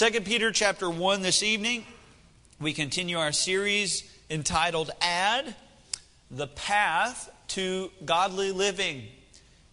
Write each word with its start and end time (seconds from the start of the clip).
2 0.00 0.22
Peter 0.22 0.50
chapter 0.50 0.88
1 0.88 1.20
this 1.20 1.42
evening, 1.42 1.84
we 2.58 2.72
continue 2.72 3.18
our 3.18 3.32
series 3.32 4.10
entitled 4.30 4.90
Add 5.02 5.54
the 6.30 6.46
Path 6.46 7.30
to 7.48 7.90
Godly 8.02 8.50
Living. 8.50 9.02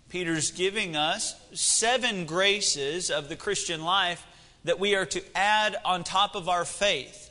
Peter's 0.09 0.51
giving 0.51 0.97
us 0.97 1.33
seven 1.53 2.25
graces 2.25 3.09
of 3.09 3.29
the 3.29 3.37
Christian 3.37 3.85
life 3.85 4.27
that 4.65 4.81
we 4.81 4.95
are 4.95 5.05
to 5.05 5.23
add 5.33 5.77
on 5.85 6.03
top 6.03 6.35
of 6.35 6.49
our 6.49 6.65
faith. 6.65 7.29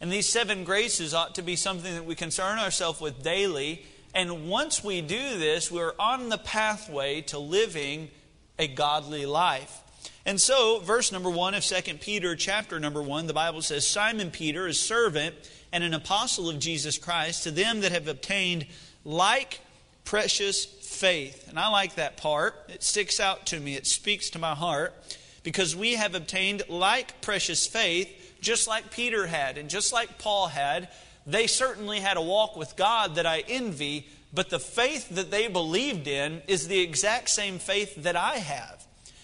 And 0.00 0.10
these 0.10 0.26
seven 0.26 0.64
graces 0.64 1.12
ought 1.12 1.34
to 1.34 1.42
be 1.42 1.56
something 1.56 1.94
that 1.94 2.06
we 2.06 2.14
concern 2.14 2.58
ourselves 2.58 3.02
with 3.02 3.22
daily. 3.22 3.84
And 4.14 4.48
once 4.48 4.82
we 4.82 5.02
do 5.02 5.38
this, 5.38 5.70
we're 5.70 5.92
on 5.98 6.30
the 6.30 6.38
pathway 6.38 7.20
to 7.20 7.38
living 7.38 8.08
a 8.58 8.66
godly 8.66 9.26
life. 9.26 9.82
And 10.26 10.40
so, 10.40 10.80
verse 10.80 11.12
number 11.12 11.30
one 11.30 11.54
of 11.54 11.64
2 11.64 11.94
Peter, 11.94 12.36
chapter 12.36 12.78
number 12.78 13.02
one, 13.02 13.26
the 13.26 13.32
Bible 13.32 13.62
says 13.62 13.86
Simon 13.86 14.30
Peter, 14.30 14.66
a 14.66 14.74
servant 14.74 15.34
and 15.72 15.82
an 15.82 15.94
apostle 15.94 16.50
of 16.50 16.58
Jesus 16.58 16.98
Christ, 16.98 17.44
to 17.44 17.50
them 17.50 17.80
that 17.80 17.92
have 17.92 18.06
obtained 18.06 18.66
like 19.04 19.60
precious 20.04 20.64
faith. 20.64 21.48
And 21.48 21.58
I 21.58 21.68
like 21.68 21.94
that 21.94 22.16
part. 22.16 22.54
It 22.68 22.82
sticks 22.82 23.18
out 23.18 23.46
to 23.46 23.60
me, 23.60 23.76
it 23.76 23.86
speaks 23.86 24.30
to 24.30 24.38
my 24.38 24.54
heart, 24.54 24.94
because 25.42 25.74
we 25.74 25.94
have 25.94 26.14
obtained 26.14 26.62
like 26.68 27.22
precious 27.22 27.66
faith, 27.66 28.36
just 28.42 28.68
like 28.68 28.90
Peter 28.90 29.26
had, 29.26 29.56
and 29.56 29.70
just 29.70 29.92
like 29.92 30.18
Paul 30.18 30.48
had. 30.48 30.88
They 31.26 31.46
certainly 31.46 32.00
had 32.00 32.16
a 32.16 32.22
walk 32.22 32.56
with 32.56 32.76
God 32.76 33.14
that 33.14 33.26
I 33.26 33.44
envy, 33.48 34.06
but 34.34 34.50
the 34.50 34.58
faith 34.58 35.08
that 35.10 35.30
they 35.30 35.48
believed 35.48 36.06
in 36.06 36.42
is 36.46 36.68
the 36.68 36.80
exact 36.80 37.30
same 37.30 37.58
faith 37.58 38.02
that 38.02 38.16
I 38.16 38.36
have. 38.36 38.79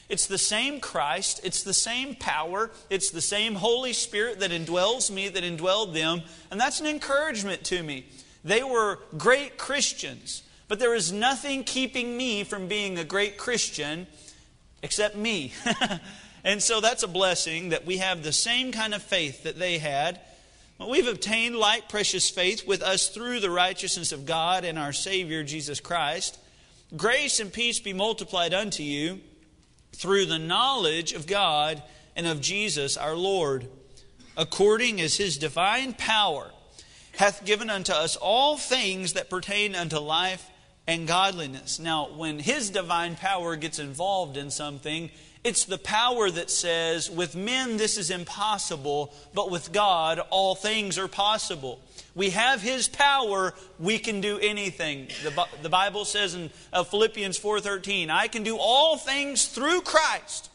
It's 0.09 0.27
the 0.27 0.39
same 0.39 0.79
Christ, 0.79 1.41
it's 1.43 1.63
the 1.63 1.75
same 1.75 2.15
power, 2.15 2.71
it's 2.91 3.11
the 3.11 3.21
same 3.21 3.57
Holy 3.57 3.93
Spirit 3.93 4.39
that 4.41 4.53
indwells 4.53 5.11
me, 5.11 5.29
that 5.29 5.43
indwelled 5.43 5.95
them, 5.95 6.23
and 6.51 6.61
that's 6.61 6.81
an 6.81 6.87
encouragement 6.87 7.65
to 7.65 7.83
me. 7.83 8.07
They 8.45 8.63
were 8.63 9.01
great 9.17 9.59
Christians, 9.59 10.45
but 10.69 10.79
there 10.79 10.95
is 10.95 11.11
nothing 11.11 11.65
keeping 11.65 12.17
me 12.17 12.45
from 12.45 12.69
being 12.69 12.99
a 12.99 13.05
great 13.05 13.37
Christian 13.37 14.07
except 14.83 15.17
me. 15.17 15.53
and 16.45 16.63
so 16.63 16.81
that's 16.81 17.03
a 17.03 17.09
blessing 17.09 17.71
that 17.71 17.85
we 17.85 17.97
have 17.97 18.23
the 18.23 18.33
same 18.33 18.71
kind 18.71 18.95
of 18.95 19.03
faith 19.03 19.43
that 19.43 19.59
they 19.59 19.79
had. 19.79 20.21
We've 20.79 21.09
obtained 21.09 21.57
like 21.57 21.89
precious 21.89 22.31
faith 22.31 22.65
with 22.69 22.83
us 22.83 23.09
through 23.09 23.41
the 23.41 23.51
righteousness 23.51 24.13
of 24.13 24.27
God 24.27 24.65
and 24.65 24.79
our 24.79 24.93
Savior 24.93 25.43
Jesus 25.43 25.81
Christ. 25.81 26.39
Grace 26.97 27.41
and 27.41 27.53
peace 27.53 27.81
be 27.81 27.93
multiplied 27.93 28.55
unto 28.55 28.85
you 28.85 29.21
through 29.97 30.27
the 30.27 30.39
knowledge 30.39 31.13
of 31.13 31.27
God 31.27 31.83
and 32.15 32.27
of 32.27 32.41
Jesus 32.41 32.97
our 32.97 33.17
Lord, 33.17 33.69
according 34.37 35.01
as 35.01 35.17
his 35.17 35.39
divine 35.39 35.95
power 35.95 36.51
hath 37.17 37.45
given 37.45 37.71
unto 37.71 37.93
us 37.93 38.17
all 38.17 38.57
things 38.57 39.15
that 39.15 39.31
pertain 39.31 39.75
unto 39.75 39.99
life 39.99 40.49
and 40.87 41.09
godliness. 41.09 41.79
Now, 41.79 42.09
when 42.15 42.39
his 42.39 42.71
divine 42.71 43.17
power 43.17 43.57
gets 43.57 43.79
involved 43.79 44.37
in 44.37 44.51
something, 44.51 45.11
it's 45.43 45.65
the 45.65 45.79
power 45.79 46.31
that 46.31 46.51
says, 46.51 47.11
with 47.11 47.35
men 47.35 47.77
this 47.77 47.97
is 47.97 48.11
impossible, 48.11 49.15
but 49.35 49.51
with 49.51 49.73
God 49.73 50.21
all 50.31 50.55
things 50.55 50.99
are 50.99 51.09
possible. 51.09 51.81
We 52.17 52.31
have 52.31 52.63
His 52.63 52.89
power, 52.89 53.55
we 53.79 53.99
can 53.99 54.23
do 54.23 54.39
anything. 54.39 55.09
The, 55.23 55.47
the 55.63 55.69
Bible 55.69 56.07
says 56.07 56.35
in 56.35 56.51
uh, 56.73 56.83
Philippians 56.83 57.39
4.13, 57.39 58.09
I 58.09 58.27
can 58.27 58.43
do 58.43 58.57
all 58.59 58.97
things 58.97 59.45
through 59.47 59.83
Christ. 59.83 60.51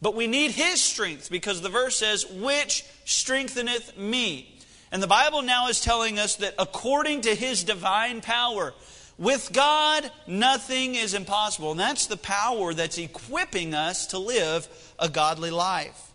But 0.00 0.16
we 0.16 0.26
need 0.26 0.52
His 0.52 0.80
strength 0.80 1.30
because 1.30 1.60
the 1.60 1.68
verse 1.68 1.98
says, 1.98 2.26
which 2.26 2.84
strengtheneth 3.04 3.98
me. 3.98 4.58
And 4.90 5.02
the 5.02 5.06
Bible 5.06 5.42
now 5.42 5.68
is 5.68 5.82
telling 5.82 6.18
us 6.18 6.36
that 6.36 6.54
according 6.58 7.20
to 7.22 7.34
His 7.34 7.64
divine 7.64 8.22
power, 8.22 8.72
with 9.18 9.52
God, 9.52 10.10
nothing 10.26 10.94
is 10.94 11.12
impossible. 11.12 11.72
And 11.72 11.80
that's 11.80 12.06
the 12.06 12.16
power 12.16 12.72
that's 12.72 12.96
equipping 12.96 13.74
us 13.74 14.06
to 14.08 14.18
live 14.18 14.66
a 14.98 15.10
godly 15.10 15.50
life. 15.50 16.07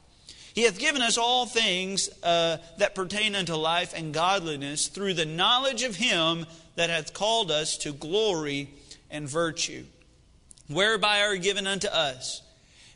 He 0.54 0.64
hath 0.64 0.78
given 0.78 1.02
us 1.02 1.18
all 1.18 1.48
things 1.48 2.10
uh, 2.22 2.58
that 2.78 2.96
pertain 2.96 3.36
unto 3.36 3.56
life 3.56 3.94
and 3.96 4.14
godliness 4.14 4.88
through 4.88 5.16
the 5.16 5.26
knowledge 5.26 5.82
of 5.84 5.96
Him 5.96 6.46
that 6.76 6.92
hath 6.92 7.14
called 7.14 7.50
us 7.50 7.78
to 7.80 7.92
glory 7.92 8.70
and 9.10 9.28
virtue, 9.28 9.84
whereby 10.68 11.22
are 11.22 11.38
given 11.38 11.66
unto 11.66 11.88
us 11.88 12.44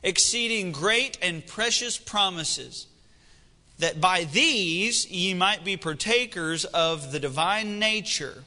exceeding 0.04 0.72
great 0.72 1.18
and 1.22 1.46
precious 1.46 1.98
promises, 1.98 2.88
that 3.80 4.00
by 4.00 4.24
these 4.24 5.10
ye 5.10 5.34
might 5.34 5.66
be 5.66 5.78
partakers 5.78 6.66
of 6.66 7.12
the 7.12 7.20
divine 7.20 7.80
nature, 7.80 8.44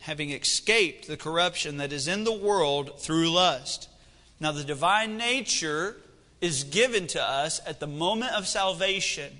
having 0.00 0.30
escaped 0.30 1.06
the 1.06 1.16
corruption 1.16 1.76
that 1.76 1.92
is 1.92 2.08
in 2.08 2.24
the 2.24 2.32
world 2.32 3.00
through 3.00 3.30
lust. 3.30 3.88
Now, 4.40 4.52
the 4.52 4.64
divine 4.64 5.16
nature 5.16 5.96
is 6.40 6.64
given 6.64 7.06
to 7.08 7.22
us 7.22 7.60
at 7.66 7.80
the 7.80 7.86
moment 7.86 8.32
of 8.32 8.46
salvation. 8.46 9.32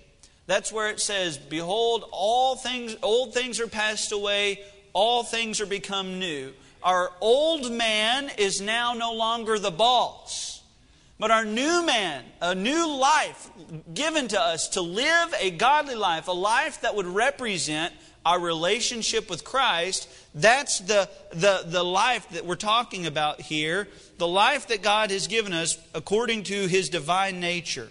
That's 0.47 0.73
where 0.73 0.91
it 0.91 1.01
says, 1.01 1.39
Behold, 1.39 2.05
all 2.11 2.57
things, 2.57 2.97
old 3.03 3.35
things 3.35 3.61
are 3.61 3.67
passed 3.67 4.13
away, 4.13 4.61
all 4.93 5.23
things 5.23 5.61
are 5.61 5.67
become 5.67 6.19
new. 6.19 6.53
Our 6.83 7.11
old 7.21 7.71
man 7.71 8.31
is 8.39 8.61
now 8.61 8.95
no 8.95 9.13
longer 9.13 9.59
the 9.59 9.71
boss, 9.71 10.63
but 11.19 11.31
our 11.31 11.45
new 11.45 11.85
man, 11.85 12.25
a 12.41 12.55
new 12.55 12.89
life 12.99 13.51
given 13.93 14.29
to 14.29 14.41
us 14.41 14.69
to 14.71 14.81
live 14.81 15.35
a 15.39 15.51
godly 15.51 15.95
life, 15.95 16.29
a 16.29 16.33
life 16.33 16.81
that 16.81 16.95
would 16.95 17.07
represent 17.07 17.93
our 18.25 18.39
relationship 18.39 19.31
with 19.31 19.45
Christ, 19.45 20.09
that's 20.35 20.81
the, 20.81 21.09
the, 21.33 21.63
the 21.67 21.83
life 21.83 22.29
that 22.31 22.45
we're 22.45 22.55
talking 22.57 23.07
about 23.07 23.41
here, 23.41 23.89
the 24.19 24.29
life 24.29 24.69
that 24.69 24.83
God 24.83 25.11
has 25.11 25.27
given 25.27 25.53
us 25.53 25.79
according 25.95 26.45
to 26.45 26.67
his 26.67 26.89
divine 26.89 27.41
nature. 27.41 27.89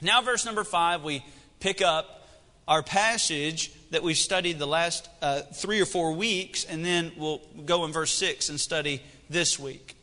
Now, 0.00 0.22
verse 0.22 0.46
number 0.46 0.64
five, 0.64 1.02
we 1.02 1.24
pick 1.58 1.82
up 1.82 2.28
our 2.66 2.82
passage 2.82 3.72
that 3.90 4.02
we've 4.02 4.16
studied 4.16 4.58
the 4.58 4.66
last 4.66 5.08
uh, 5.20 5.40
three 5.40 5.80
or 5.80 5.86
four 5.86 6.12
weeks, 6.12 6.64
and 6.64 6.84
then 6.84 7.12
we'll 7.16 7.40
go 7.66 7.84
in 7.84 7.92
verse 7.92 8.12
six 8.12 8.48
and 8.48 8.60
study 8.60 9.02
this 9.28 9.58
week. 9.58 9.96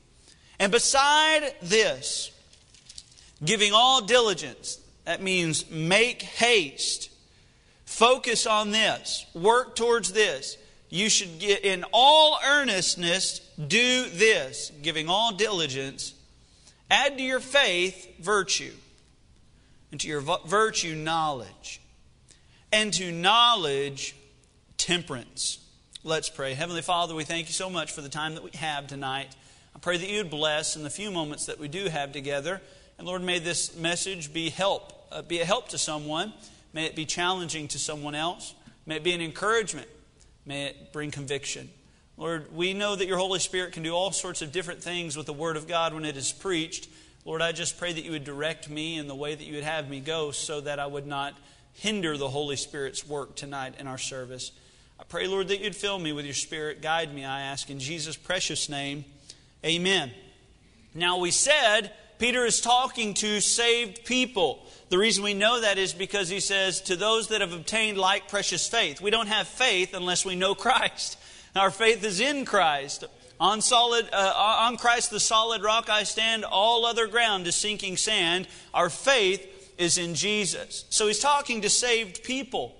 And 0.59 0.71
beside 0.71 1.53
this, 1.61 2.31
giving 3.43 3.71
all 3.73 4.01
diligence, 4.01 4.79
that 5.05 5.21
means 5.21 5.69
make 5.71 6.21
haste 6.21 7.09
Focus 7.97 8.45
on 8.45 8.69
this. 8.69 9.25
Work 9.33 9.75
towards 9.75 10.13
this. 10.13 10.55
You 10.87 11.09
should 11.09 11.39
get 11.39 11.65
in 11.65 11.83
all 11.91 12.37
earnestness 12.45 13.39
do 13.55 14.07
this, 14.09 14.71
giving 14.83 15.09
all 15.09 15.33
diligence. 15.33 16.13
Add 16.91 17.17
to 17.17 17.23
your 17.23 17.39
faith 17.39 18.19
virtue, 18.19 18.73
and 19.89 19.99
to 19.99 20.07
your 20.07 20.21
virtue 20.45 20.93
knowledge, 20.93 21.81
and 22.71 22.93
to 22.93 23.11
knowledge 23.11 24.15
temperance. 24.77 25.57
Let's 26.03 26.29
pray. 26.29 26.53
Heavenly 26.53 26.83
Father, 26.83 27.15
we 27.15 27.23
thank 27.23 27.47
you 27.47 27.53
so 27.53 27.67
much 27.67 27.93
for 27.93 28.01
the 28.01 28.09
time 28.09 28.35
that 28.35 28.43
we 28.43 28.51
have 28.59 28.85
tonight. 28.85 29.35
I 29.75 29.79
pray 29.79 29.97
that 29.97 30.07
you 30.07 30.19
would 30.19 30.29
bless 30.29 30.75
in 30.75 30.83
the 30.83 30.91
few 30.91 31.09
moments 31.09 31.47
that 31.47 31.57
we 31.57 31.67
do 31.67 31.89
have 31.89 32.11
together. 32.11 32.61
And 32.99 33.07
Lord, 33.07 33.23
may 33.23 33.39
this 33.39 33.75
message 33.75 34.31
be 34.31 34.51
help, 34.51 34.93
uh, 35.11 35.23
be 35.23 35.39
a 35.39 35.45
help 35.45 35.69
to 35.69 35.79
someone. 35.79 36.31
May 36.73 36.85
it 36.85 36.95
be 36.95 37.05
challenging 37.05 37.67
to 37.69 37.79
someone 37.79 38.15
else. 38.15 38.53
May 38.85 38.97
it 38.97 39.03
be 39.03 39.13
an 39.13 39.21
encouragement. 39.21 39.87
May 40.45 40.67
it 40.67 40.93
bring 40.93 41.11
conviction. 41.11 41.69
Lord, 42.17 42.55
we 42.55 42.73
know 42.73 42.95
that 42.95 43.07
your 43.07 43.17
Holy 43.17 43.39
Spirit 43.39 43.73
can 43.73 43.83
do 43.83 43.93
all 43.93 44.11
sorts 44.11 44.41
of 44.41 44.51
different 44.51 44.81
things 44.81 45.15
with 45.15 45.25
the 45.25 45.33
Word 45.33 45.55
of 45.55 45.67
God 45.67 45.93
when 45.93 46.05
it 46.05 46.17
is 46.17 46.31
preached. 46.31 46.89
Lord, 47.25 47.41
I 47.41 47.51
just 47.51 47.77
pray 47.77 47.93
that 47.93 48.03
you 48.03 48.11
would 48.11 48.23
direct 48.23 48.69
me 48.69 48.97
in 48.97 49.07
the 49.07 49.15
way 49.15 49.35
that 49.35 49.43
you 49.43 49.55
would 49.55 49.63
have 49.63 49.89
me 49.89 49.99
go 49.99 50.31
so 50.31 50.61
that 50.61 50.79
I 50.79 50.87
would 50.87 51.05
not 51.05 51.37
hinder 51.73 52.17
the 52.17 52.29
Holy 52.29 52.55
Spirit's 52.55 53.07
work 53.07 53.35
tonight 53.35 53.75
in 53.77 53.85
our 53.85 53.97
service. 53.97 54.51
I 54.99 55.03
pray, 55.03 55.27
Lord, 55.27 55.49
that 55.49 55.59
you'd 55.59 55.75
fill 55.75 55.99
me 55.99 56.11
with 56.11 56.25
your 56.25 56.33
Spirit. 56.33 56.81
Guide 56.81 57.13
me, 57.13 57.23
I 57.23 57.41
ask, 57.41 57.69
in 57.69 57.79
Jesus' 57.79 58.15
precious 58.15 58.67
name. 58.67 59.05
Amen. 59.63 60.11
Now, 60.95 61.19
we 61.19 61.29
said 61.29 61.91
Peter 62.19 62.45
is 62.45 62.61
talking 62.61 63.13
to 63.15 63.39
saved 63.41 64.03
people. 64.05 64.65
The 64.89 64.97
reason 64.97 65.23
we 65.23 65.33
know 65.33 65.61
that 65.61 65.77
is 65.77 65.93
because 65.93 66.29
he 66.29 66.39
says, 66.39 66.81
to 66.81 66.95
those 66.95 67.27
that 67.27 67.41
have 67.41 67.53
obtained 67.53 67.97
like 67.97 68.27
precious 68.29 68.67
faith. 68.67 69.01
We 69.01 69.11
don't 69.11 69.27
have 69.27 69.47
faith 69.47 69.93
unless 69.93 70.25
we 70.25 70.35
know 70.35 70.55
Christ. 70.55 71.19
Our 71.55 71.71
faith 71.71 72.03
is 72.03 72.19
in 72.19 72.45
Christ. 72.45 73.03
On, 73.39 73.61
solid, 73.61 74.09
uh, 74.11 74.33
on 74.61 74.77
Christ, 74.77 75.11
the 75.11 75.19
solid 75.19 75.61
rock 75.61 75.89
I 75.89 76.03
stand, 76.03 76.43
all 76.43 76.85
other 76.85 77.07
ground 77.07 77.45
is 77.45 77.55
sinking 77.55 77.97
sand. 77.97 78.47
Our 78.73 78.89
faith 78.89 79.73
is 79.77 79.99
in 79.99 80.15
Jesus. 80.15 80.85
So 80.89 81.07
he's 81.07 81.19
talking 81.19 81.61
to 81.61 81.69
saved 81.69 82.23
people. 82.23 82.75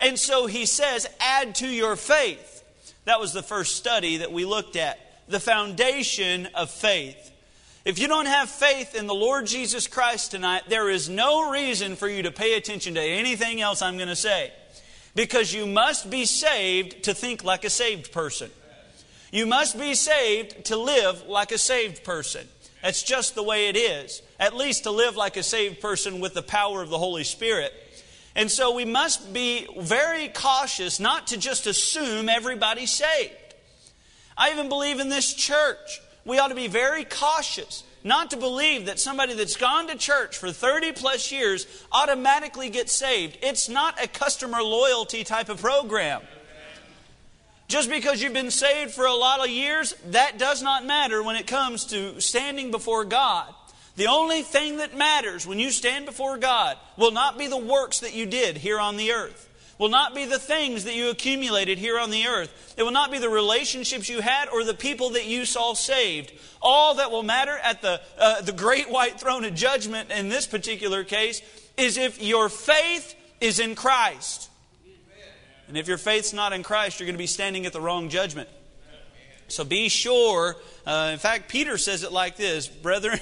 And 0.00 0.16
so 0.16 0.46
he 0.46 0.66
says, 0.66 1.08
add 1.18 1.56
to 1.56 1.66
your 1.66 1.96
faith. 1.96 2.62
That 3.06 3.18
was 3.18 3.32
the 3.32 3.42
first 3.42 3.74
study 3.74 4.18
that 4.18 4.30
we 4.30 4.44
looked 4.44 4.76
at. 4.76 5.00
The 5.28 5.40
foundation 5.40 6.46
of 6.54 6.70
faith. 6.70 7.32
If 7.88 7.98
you 7.98 8.06
don't 8.06 8.26
have 8.26 8.50
faith 8.50 8.94
in 8.94 9.06
the 9.06 9.14
Lord 9.14 9.46
Jesus 9.46 9.86
Christ 9.86 10.32
tonight, 10.32 10.64
there 10.68 10.90
is 10.90 11.08
no 11.08 11.50
reason 11.50 11.96
for 11.96 12.06
you 12.06 12.24
to 12.24 12.30
pay 12.30 12.52
attention 12.52 12.96
to 12.96 13.00
anything 13.00 13.62
else 13.62 13.80
I'm 13.80 13.96
going 13.96 14.10
to 14.10 14.14
say. 14.14 14.52
Because 15.14 15.54
you 15.54 15.64
must 15.64 16.10
be 16.10 16.26
saved 16.26 17.04
to 17.04 17.14
think 17.14 17.44
like 17.44 17.64
a 17.64 17.70
saved 17.70 18.12
person. 18.12 18.50
You 19.32 19.46
must 19.46 19.78
be 19.78 19.94
saved 19.94 20.66
to 20.66 20.76
live 20.76 21.22
like 21.28 21.50
a 21.50 21.56
saved 21.56 22.04
person. 22.04 22.46
That's 22.82 23.02
just 23.02 23.34
the 23.34 23.42
way 23.42 23.68
it 23.68 23.76
is. 23.78 24.20
At 24.38 24.54
least 24.54 24.82
to 24.82 24.90
live 24.90 25.16
like 25.16 25.38
a 25.38 25.42
saved 25.42 25.80
person 25.80 26.20
with 26.20 26.34
the 26.34 26.42
power 26.42 26.82
of 26.82 26.90
the 26.90 26.98
Holy 26.98 27.24
Spirit. 27.24 27.72
And 28.36 28.50
so 28.50 28.74
we 28.74 28.84
must 28.84 29.32
be 29.32 29.66
very 29.78 30.28
cautious 30.28 31.00
not 31.00 31.28
to 31.28 31.38
just 31.38 31.66
assume 31.66 32.28
everybody's 32.28 32.90
saved. 32.90 33.32
I 34.36 34.50
even 34.50 34.68
believe 34.68 35.00
in 35.00 35.08
this 35.08 35.32
church. 35.32 36.02
We 36.28 36.38
ought 36.38 36.48
to 36.48 36.54
be 36.54 36.68
very 36.68 37.04
cautious 37.04 37.84
not 38.04 38.30
to 38.30 38.36
believe 38.36 38.84
that 38.84 39.00
somebody 39.00 39.32
that's 39.32 39.56
gone 39.56 39.88
to 39.88 39.96
church 39.96 40.36
for 40.36 40.52
30 40.52 40.92
plus 40.92 41.32
years 41.32 41.66
automatically 41.90 42.68
gets 42.68 42.92
saved. 42.92 43.38
It's 43.40 43.70
not 43.70 44.02
a 44.02 44.06
customer 44.06 44.62
loyalty 44.62 45.24
type 45.24 45.48
of 45.48 45.58
program. 45.58 46.20
Just 47.66 47.88
because 47.88 48.22
you've 48.22 48.34
been 48.34 48.50
saved 48.50 48.92
for 48.92 49.06
a 49.06 49.14
lot 49.14 49.40
of 49.40 49.48
years, 49.48 49.94
that 50.08 50.38
does 50.38 50.62
not 50.62 50.84
matter 50.84 51.22
when 51.22 51.36
it 51.36 51.46
comes 51.46 51.86
to 51.86 52.20
standing 52.20 52.70
before 52.70 53.06
God. 53.06 53.46
The 53.96 54.06
only 54.06 54.42
thing 54.42 54.76
that 54.76 54.96
matters 54.96 55.46
when 55.46 55.58
you 55.58 55.70
stand 55.70 56.04
before 56.04 56.36
God 56.36 56.76
will 56.98 57.10
not 57.10 57.38
be 57.38 57.46
the 57.46 57.56
works 57.56 58.00
that 58.00 58.14
you 58.14 58.26
did 58.26 58.58
here 58.58 58.78
on 58.78 58.98
the 58.98 59.12
earth 59.12 59.47
will 59.78 59.88
not 59.88 60.14
be 60.14 60.24
the 60.24 60.38
things 60.38 60.84
that 60.84 60.94
you 60.94 61.08
accumulated 61.08 61.78
here 61.78 61.98
on 61.98 62.10
the 62.10 62.26
earth. 62.26 62.74
It 62.76 62.82
will 62.82 62.90
not 62.90 63.10
be 63.10 63.18
the 63.18 63.28
relationships 63.28 64.08
you 64.08 64.20
had 64.20 64.48
or 64.48 64.64
the 64.64 64.74
people 64.74 65.10
that 65.10 65.26
you 65.26 65.44
saw 65.44 65.74
saved. 65.74 66.32
All 66.60 66.96
that 66.96 67.10
will 67.10 67.22
matter 67.22 67.56
at 67.62 67.80
the, 67.80 68.00
uh, 68.18 68.42
the 68.42 68.52
great 68.52 68.90
white 68.90 69.20
throne 69.20 69.44
of 69.44 69.54
judgment 69.54 70.10
in 70.10 70.28
this 70.28 70.46
particular 70.46 71.04
case 71.04 71.40
is 71.76 71.96
if 71.96 72.20
your 72.22 72.48
faith 72.48 73.14
is 73.40 73.60
in 73.60 73.74
Christ. 73.74 74.50
And 75.68 75.76
if 75.76 75.86
your 75.86 75.98
faith's 75.98 76.32
not 76.32 76.52
in 76.52 76.62
Christ, 76.62 76.98
you're 76.98 77.06
going 77.06 77.14
to 77.14 77.18
be 77.18 77.26
standing 77.26 77.66
at 77.66 77.72
the 77.72 77.80
wrong 77.80 78.08
judgment. 78.08 78.48
So 79.48 79.64
be 79.64 79.88
sure. 79.88 80.56
Uh, 80.86 81.10
in 81.12 81.18
fact, 81.18 81.48
Peter 81.48 81.78
says 81.78 82.02
it 82.02 82.12
like 82.12 82.36
this 82.36 82.66
Brethren, 82.68 83.20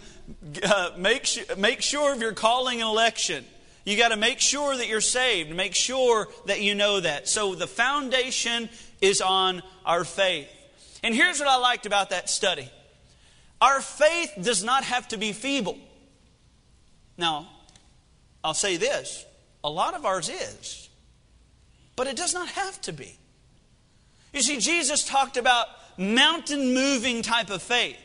uh, 0.62 0.90
make, 0.96 1.56
make 1.56 1.82
sure 1.82 2.12
of 2.12 2.20
your 2.20 2.32
calling 2.32 2.80
and 2.80 2.88
election. 2.88 3.44
You 3.86 3.96
got 3.96 4.08
to 4.08 4.16
make 4.16 4.40
sure 4.40 4.76
that 4.76 4.88
you're 4.88 5.00
saved, 5.00 5.54
make 5.54 5.74
sure 5.74 6.28
that 6.46 6.60
you 6.60 6.74
know 6.74 7.00
that. 7.00 7.28
So 7.28 7.54
the 7.54 7.68
foundation 7.68 8.68
is 9.00 9.22
on 9.22 9.62
our 9.86 10.04
faith. 10.04 10.48
And 11.04 11.14
here's 11.14 11.38
what 11.38 11.48
I 11.48 11.56
liked 11.56 11.86
about 11.86 12.10
that 12.10 12.28
study 12.28 12.68
our 13.60 13.80
faith 13.80 14.32
does 14.42 14.62
not 14.62 14.84
have 14.84 15.08
to 15.08 15.16
be 15.16 15.32
feeble. 15.32 15.78
Now, 17.16 17.48
I'll 18.44 18.54
say 18.54 18.76
this 18.76 19.24
a 19.64 19.70
lot 19.70 19.94
of 19.94 20.04
ours 20.04 20.28
is. 20.28 20.88
But 21.96 22.06
it 22.06 22.16
does 22.16 22.34
not 22.34 22.48
have 22.48 22.80
to 22.82 22.92
be. 22.92 23.16
You 24.34 24.42
see, 24.42 24.58
Jesus 24.58 25.04
talked 25.04 25.38
about 25.38 25.66
mountain 25.96 26.74
moving 26.74 27.22
type 27.22 27.48
of 27.48 27.62
faith. 27.62 27.96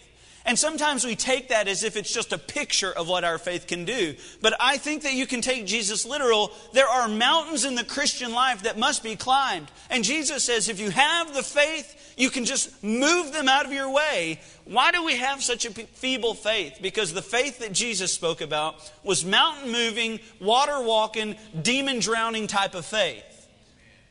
And 0.46 0.58
sometimes 0.58 1.06
we 1.06 1.16
take 1.16 1.50
that 1.50 1.68
as 1.68 1.84
if 1.84 1.96
it's 1.96 2.14
just 2.14 2.34
a 2.34 2.38
picture 2.38 2.92
of 2.92 3.08
what 3.08 3.24
our 3.24 3.38
faith 3.38 3.68
can 3.68 3.86
do. 3.86 4.16
But 4.42 4.56
I 4.60 4.78
think 4.78 5.04
that 5.04 5.14
you 5.14 5.28
can 5.28 5.42
take 5.42 5.66
Jesus 5.66 6.06
literal. 6.06 6.52
There 6.74 6.88
are 6.88 7.08
mountains 7.08 7.64
in 7.66 7.76
the 7.76 7.84
Christian 7.84 8.34
life 8.34 8.64
that 8.64 8.78
must 8.78 9.04
be 9.04 9.16
climbed. 9.16 9.70
And 9.90 10.04
Jesus 10.04 10.44
says 10.44 10.68
if 10.68 10.80
you 10.80 10.90
have 10.90 11.34
the 11.34 11.44
faith, 11.44 12.14
you 12.18 12.30
can 12.30 12.46
just 12.46 12.84
move 12.84 13.34
them 13.34 13.48
out 13.48 13.66
of 13.66 13.72
your 13.72 13.92
way. 13.92 14.40
Why 14.66 14.92
do 14.92 15.04
we 15.04 15.18
have 15.18 15.44
such 15.44 15.66
a 15.66 15.72
feeble 15.72 16.34
faith? 16.34 16.80
Because 16.82 17.14
the 17.14 17.22
faith 17.22 17.60
that 17.60 17.72
Jesus 17.72 18.12
spoke 18.12 18.42
about 18.42 18.76
was 19.04 19.24
mountain 19.24 19.72
moving, 19.72 20.20
water 20.40 20.82
walking, 20.82 21.36
demon 21.62 22.00
drowning 22.00 22.48
type 22.48 22.76
of 22.76 22.86
faith 22.86 23.32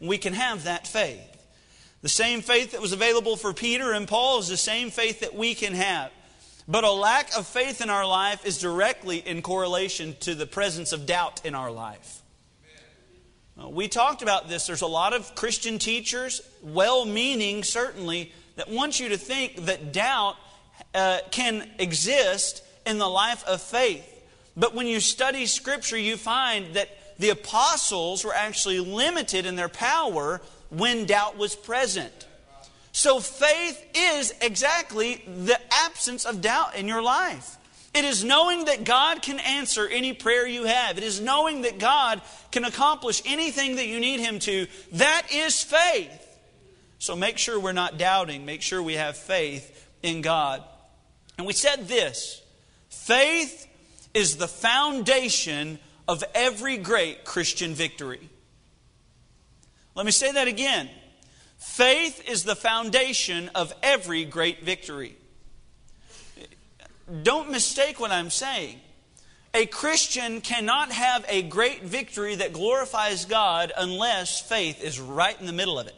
we 0.01 0.19
can 0.19 0.33
have 0.33 0.65
that 0.65 0.87
faith. 0.87 1.21
The 2.03 2.09
same 2.09 2.41
faith 2.41 2.73
that 2.73 2.81
was 2.81 2.93
available 2.93 3.37
for 3.37 3.53
Peter 3.53 3.93
and 3.93 4.09
Paul 4.09 4.39
is 4.39 4.49
the 4.49 4.57
same 4.57 4.91
faith 4.91 5.21
that 5.21 5.35
we 5.35 5.55
can 5.55 5.75
have. 5.75 6.11
But 6.71 6.85
a 6.85 6.93
lack 6.93 7.37
of 7.37 7.49
faith 7.49 7.81
in 7.81 7.91
our 7.91 8.07
life 8.07 8.47
is 8.47 8.59
directly 8.59 9.19
in 9.19 9.43
correlation 9.43 10.15
to 10.21 10.37
the 10.37 10.47
presence 10.47 10.93
of 10.93 11.05
doubt 11.05 11.45
in 11.45 11.57
our 11.57 11.69
life. 11.69 12.23
Uh, 13.61 13.69
we 13.69 13.89
talked 13.89 14.23
about 14.23 14.49
this. 14.49 14.69
There's 14.69 14.81
a 14.81 14.87
lot 14.87 15.13
of 15.13 15.35
Christian 15.35 15.81
teachers, 15.81 16.41
well 16.63 17.05
meaning 17.07 17.65
certainly, 17.65 18.33
that 18.55 18.71
want 18.71 19.01
you 19.01 19.09
to 19.09 19.17
think 19.17 19.65
that 19.65 19.93
doubt 19.93 20.37
uh, 20.95 21.19
can 21.33 21.69
exist 21.81 22.63
in 22.87 22.99
the 22.99 23.09
life 23.09 23.45
of 23.49 23.61
faith. 23.61 24.07
But 24.57 24.73
when 24.73 24.87
you 24.87 25.01
study 25.01 25.47
Scripture, 25.47 25.99
you 25.99 26.17
find 26.17 26.75
that 26.75 27.19
the 27.19 27.31
apostles 27.31 28.25
were 28.25 28.35
actually 28.35 28.79
limited 28.79 29.45
in 29.45 29.57
their 29.57 29.69
power 29.69 30.41
when 30.69 31.05
doubt 31.05 31.37
was 31.37 31.57
present. 31.57 32.29
So 33.01 33.19
faith 33.19 33.83
is 33.95 34.35
exactly 34.43 35.25
the 35.27 35.59
absence 35.87 36.27
of 36.27 36.43
doubt 36.43 36.77
in 36.77 36.87
your 36.87 37.01
life. 37.01 37.57
It 37.95 38.05
is 38.05 38.23
knowing 38.23 38.67
that 38.67 38.85
God 38.85 39.23
can 39.23 39.41
answer 39.41 39.89
any 39.89 40.13
prayer 40.13 40.47
you 40.47 40.65
have. 40.65 40.99
It 40.99 41.05
is 41.05 41.19
knowing 41.19 41.63
that 41.63 41.79
God 41.79 42.21
can 42.53 42.67
accomplish 42.67 43.23
anything 43.25 43.77
that 43.77 43.87
you 43.87 44.01
need 44.01 44.21
Him 44.21 44.39
to. 44.41 44.67
That 44.93 45.29
is 45.33 45.63
faith. 45.63 46.39
So 46.99 47.17
make 47.17 47.39
sure 47.39 47.59
we're 47.59 47.73
not 47.73 47.97
doubting. 47.97 48.45
Make 48.45 48.61
sure 48.61 48.83
we 48.83 48.97
have 48.97 49.17
faith 49.17 49.89
in 50.03 50.21
God. 50.21 50.63
And 51.39 51.47
we 51.47 51.55
said 51.55 51.89
this 51.89 52.43
faith 52.91 53.67
is 54.13 54.37
the 54.37 54.47
foundation 54.47 55.79
of 56.07 56.23
every 56.35 56.77
great 56.77 57.25
Christian 57.25 57.73
victory. 57.73 58.29
Let 59.95 60.05
me 60.05 60.13
say 60.13 60.33
that 60.33 60.49
again. 60.49 60.91
Faith 61.81 62.29
is 62.29 62.45
the 62.45 62.55
foundation 62.55 63.51
of 63.55 63.73
every 63.83 64.27
great 64.27 64.63
victory. 64.63 65.17
Don't 67.23 67.51
mistake 67.51 67.99
what 67.99 68.11
I'm 68.11 68.29
saying. 68.29 68.79
A 69.55 69.65
Christian 69.65 70.43
cannot 70.43 70.93
have 70.93 71.25
a 71.27 71.41
great 71.41 71.83
victory 71.83 72.35
that 72.35 72.53
glorifies 72.53 73.25
God 73.25 73.73
unless 73.75 74.43
faith 74.43 74.85
is 74.85 75.01
right 75.01 75.35
in 75.41 75.47
the 75.47 75.55
middle 75.55 75.79
of 75.79 75.87
it. 75.87 75.95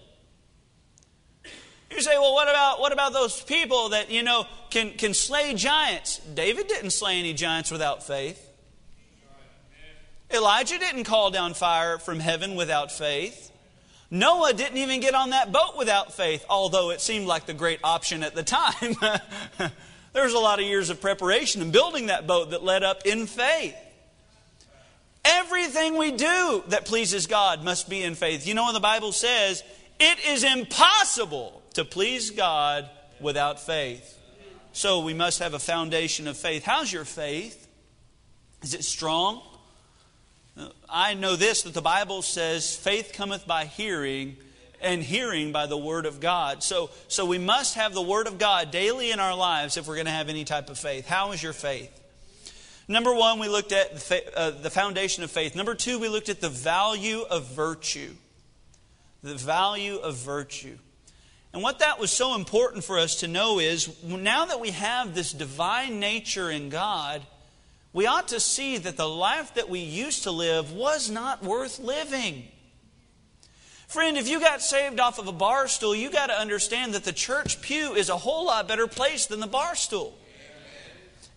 You 1.91 2.01
say, 2.01 2.17
well, 2.17 2.33
what 2.33 2.49
about, 2.49 2.79
what 2.79 2.93
about 2.93 3.13
those 3.13 3.43
people 3.43 3.89
that, 3.89 4.09
you 4.09 4.23
know, 4.23 4.47
can, 4.71 4.93
can 4.93 5.15
slay 5.15 5.53
giants? 5.55 6.19
David 6.19 6.69
didn't 6.69 6.91
slay 6.91 7.19
any 7.19 7.35
giants 7.35 7.73
without 7.73 8.07
faith. 8.07 8.49
Elijah 10.33 10.79
didn't 10.79 11.03
call 11.03 11.33
down 11.33 11.55
fire 11.55 11.99
from 11.99 12.21
heaven 12.21 12.55
without 12.55 12.93
faith. 12.93 13.52
Noah 14.13 14.53
didn't 14.53 14.77
even 14.77 15.01
get 15.01 15.15
on 15.15 15.31
that 15.31 15.53
boat 15.53 15.79
without 15.79 16.13
faith, 16.13 16.45
although 16.51 16.91
it 16.91 17.01
seemed 17.01 17.27
like 17.27 17.47
the 17.47 17.55
great 17.55 17.81
option 17.83 18.23
at 18.23 18.35
the 18.35 18.43
time. 18.43 18.95
there 20.13 20.25
was 20.25 20.35
a 20.35 20.39
lot 20.39 20.59
of 20.59 20.67
years 20.67 20.91
of 20.91 21.01
preparation 21.01 21.63
and 21.63 21.73
building 21.73 22.09
that 22.09 22.27
boat 22.27 22.51
that 22.51 22.63
led 22.63 22.83
up 22.83 23.07
in 23.07 23.27
faith. 23.27 23.75
Everything 25.25 25.97
we 25.97 26.13
do 26.13 26.63
that 26.69 26.85
pleases 26.85 27.27
God 27.27 27.65
must 27.65 27.89
be 27.89 28.03
in 28.03 28.15
faith. 28.15 28.47
You 28.47 28.53
know 28.53 28.65
what 28.65 28.75
the 28.75 28.81
Bible 28.81 29.13
says? 29.13 29.65
It 29.99 30.19
is 30.27 30.45
impossible 30.45 31.63
to 31.73 31.85
please 31.87 32.33
God 32.33 32.91
without 33.19 33.61
faith. 33.61 34.19
So 34.73 35.01
we 35.01 35.15
must 35.15 35.39
have 35.39 35.55
a 35.55 35.59
foundation 35.59 36.29
of 36.29 36.37
faith. 36.37 36.65
How's 36.65 36.93
your 36.93 37.07
faith? 37.07 37.67
Is 38.61 38.75
it 38.75 38.85
strong? 38.85 39.41
I 40.89 41.15
know 41.15 41.37
this 41.37 41.63
that 41.63 41.75
the 41.75 41.83
Bible 41.83 42.23
says 42.23 42.77
faith 42.77 43.13
cometh 43.15 43.47
by 43.47 43.65
hearing 43.65 44.37
and 44.81 45.03
hearing 45.03 45.53
by 45.53 45.67
the 45.67 45.79
word 45.79 46.07
of 46.07 46.21
God. 46.21 46.63
So 46.63 46.91
so 47.09 47.25
we 47.25 47.39
must 47.39 47.77
have 47.77 47.95
the 47.95 48.03
word 48.03 48.27
of 48.27 48.39
God 48.39 48.71
daily 48.71 49.11
in 49.11 49.21
our 49.21 49.35
lives 49.35 49.77
if 49.77 49.89
we're 49.89 49.95
going 49.95 50.07
to 50.07 50.13
have 50.13 50.29
any 50.29 50.45
type 50.45 50.69
of 50.69 50.79
faith. 50.79 51.07
How 51.07 51.33
is 51.33 51.43
your 51.43 51.53
faith? 51.53 51.99
Number 52.89 53.15
1 53.15 53.39
we 53.39 53.49
looked 53.49 53.73
at 53.73 53.97
the, 53.97 54.39
uh, 54.39 54.51
the 54.51 54.71
foundation 54.71 55.25
of 55.25 55.31
faith. 55.31 55.57
Number 55.57 55.75
2 55.75 55.99
we 55.99 56.09
looked 56.09 56.29
at 56.29 56.41
the 56.41 56.51
value 56.51 57.23
of 57.23 57.47
virtue. 57.55 58.11
The 59.23 59.35
value 59.35 59.97
of 59.97 60.17
virtue. 60.17 60.77
And 61.53 61.63
what 61.63 61.81
that 61.81 61.99
was 61.99 62.11
so 62.11 62.35
important 62.35 62.83
for 62.83 62.99
us 62.99 63.17
to 63.21 63.29
know 63.29 63.59
is 63.59 64.03
now 64.03 64.47
that 64.47 64.61
we 64.61 64.71
have 64.71 65.15
this 65.15 65.33
divine 65.33 66.01
nature 66.01 66.51
in 66.51 66.71
God, 66.71 67.23
we 67.93 68.07
ought 68.07 68.29
to 68.29 68.41
see 68.41 68.79
that 68.79 68.97
the 68.97 69.09
life 69.09 69.55
that 69.55 69.69
we 69.69 69.81
used 69.81 70.23
to 70.23 70.31
live 70.31 70.73
was 70.73 71.11
not 71.11 71.43
worth 71.43 71.79
living. 71.79 72.45
Friend, 73.87 74.17
if 74.17 74.27
you 74.27 74.41
got 74.41 74.63
saved 74.63 74.99
off 74.99 75.19
of 75.19 75.29
a 75.29 75.33
bar 75.33 75.69
stool, 75.69 75.95
you 75.95 76.11
got 76.11 76.29
to 76.29 76.33
understand 76.33 76.95
that 76.95 77.05
the 77.05 77.13
church 77.13 77.61
pew 77.61 77.93
is 77.93 78.09
a 78.09 78.17
whole 78.17 78.47
lot 78.47 78.67
better 78.67 78.87
place 78.87 79.27
than 79.27 79.41
the 79.41 79.47
bar 79.47 79.75
stool. 79.75 80.17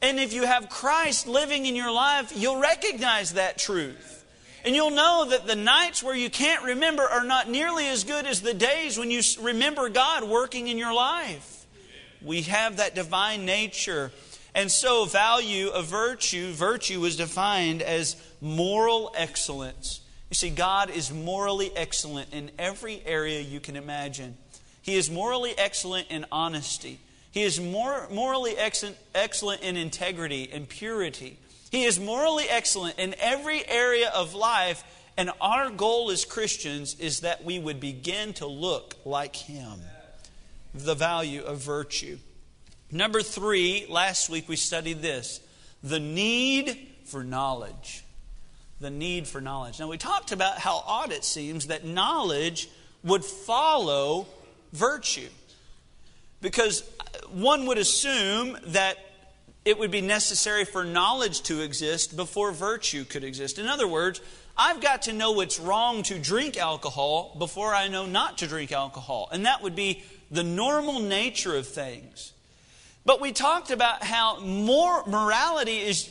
And 0.01 0.19
if 0.19 0.31
you 0.31 0.45
have 0.45 0.69
Christ 0.69 1.27
living 1.27 1.65
in 1.65 1.75
your 1.75 1.91
life, 1.91 2.31
you'll 2.33 2.61
recognize 2.61 3.33
that 3.33 3.57
truth. 3.57 4.23
And 4.63 4.73
you'll 4.73 4.91
know 4.91 5.25
that 5.29 5.45
the 5.45 5.55
nights 5.55 6.01
where 6.01 6.15
you 6.15 6.29
can't 6.29 6.63
remember 6.63 7.03
are 7.03 7.23
not 7.25 7.49
nearly 7.49 7.87
as 7.87 8.05
good 8.05 8.25
as 8.25 8.41
the 8.41 8.53
days 8.53 8.97
when 8.97 9.11
you 9.11 9.21
remember 9.41 9.89
God 9.89 10.23
working 10.23 10.69
in 10.69 10.77
your 10.77 10.93
life. 10.93 11.65
We 12.21 12.43
have 12.43 12.77
that 12.77 12.95
divine 12.95 13.45
nature 13.45 14.11
And 14.55 14.71
so, 14.71 15.03
value 15.03 15.67
of 15.67 15.87
virtue, 15.87 16.53
virtue 16.53 17.01
was 17.01 17.17
defined 17.17 17.81
as 17.81 18.15
moral 18.39 19.13
excellence. 19.17 19.99
You 20.29 20.35
see, 20.35 20.49
God 20.49 20.89
is 20.89 21.11
morally 21.11 21.71
excellent 21.75 22.33
in 22.33 22.49
every 22.57 23.01
area 23.05 23.41
you 23.41 23.59
can 23.59 23.75
imagine. 23.75 24.37
He 24.81 24.95
is 24.95 25.11
morally 25.11 25.53
excellent 25.57 26.07
in 26.09 26.25
honesty. 26.31 27.01
He 27.31 27.41
is 27.41 27.59
more, 27.59 28.07
morally 28.09 28.55
excellent, 28.55 28.95
excellent 29.13 29.61
in 29.61 29.75
integrity 29.75 30.49
and 30.53 30.69
purity. 30.69 31.37
He 31.69 31.83
is 31.83 31.99
morally 31.99 32.45
excellent 32.49 32.97
in 32.97 33.13
every 33.19 33.67
area 33.67 34.09
of 34.15 34.33
life. 34.33 34.85
And 35.17 35.31
our 35.41 35.69
goal 35.69 36.11
as 36.11 36.23
Christians 36.23 36.95
is 36.97 37.19
that 37.21 37.43
we 37.43 37.59
would 37.59 37.81
begin 37.81 38.31
to 38.35 38.47
look 38.47 38.95
like 39.03 39.35
Him. 39.35 39.81
The 40.73 40.95
value 40.95 41.41
of 41.41 41.57
virtue. 41.57 42.19
Number 42.95 43.21
three, 43.21 43.85
last 43.89 44.29
week 44.29 44.47
we 44.47 44.55
studied 44.55 45.01
this 45.01 45.41
the 45.83 45.99
need 45.99 46.87
for 47.05 47.23
knowledge 47.23 48.05
the 48.79 48.89
need 48.89 49.27
for 49.27 49.41
knowledge. 49.41 49.79
Now, 49.79 49.87
we 49.87 49.97
talked 49.97 50.31
about 50.31 50.59
how 50.59 50.83
odd 50.85 51.11
it 51.11 51.23
seems 51.23 51.67
that 51.67 51.85
knowledge 51.85 52.69
would 53.03 53.23
follow 53.23 54.27
virtue. 54.73 55.29
Because 56.41 56.83
uh, 56.99 57.27
one 57.29 57.65
would 57.67 57.77
assume 57.77 58.57
that 58.67 58.97
it 59.63 59.79
would 59.79 59.91
be 59.91 60.01
necessary 60.01 60.65
for 60.65 60.83
knowledge 60.83 61.41
to 61.43 61.61
exist 61.61 62.15
before 62.15 62.51
virtue 62.51 63.03
could 63.05 63.23
exist. 63.23 63.57
In 63.57 63.67
other 63.67 63.87
words, 63.87 64.21
I've 64.57 64.81
got 64.81 65.03
to 65.03 65.13
know 65.13 65.39
it's 65.39 65.59
wrong 65.59 66.03
to 66.03 66.19
drink 66.19 66.57
alcohol 66.57 67.35
before 67.39 67.73
I 67.73 67.87
know 67.87 68.05
not 68.05 68.37
to 68.39 68.47
drink 68.47 68.71
alcohol. 68.71 69.29
And 69.31 69.45
that 69.45 69.63
would 69.63 69.75
be 69.75 70.03
the 70.29 70.43
normal 70.43 70.99
nature 70.99 71.55
of 71.55 71.67
things. 71.67 72.33
But 73.05 73.21
we 73.21 73.31
talked 73.31 73.69
about 73.69 74.03
how 74.03 74.39
more 74.39 75.05
morality 75.05 75.77
is 75.77 76.09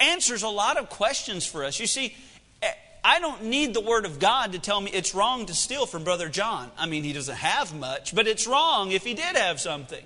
answers 0.00 0.42
a 0.42 0.48
lot 0.48 0.78
of 0.78 0.88
questions 0.88 1.46
for 1.46 1.64
us. 1.64 1.78
You 1.78 1.86
see, 1.86 2.16
eh, 2.62 2.72
I 3.04 3.20
don't 3.20 3.44
need 3.44 3.74
the 3.74 3.80
Word 3.80 4.06
of 4.06 4.18
God 4.18 4.52
to 4.52 4.58
tell 4.58 4.80
me 4.80 4.90
it's 4.90 5.14
wrong 5.14 5.46
to 5.46 5.54
steal 5.54 5.86
from 5.86 6.02
Brother 6.02 6.28
John. 6.28 6.70
I 6.78 6.86
mean, 6.86 7.04
he 7.04 7.12
doesn't 7.12 7.36
have 7.36 7.74
much, 7.74 8.14
but 8.14 8.26
it's 8.26 8.46
wrong 8.46 8.90
if 8.90 9.04
he 9.04 9.14
did 9.14 9.36
have 9.36 9.60
something. 9.60 10.04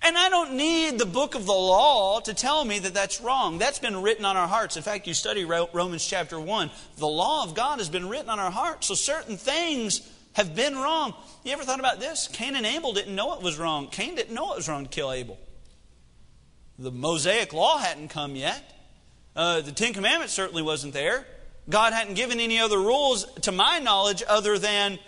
And 0.00 0.16
I 0.16 0.28
don't 0.28 0.54
need 0.54 0.98
the 0.98 1.06
book 1.06 1.34
of 1.34 1.46
the 1.46 1.52
law 1.52 2.20
to 2.20 2.34
tell 2.34 2.64
me 2.64 2.78
that 2.80 2.94
that's 2.94 3.20
wrong. 3.20 3.58
That's 3.58 3.80
been 3.80 4.00
written 4.00 4.24
on 4.24 4.36
our 4.36 4.46
hearts. 4.46 4.76
In 4.76 4.82
fact, 4.82 5.08
you 5.08 5.14
study 5.14 5.44
Romans 5.44 6.06
chapter 6.06 6.38
1. 6.38 6.70
The 6.98 7.08
law 7.08 7.42
of 7.42 7.54
God 7.54 7.78
has 7.78 7.88
been 7.88 8.08
written 8.08 8.30
on 8.30 8.38
our 8.38 8.50
hearts. 8.50 8.86
So 8.86 8.94
certain 8.94 9.36
things 9.36 10.08
have 10.38 10.54
been 10.54 10.76
wrong. 10.76 11.14
You 11.42 11.50
ever 11.52 11.64
thought 11.64 11.80
about 11.80 11.98
this? 11.98 12.28
Cain 12.28 12.54
and 12.54 12.64
Abel 12.64 12.92
didn't 12.92 13.14
know 13.14 13.34
it 13.34 13.42
was 13.42 13.58
wrong. 13.58 13.88
Cain 13.88 14.14
didn't 14.14 14.32
know 14.32 14.52
it 14.52 14.56
was 14.56 14.68
wrong 14.68 14.84
to 14.84 14.88
kill 14.88 15.10
Abel. 15.10 15.36
The 16.78 16.92
Mosaic 16.92 17.52
law 17.52 17.78
hadn't 17.78 18.10
come 18.10 18.36
yet. 18.36 18.62
Uh, 19.34 19.62
the 19.62 19.72
Ten 19.72 19.92
Commandments 19.92 20.32
certainly 20.32 20.62
wasn't 20.62 20.94
there. 20.94 21.26
God 21.68 21.92
hadn't 21.92 22.14
given 22.14 22.38
any 22.38 22.60
other 22.60 22.78
rules, 22.78 23.24
to 23.40 23.50
my 23.50 23.80
knowledge, 23.80 24.22
other 24.28 24.60
than 24.60 25.00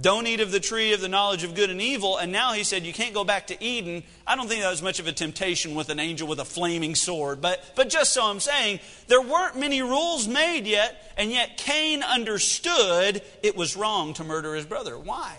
don't 0.00 0.26
eat 0.26 0.40
of 0.40 0.52
the 0.52 0.60
tree 0.60 0.92
of 0.92 1.00
the 1.00 1.08
knowledge 1.08 1.42
of 1.42 1.54
good 1.54 1.70
and 1.70 1.80
evil. 1.80 2.16
And 2.16 2.30
now 2.30 2.52
he 2.52 2.64
said 2.64 2.84
you 2.84 2.92
can't 2.92 3.14
go 3.14 3.24
back 3.24 3.48
to 3.48 3.62
Eden. 3.62 4.04
I 4.26 4.36
don't 4.36 4.48
think 4.48 4.62
that 4.62 4.70
was 4.70 4.82
much 4.82 5.00
of 5.00 5.06
a 5.06 5.12
temptation 5.12 5.74
with 5.74 5.88
an 5.88 5.98
angel 5.98 6.28
with 6.28 6.38
a 6.38 6.44
flaming 6.44 6.94
sword. 6.94 7.40
But, 7.40 7.72
but 7.74 7.88
just 7.88 8.12
so 8.12 8.24
I'm 8.24 8.40
saying, 8.40 8.80
there 9.08 9.20
weren't 9.20 9.56
many 9.56 9.82
rules 9.82 10.28
made 10.28 10.66
yet, 10.66 11.12
and 11.16 11.30
yet 11.30 11.56
Cain 11.56 12.02
understood 12.02 13.22
it 13.42 13.56
was 13.56 13.76
wrong 13.76 14.14
to 14.14 14.24
murder 14.24 14.54
his 14.54 14.66
brother. 14.66 14.98
Why? 14.98 15.36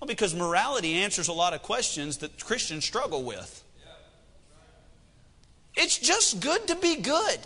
Well, 0.00 0.08
because 0.08 0.34
morality 0.34 0.94
answers 0.94 1.28
a 1.28 1.32
lot 1.32 1.54
of 1.54 1.62
questions 1.62 2.18
that 2.18 2.44
Christians 2.44 2.84
struggle 2.84 3.22
with. 3.22 3.62
It's 5.76 5.98
just 5.98 6.40
good 6.40 6.68
to 6.68 6.76
be 6.76 6.96
good. 6.96 7.38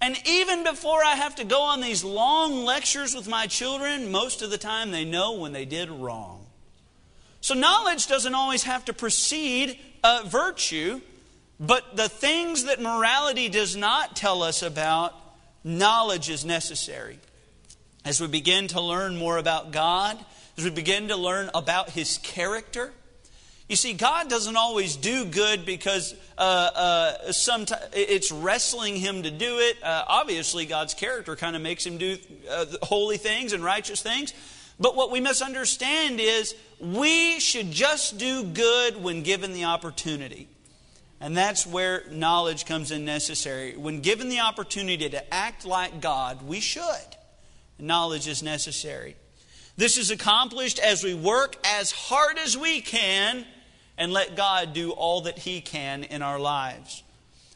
And 0.00 0.16
even 0.26 0.62
before 0.62 1.02
I 1.02 1.14
have 1.14 1.36
to 1.36 1.44
go 1.44 1.62
on 1.62 1.80
these 1.80 2.04
long 2.04 2.64
lectures 2.64 3.14
with 3.14 3.28
my 3.28 3.46
children, 3.46 4.10
most 4.12 4.42
of 4.42 4.50
the 4.50 4.58
time 4.58 4.90
they 4.90 5.04
know 5.04 5.32
when 5.32 5.52
they 5.52 5.64
did 5.64 5.90
wrong. 5.90 6.46
So 7.40 7.54
knowledge 7.54 8.06
doesn't 8.06 8.34
always 8.34 8.64
have 8.64 8.84
to 8.86 8.92
precede 8.92 9.78
uh, 10.04 10.22
virtue, 10.26 11.00
but 11.58 11.96
the 11.96 12.08
things 12.08 12.64
that 12.64 12.80
morality 12.80 13.48
does 13.48 13.74
not 13.74 14.14
tell 14.14 14.42
us 14.42 14.62
about, 14.62 15.14
knowledge 15.64 16.30
is 16.30 16.44
necessary. 16.44 17.18
As 18.04 18.20
we 18.20 18.28
begin 18.28 18.68
to 18.68 18.80
learn 18.80 19.16
more 19.16 19.38
about 19.38 19.72
God, 19.72 20.18
as 20.56 20.64
we 20.64 20.70
begin 20.70 21.08
to 21.08 21.16
learn 21.16 21.50
about 21.54 21.90
His 21.90 22.18
character, 22.18 22.92
you 23.68 23.76
see, 23.76 23.92
God 23.92 24.30
doesn't 24.30 24.56
always 24.56 24.96
do 24.96 25.26
good 25.26 25.66
because 25.66 26.14
uh, 26.38 26.40
uh, 26.40 27.32
sometimes 27.32 27.82
it's 27.92 28.32
wrestling 28.32 28.96
Him 28.96 29.24
to 29.24 29.30
do 29.30 29.58
it. 29.58 29.76
Uh, 29.82 30.04
obviously, 30.08 30.64
God's 30.64 30.94
character 30.94 31.36
kind 31.36 31.54
of 31.54 31.60
makes 31.60 31.84
Him 31.84 31.98
do 31.98 32.16
uh, 32.50 32.64
holy 32.82 33.18
things 33.18 33.52
and 33.52 33.62
righteous 33.62 34.00
things. 34.00 34.32
But 34.80 34.96
what 34.96 35.10
we 35.10 35.20
must 35.20 35.42
understand 35.42 36.18
is 36.18 36.54
we 36.80 37.40
should 37.40 37.70
just 37.70 38.16
do 38.16 38.42
good 38.44 39.02
when 39.02 39.22
given 39.22 39.52
the 39.52 39.64
opportunity. 39.64 40.48
And 41.20 41.36
that's 41.36 41.66
where 41.66 42.04
knowledge 42.10 42.64
comes 42.64 42.90
in 42.90 43.04
necessary. 43.04 43.76
When 43.76 44.00
given 44.00 44.30
the 44.30 44.40
opportunity 44.40 45.10
to 45.10 45.34
act 45.34 45.66
like 45.66 46.00
God, 46.00 46.42
we 46.42 46.60
should. 46.60 47.16
Knowledge 47.78 48.28
is 48.28 48.42
necessary. 48.42 49.16
This 49.76 49.98
is 49.98 50.10
accomplished 50.10 50.78
as 50.78 51.04
we 51.04 51.12
work 51.12 51.56
as 51.64 51.90
hard 51.92 52.38
as 52.38 52.56
we 52.56 52.80
can 52.80 53.44
and 53.98 54.12
let 54.12 54.36
God 54.36 54.72
do 54.72 54.92
all 54.92 55.22
that 55.22 55.38
He 55.38 55.60
can 55.60 56.04
in 56.04 56.22
our 56.22 56.38
lives. 56.38 57.02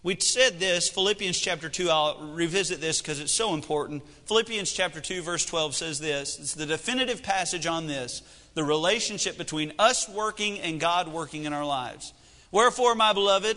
We 0.02 0.16
said 0.18 0.58
this, 0.58 0.88
Philippians 0.88 1.38
chapter 1.38 1.68
2, 1.68 1.88
I'll 1.88 2.18
revisit 2.34 2.80
this 2.80 3.00
because 3.00 3.20
it's 3.20 3.32
so 3.32 3.54
important. 3.54 4.02
Philippians 4.26 4.72
chapter 4.72 5.00
2, 5.00 5.22
verse 5.22 5.46
12 5.46 5.76
says 5.76 6.00
this 6.00 6.38
it's 6.38 6.54
the 6.54 6.66
definitive 6.66 7.22
passage 7.22 7.66
on 7.66 7.87
this 7.87 8.22
the 8.54 8.64
relationship 8.64 9.38
between 9.38 9.72
us 9.78 10.08
working 10.08 10.58
and 10.61 10.78
God 10.78 11.08
working 11.08 11.44
in 11.44 11.52
our 11.52 11.64
lives. 11.64 12.12
Wherefore, 12.50 12.94
my 12.94 13.14
beloved, 13.14 13.56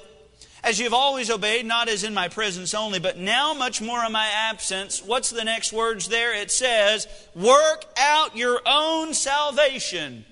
as 0.63 0.80
you 0.80 0.86
have 0.86 0.94
always 0.94 1.30
obeyed, 1.30 1.65
not 1.65 1.89
as 1.89 2.04
in 2.04 2.13
my 2.13 2.30
presence 2.30 2.74
only, 2.74 3.00
but 3.00 3.18
now 3.18 3.54
much 3.54 3.82
more 3.82 4.04
in 4.06 4.12
my 4.12 4.27
absence. 4.27 5.04
What's 5.04 5.32
the 5.32 5.44
next 5.44 5.74
words 5.74 6.08
there? 6.08 6.34
It 6.34 6.50
says, 6.50 7.08
Work 7.36 7.86
out 8.00 8.38
your 8.38 8.62
own 8.65 9.13
salvation 9.13 10.25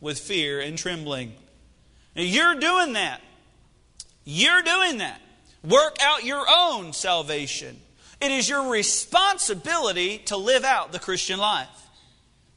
with 0.00 0.18
fear 0.18 0.60
and 0.60 0.76
trembling. 0.76 1.34
You're 2.18 2.56
doing 2.56 2.94
that. 2.94 3.20
You're 4.24 4.62
doing 4.62 4.98
that. 4.98 5.20
Work 5.62 5.96
out 6.02 6.24
your 6.24 6.44
own 6.48 6.92
salvation. 6.92 7.80
It 8.20 8.32
is 8.32 8.48
your 8.48 8.70
responsibility 8.70 10.18
to 10.26 10.36
live 10.36 10.64
out 10.64 10.92
the 10.92 10.98
Christian 10.98 11.38
life. 11.38 11.68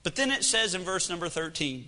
But 0.03 0.15
then 0.15 0.31
it 0.31 0.43
says 0.43 0.73
in 0.73 0.81
verse 0.81 1.09
number 1.09 1.29
13 1.29 1.85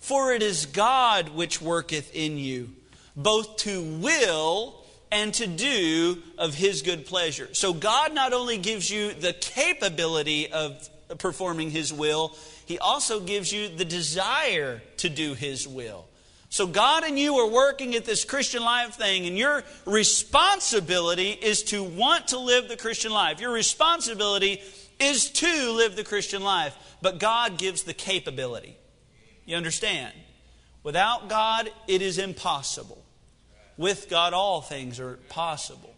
For 0.00 0.32
it 0.32 0.42
is 0.42 0.66
God 0.66 1.30
which 1.30 1.62
worketh 1.62 2.14
in 2.14 2.36
you, 2.36 2.70
both 3.16 3.56
to 3.58 3.82
will 3.82 4.84
and 5.10 5.32
to 5.34 5.46
do 5.46 6.22
of 6.38 6.54
his 6.54 6.82
good 6.82 7.06
pleasure. 7.06 7.48
So 7.52 7.72
God 7.72 8.14
not 8.14 8.32
only 8.32 8.58
gives 8.58 8.90
you 8.90 9.12
the 9.12 9.32
capability 9.32 10.52
of 10.52 10.88
performing 11.18 11.70
his 11.70 11.92
will, 11.92 12.36
he 12.66 12.78
also 12.78 13.20
gives 13.20 13.52
you 13.52 13.68
the 13.68 13.84
desire 13.84 14.82
to 14.98 15.08
do 15.08 15.34
his 15.34 15.66
will. 15.66 16.06
So 16.52 16.66
God 16.66 17.04
and 17.04 17.16
you 17.16 17.36
are 17.36 17.48
working 17.48 17.94
at 17.94 18.04
this 18.04 18.24
Christian 18.24 18.64
life 18.64 18.96
thing, 18.96 19.24
and 19.26 19.38
your 19.38 19.62
responsibility 19.86 21.30
is 21.30 21.62
to 21.64 21.84
want 21.84 22.28
to 22.28 22.38
live 22.38 22.68
the 22.68 22.76
Christian 22.76 23.12
life. 23.12 23.40
Your 23.40 23.52
responsibility 23.52 24.60
is 24.98 25.30
to 25.30 25.70
live 25.70 25.94
the 25.94 26.02
Christian 26.02 26.42
life, 26.42 26.76
but 27.00 27.20
God 27.20 27.56
gives 27.56 27.84
the 27.84 27.94
capability. 27.94 28.76
You 29.46 29.56
understand? 29.56 30.12
Without 30.82 31.28
God, 31.28 31.70
it 31.86 32.02
is 32.02 32.18
impossible. 32.18 33.02
With 33.76 34.08
God, 34.10 34.34
all 34.34 34.60
things 34.60 34.98
are 34.98 35.20
possible. 35.28 35.94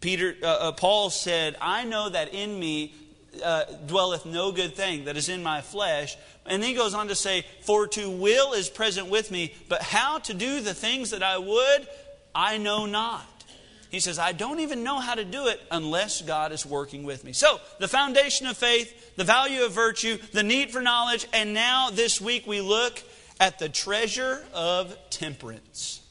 Peter, 0.00 0.36
uh, 0.42 0.46
uh, 0.46 0.72
Paul 0.72 1.10
said, 1.10 1.54
"I 1.60 1.84
know 1.84 2.08
that 2.08 2.32
in 2.32 2.58
me 2.58 2.94
uh, 3.42 3.64
dwelleth 3.86 4.26
no 4.26 4.52
good 4.52 4.74
thing 4.74 5.04
that 5.04 5.16
is 5.16 5.28
in 5.28 5.42
my 5.42 5.60
flesh, 5.60 6.16
and 6.46 6.62
then 6.62 6.68
he 6.70 6.76
goes 6.76 6.94
on 6.94 7.08
to 7.08 7.14
say, 7.14 7.44
For 7.62 7.86
to 7.88 8.10
will 8.10 8.52
is 8.52 8.68
present 8.68 9.08
with 9.08 9.30
me, 9.30 9.54
but 9.68 9.82
how 9.82 10.18
to 10.20 10.34
do 10.34 10.60
the 10.60 10.74
things 10.74 11.10
that 11.10 11.22
I 11.22 11.38
would, 11.38 11.88
I 12.34 12.58
know 12.58 12.86
not. 12.86 13.24
He 13.90 14.00
says, 14.00 14.18
I 14.18 14.32
don't 14.32 14.60
even 14.60 14.82
know 14.82 14.98
how 14.98 15.14
to 15.14 15.24
do 15.24 15.46
it 15.46 15.60
unless 15.70 16.20
God 16.20 16.52
is 16.52 16.66
working 16.66 17.04
with 17.04 17.24
me. 17.24 17.32
So, 17.32 17.60
the 17.78 17.88
foundation 17.88 18.46
of 18.46 18.56
faith, 18.56 19.16
the 19.16 19.24
value 19.24 19.64
of 19.64 19.72
virtue, 19.72 20.18
the 20.32 20.42
need 20.42 20.70
for 20.70 20.82
knowledge, 20.82 21.26
and 21.32 21.54
now 21.54 21.90
this 21.90 22.20
week 22.20 22.46
we 22.46 22.60
look 22.60 23.02
at 23.40 23.58
the 23.58 23.68
treasure 23.68 24.44
of 24.52 24.96
temperance. 25.10 26.02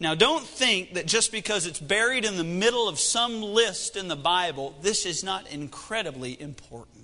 Now, 0.00 0.14
don't 0.14 0.46
think 0.46 0.94
that 0.94 1.04
just 1.04 1.30
because 1.30 1.66
it's 1.66 1.78
buried 1.78 2.24
in 2.24 2.38
the 2.38 2.44
middle 2.44 2.88
of 2.88 2.98
some 2.98 3.42
list 3.42 3.96
in 3.96 4.08
the 4.08 4.16
Bible, 4.16 4.74
this 4.80 5.04
is 5.04 5.22
not 5.22 5.52
incredibly 5.52 6.40
important. 6.40 6.96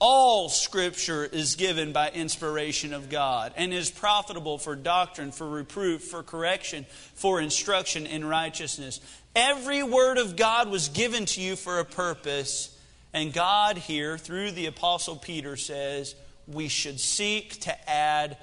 All 0.00 0.48
scripture 0.48 1.24
is 1.24 1.54
given 1.54 1.92
by 1.92 2.10
inspiration 2.10 2.92
of 2.92 3.08
God 3.08 3.54
and 3.56 3.72
is 3.72 3.90
profitable 3.90 4.58
for 4.58 4.74
doctrine, 4.74 5.30
for 5.30 5.48
reproof, 5.48 6.02
for 6.02 6.24
correction, 6.24 6.84
for 7.14 7.40
instruction 7.40 8.06
in 8.06 8.24
righteousness. 8.24 9.00
Every 9.36 9.84
word 9.84 10.18
of 10.18 10.34
God 10.34 10.68
was 10.68 10.88
given 10.88 11.26
to 11.26 11.40
you 11.40 11.54
for 11.54 11.78
a 11.78 11.84
purpose. 11.84 12.76
And 13.12 13.32
God, 13.32 13.78
here, 13.78 14.18
through 14.18 14.50
the 14.50 14.66
Apostle 14.66 15.16
Peter, 15.16 15.56
says 15.56 16.16
we 16.46 16.66
should 16.68 16.98
seek 16.98 17.60
to 17.60 17.90
add 17.90 18.36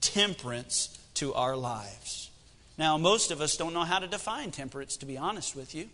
temperance 0.00 0.98
to 1.22 1.32
our 1.34 1.56
lives. 1.56 2.32
Now, 2.76 2.98
most 2.98 3.30
of 3.30 3.40
us 3.40 3.56
don't 3.56 3.72
know 3.72 3.84
how 3.84 4.00
to 4.00 4.08
define 4.08 4.50
temperance, 4.50 4.96
to 4.96 5.06
be 5.06 5.16
honest 5.16 5.54
with 5.54 5.72
you. 5.72 5.88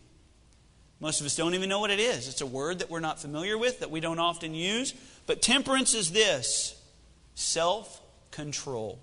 Most 1.01 1.21
of 1.21 1.27
us 1.27 1.37
don't 1.37 1.53
even 1.55 1.69
know 1.69 1.81
what 1.81 1.91
it 1.91 2.01
is. 2.01 2.29
It's 2.29 2.41
a 2.41 2.47
word 2.47 2.79
that 2.79 2.89
we're 2.89 3.01
not 3.01 3.21
familiar 3.21 3.59
with, 3.59 3.81
that 3.81 3.91
we 3.91 4.01
don't 4.01 4.19
often 4.19 4.55
use. 4.55 4.95
But 5.27 5.43
temperance 5.43 5.93
is 5.93 6.13
this 6.13 6.81
self 7.35 8.01
control. 8.31 9.01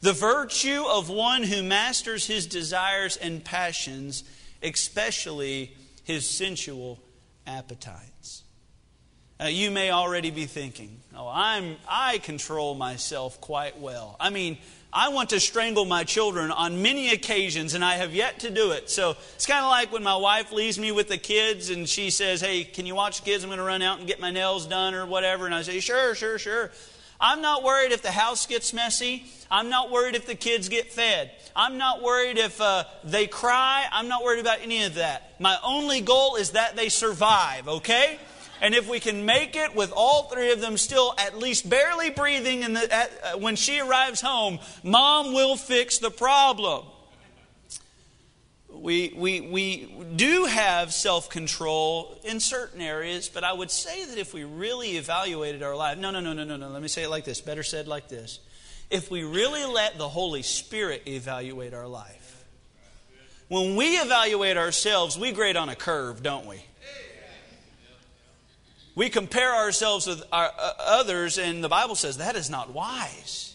The 0.00 0.12
virtue 0.12 0.84
of 0.88 1.10
one 1.10 1.42
who 1.42 1.64
masters 1.64 2.28
his 2.28 2.46
desires 2.46 3.16
and 3.16 3.44
passions, 3.44 4.22
especially 4.62 5.76
his 6.04 6.30
sensual 6.30 7.00
appetites. 7.48 8.44
You 9.44 9.70
may 9.70 9.90
already 9.90 10.30
be 10.30 10.46
thinking, 10.46 11.00
oh, 11.14 11.28
I'm, 11.30 11.76
I 11.88 12.18
control 12.18 12.74
myself 12.74 13.40
quite 13.40 13.78
well. 13.78 14.16
I 14.18 14.30
mean, 14.30 14.56
I 14.98 15.10
want 15.10 15.28
to 15.30 15.40
strangle 15.40 15.84
my 15.84 16.04
children 16.04 16.50
on 16.50 16.80
many 16.80 17.10
occasions, 17.10 17.74
and 17.74 17.84
I 17.84 17.96
have 17.96 18.14
yet 18.14 18.40
to 18.40 18.50
do 18.50 18.70
it. 18.70 18.88
So 18.88 19.14
it's 19.34 19.44
kind 19.44 19.62
of 19.62 19.70
like 19.70 19.92
when 19.92 20.02
my 20.02 20.16
wife 20.16 20.52
leaves 20.52 20.78
me 20.78 20.90
with 20.90 21.08
the 21.08 21.18
kids 21.18 21.68
and 21.68 21.86
she 21.86 22.08
says, 22.08 22.40
Hey, 22.40 22.64
can 22.64 22.86
you 22.86 22.94
watch 22.94 23.20
the 23.20 23.26
kids? 23.26 23.44
I'm 23.44 23.50
going 23.50 23.58
to 23.58 23.64
run 23.64 23.82
out 23.82 23.98
and 23.98 24.08
get 24.08 24.20
my 24.20 24.30
nails 24.30 24.64
done 24.64 24.94
or 24.94 25.04
whatever. 25.04 25.44
And 25.44 25.54
I 25.54 25.60
say, 25.60 25.80
Sure, 25.80 26.14
sure, 26.14 26.38
sure. 26.38 26.70
I'm 27.20 27.42
not 27.42 27.62
worried 27.62 27.92
if 27.92 28.00
the 28.00 28.10
house 28.10 28.46
gets 28.46 28.72
messy. 28.72 29.26
I'm 29.50 29.68
not 29.68 29.90
worried 29.90 30.14
if 30.14 30.24
the 30.24 30.34
kids 30.34 30.70
get 30.70 30.90
fed. 30.90 31.30
I'm 31.54 31.76
not 31.76 32.02
worried 32.02 32.38
if 32.38 32.58
uh, 32.58 32.84
they 33.04 33.26
cry. 33.26 33.84
I'm 33.92 34.08
not 34.08 34.24
worried 34.24 34.40
about 34.40 34.60
any 34.62 34.84
of 34.84 34.94
that. 34.94 35.38
My 35.38 35.58
only 35.62 36.00
goal 36.00 36.36
is 36.36 36.52
that 36.52 36.74
they 36.74 36.88
survive, 36.88 37.68
okay? 37.68 38.18
And 38.60 38.74
if 38.74 38.88
we 38.88 39.00
can 39.00 39.26
make 39.26 39.54
it 39.54 39.74
with 39.74 39.92
all 39.94 40.24
three 40.24 40.52
of 40.52 40.60
them 40.60 40.76
still 40.76 41.14
at 41.18 41.38
least 41.38 41.68
barely 41.68 42.10
breathing 42.10 42.60
the, 42.72 42.92
at, 42.92 43.10
uh, 43.22 43.38
when 43.38 43.56
she 43.56 43.80
arrives 43.80 44.20
home, 44.20 44.58
mom 44.82 45.34
will 45.34 45.56
fix 45.56 45.98
the 45.98 46.10
problem. 46.10 46.86
We, 48.70 49.14
we, 49.16 49.40
we 49.40 49.94
do 50.16 50.44
have 50.44 50.92
self 50.92 51.30
control 51.30 52.18
in 52.24 52.40
certain 52.40 52.80
areas, 52.80 53.28
but 53.28 53.44
I 53.44 53.52
would 53.52 53.70
say 53.70 54.04
that 54.04 54.18
if 54.18 54.34
we 54.34 54.44
really 54.44 54.96
evaluated 54.96 55.62
our 55.62 55.76
life, 55.76 55.98
no, 55.98 56.10
no, 56.10 56.20
no, 56.20 56.32
no, 56.32 56.44
no, 56.44 56.56
no, 56.56 56.68
let 56.68 56.82
me 56.82 56.88
say 56.88 57.04
it 57.04 57.10
like 57.10 57.24
this, 57.24 57.40
better 57.40 57.62
said 57.62 57.88
like 57.88 58.08
this. 58.08 58.40
If 58.90 59.10
we 59.10 59.24
really 59.24 59.64
let 59.64 59.98
the 59.98 60.08
Holy 60.08 60.42
Spirit 60.42 61.02
evaluate 61.06 61.74
our 61.74 61.88
life, 61.88 62.44
when 63.48 63.76
we 63.76 63.96
evaluate 63.96 64.56
ourselves, 64.56 65.18
we 65.18 65.32
grade 65.32 65.56
on 65.56 65.68
a 65.68 65.76
curve, 65.76 66.22
don't 66.22 66.46
we? 66.46 66.62
We 68.96 69.10
compare 69.10 69.54
ourselves 69.54 70.06
with 70.06 70.24
our, 70.32 70.50
uh, 70.58 70.72
others, 70.78 71.36
and 71.36 71.62
the 71.62 71.68
Bible 71.68 71.94
says 71.94 72.16
that 72.16 72.34
is 72.34 72.50
not 72.50 72.72
wise. 72.72 73.54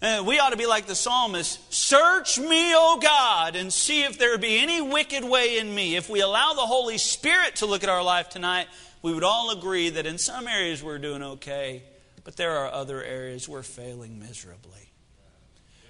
And 0.00 0.26
we 0.26 0.38
ought 0.38 0.50
to 0.50 0.56
be 0.56 0.66
like 0.66 0.86
the 0.86 0.94
psalmist 0.94 1.72
Search 1.72 2.38
me, 2.38 2.72
O 2.74 2.98
God, 3.00 3.56
and 3.56 3.72
see 3.72 4.04
if 4.04 4.18
there 4.18 4.38
be 4.38 4.58
any 4.58 4.80
wicked 4.80 5.22
way 5.22 5.58
in 5.58 5.72
me. 5.74 5.96
If 5.96 6.08
we 6.08 6.20
allow 6.20 6.54
the 6.54 6.62
Holy 6.62 6.96
Spirit 6.98 7.56
to 7.56 7.66
look 7.66 7.82
at 7.84 7.90
our 7.90 8.02
life 8.02 8.30
tonight, 8.30 8.68
we 9.02 9.12
would 9.12 9.22
all 9.22 9.50
agree 9.50 9.90
that 9.90 10.06
in 10.06 10.16
some 10.16 10.48
areas 10.48 10.82
we're 10.82 10.98
doing 10.98 11.22
okay, 11.22 11.82
but 12.24 12.36
there 12.36 12.56
are 12.56 12.72
other 12.72 13.04
areas 13.04 13.48
we're 13.48 13.62
failing 13.62 14.18
miserably. 14.18 14.72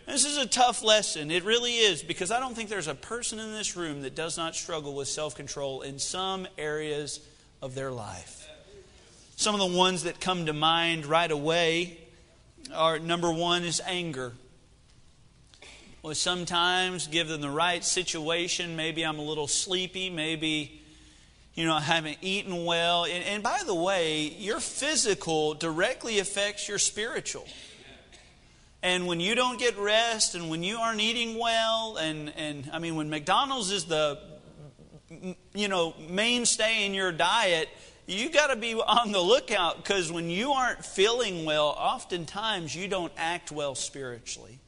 This 0.07 0.25
is 0.25 0.37
a 0.37 0.47
tough 0.47 0.83
lesson. 0.83 1.31
It 1.31 1.45
really 1.45 1.77
is, 1.77 2.03
because 2.03 2.33
I 2.33 2.41
don't 2.41 2.57
think 2.57 2.71
there's 2.71 2.89
a 2.89 2.95
person 2.95 3.39
in 3.39 3.53
this 3.53 3.77
room 3.77 4.03
that 4.03 4.17
does 4.17 4.37
not 4.37 4.57
struggle 4.57 4.95
with 4.95 5.07
self 5.07 5.37
control 5.37 5.83
in 5.83 6.01
some 6.01 6.49
areas 6.57 7.21
of 7.61 7.75
their 7.75 7.93
life. 7.93 8.38
Some 9.39 9.55
of 9.55 9.61
the 9.61 9.79
ones 9.79 10.03
that 10.03 10.21
come 10.21 10.47
to 10.47 10.53
mind 10.53 11.07
right 11.07 11.31
away 11.31 11.97
are 12.75 12.99
number 12.99 13.31
one 13.31 13.63
is 13.63 13.81
anger. 13.87 14.33
Well, 16.03 16.17
sometimes, 16.17 17.07
given 17.07 17.41
the 17.41 17.49
right 17.49 17.85
situation, 17.85 18.75
maybe 18.75 19.05
I'm 19.07 19.21
a 19.21 19.23
little 19.23 19.47
sleepy, 19.47 20.11
maybe 20.11 20.83
you 21.55 21.67
know, 21.67 21.75
I 21.75 21.81
haven't 21.81 22.19
eaten 22.21 22.65
well. 22.65 23.05
And, 23.05 23.23
and, 23.23 23.41
by 23.41 23.63
the 23.65 23.77
way, 23.77 24.25
your 24.25 24.59
physical 24.59 25.55
directly 25.55 26.19
affects 26.19 26.69
your 26.69 26.81
spiritual. 26.81 27.47
And 28.83 29.07
when 29.07 29.21
you 29.21 29.37
don't 29.37 29.61
get 29.61 29.79
rest 29.79 30.35
and 30.35 30.51
when 30.51 30.65
you 30.65 30.79
aren't 30.79 31.01
eating 31.01 31.39
well, 31.39 31.97
and, 31.97 32.33
and 32.37 32.69
I 32.73 32.81
mean, 32.81 32.97
when 32.97 33.09
McDonald's 33.09 33.71
is 33.71 33.85
the, 33.85 34.19
you 35.55 35.69
know, 35.69 35.95
mainstay 36.11 36.85
in 36.85 36.93
your 36.93 37.13
diet, 37.13 37.69
you 38.09 38.31
got 38.31 38.47
to 38.47 38.57
be 38.57 38.75
on 38.75 39.13
the 39.13 39.21
lookout 39.21 39.77
because 39.77 40.11
when 40.11 40.31
you 40.31 40.53
aren't 40.53 40.83
feeling 40.83 41.45
well, 41.45 41.69
oftentimes 41.79 42.75
you 42.75 42.89
don't 42.89 43.13
act 43.19 43.53
well 43.53 43.75
spiritually. 43.75 44.59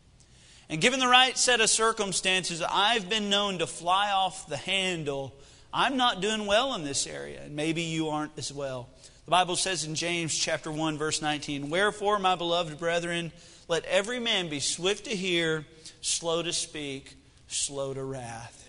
And 0.69 0.81
given 0.81 1.01
the 1.01 1.09
right 1.09 1.37
set 1.37 1.61
of 1.61 1.71
circumstances, 1.71 2.63
I've 2.63 3.09
been 3.09 3.31
known 3.31 3.59
to 3.59 3.67
fly 3.67 4.13
off 4.13 4.47
the 4.47 4.59
handle. 4.59 5.35
I'm 5.73 5.97
not 5.97 6.21
doing 6.21 6.47
well 6.47 6.75
in 6.75 6.85
this 6.85 7.07
area, 7.07 7.41
and 7.43 7.57
maybe 7.57 7.83
you 7.83 8.11
aren't 8.11 8.37
as 8.37 8.53
well. 8.53 8.91
The 9.25 9.31
Bible 9.31 9.57
says 9.57 9.85
in 9.85 9.95
James 9.95 10.37
chapter 10.37 10.71
1 10.71 10.99
verse 10.99 11.23
19, 11.23 11.71
"Wherefore, 11.71 12.19
my 12.19 12.35
beloved 12.35 12.79
brethren, 12.79 13.33
let 13.69 13.85
every 13.87 14.21
man 14.21 14.51
be 14.51 14.61
swift 14.61 15.07
to 15.07 15.17
hear, 15.17 15.67
slow 16.03 16.43
to 16.43 16.53
speak, 16.53 17.17
slow 17.49 17.95
to 17.95 18.05
wrath." 18.05 18.69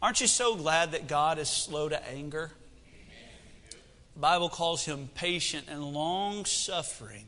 Aren't 0.00 0.20
you 0.20 0.28
so 0.28 0.54
glad 0.54 0.92
that 0.92 1.08
God 1.08 1.38
is 1.38 1.50
slow 1.50 1.88
to 1.88 2.08
anger? 2.08 2.52
Bible 4.20 4.50
calls 4.50 4.84
him 4.84 5.08
patient 5.14 5.66
and 5.68 5.82
long 5.82 6.44
suffering. 6.44 7.26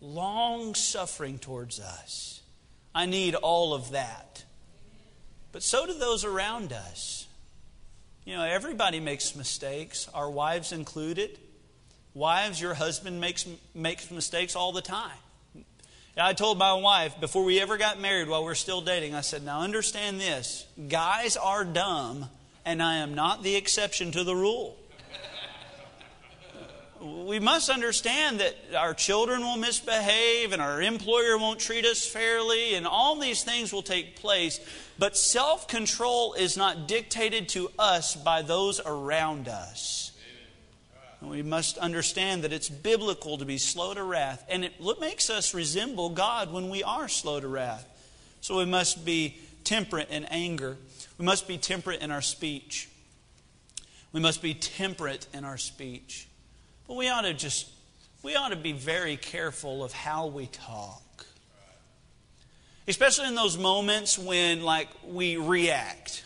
Long 0.00 0.74
suffering 0.74 1.38
towards 1.38 1.78
us. 1.78 2.40
I 2.94 3.06
need 3.06 3.34
all 3.34 3.74
of 3.74 3.92
that. 3.92 4.44
But 5.52 5.62
so 5.62 5.86
do 5.86 5.94
those 5.94 6.24
around 6.24 6.72
us. 6.72 7.26
You 8.24 8.34
know, 8.36 8.42
everybody 8.42 9.00
makes 9.00 9.36
mistakes, 9.36 10.08
our 10.12 10.30
wives 10.30 10.72
included. 10.72 11.38
Wives, 12.12 12.60
your 12.60 12.74
husband 12.74 13.20
makes, 13.20 13.46
makes 13.74 14.10
mistakes 14.10 14.56
all 14.56 14.72
the 14.72 14.82
time. 14.82 15.18
I 16.16 16.32
told 16.32 16.58
my 16.58 16.72
wife 16.74 17.20
before 17.20 17.44
we 17.44 17.60
ever 17.60 17.76
got 17.76 18.00
married 18.00 18.28
while 18.28 18.44
we 18.44 18.50
are 18.50 18.56
still 18.56 18.80
dating, 18.80 19.14
I 19.14 19.20
said, 19.20 19.44
Now 19.44 19.60
understand 19.60 20.20
this 20.20 20.66
guys 20.88 21.36
are 21.36 21.64
dumb, 21.64 22.26
and 22.64 22.82
I 22.82 22.98
am 22.98 23.14
not 23.14 23.42
the 23.42 23.56
exception 23.56 24.12
to 24.12 24.24
the 24.24 24.34
rule 24.34 24.76
we 27.04 27.38
must 27.38 27.68
understand 27.68 28.40
that 28.40 28.56
our 28.76 28.94
children 28.94 29.42
will 29.42 29.58
misbehave 29.58 30.52
and 30.52 30.62
our 30.62 30.80
employer 30.80 31.36
won't 31.36 31.60
treat 31.60 31.84
us 31.84 32.06
fairly, 32.06 32.74
and 32.74 32.86
all 32.86 33.16
these 33.16 33.44
things 33.44 33.72
will 33.72 33.82
take 33.82 34.16
place. 34.16 34.58
But 34.98 35.16
self 35.16 35.68
control 35.68 36.32
is 36.34 36.56
not 36.56 36.88
dictated 36.88 37.48
to 37.50 37.70
us 37.78 38.16
by 38.16 38.42
those 38.42 38.80
around 38.84 39.48
us. 39.48 40.12
we 41.20 41.42
must 41.42 41.78
understand 41.78 42.44
that 42.44 42.52
it's 42.52 42.68
biblical 42.70 43.38
to 43.38 43.44
be 43.44 43.58
slow 43.58 43.92
to 43.92 44.02
wrath, 44.02 44.44
and 44.48 44.64
it 44.64 44.72
makes 45.00 45.28
us 45.28 45.52
resemble 45.52 46.08
God 46.10 46.52
when 46.52 46.70
we 46.70 46.82
are 46.82 47.08
slow 47.08 47.38
to 47.38 47.48
wrath. 47.48 47.86
So 48.40 48.58
we 48.58 48.64
must 48.64 49.04
be 49.04 49.38
temperate 49.64 50.10
in 50.10 50.24
anger, 50.26 50.78
we 51.18 51.24
must 51.24 51.46
be 51.46 51.58
temperate 51.58 52.00
in 52.00 52.10
our 52.10 52.22
speech. 52.22 52.88
We 54.12 54.20
must 54.20 54.42
be 54.42 54.54
temperate 54.54 55.26
in 55.34 55.44
our 55.44 55.58
speech. 55.58 56.28
But 56.86 56.94
we 56.94 57.08
ought 57.08 57.22
to 57.22 57.34
just, 57.34 57.70
we 58.22 58.36
ought 58.36 58.50
to 58.50 58.56
be 58.56 58.72
very 58.72 59.16
careful 59.16 59.82
of 59.82 59.92
how 59.92 60.26
we 60.26 60.46
talk. 60.46 61.26
Especially 62.86 63.26
in 63.26 63.34
those 63.34 63.56
moments 63.56 64.18
when, 64.18 64.62
like, 64.62 64.88
we 65.06 65.36
react. 65.36 66.24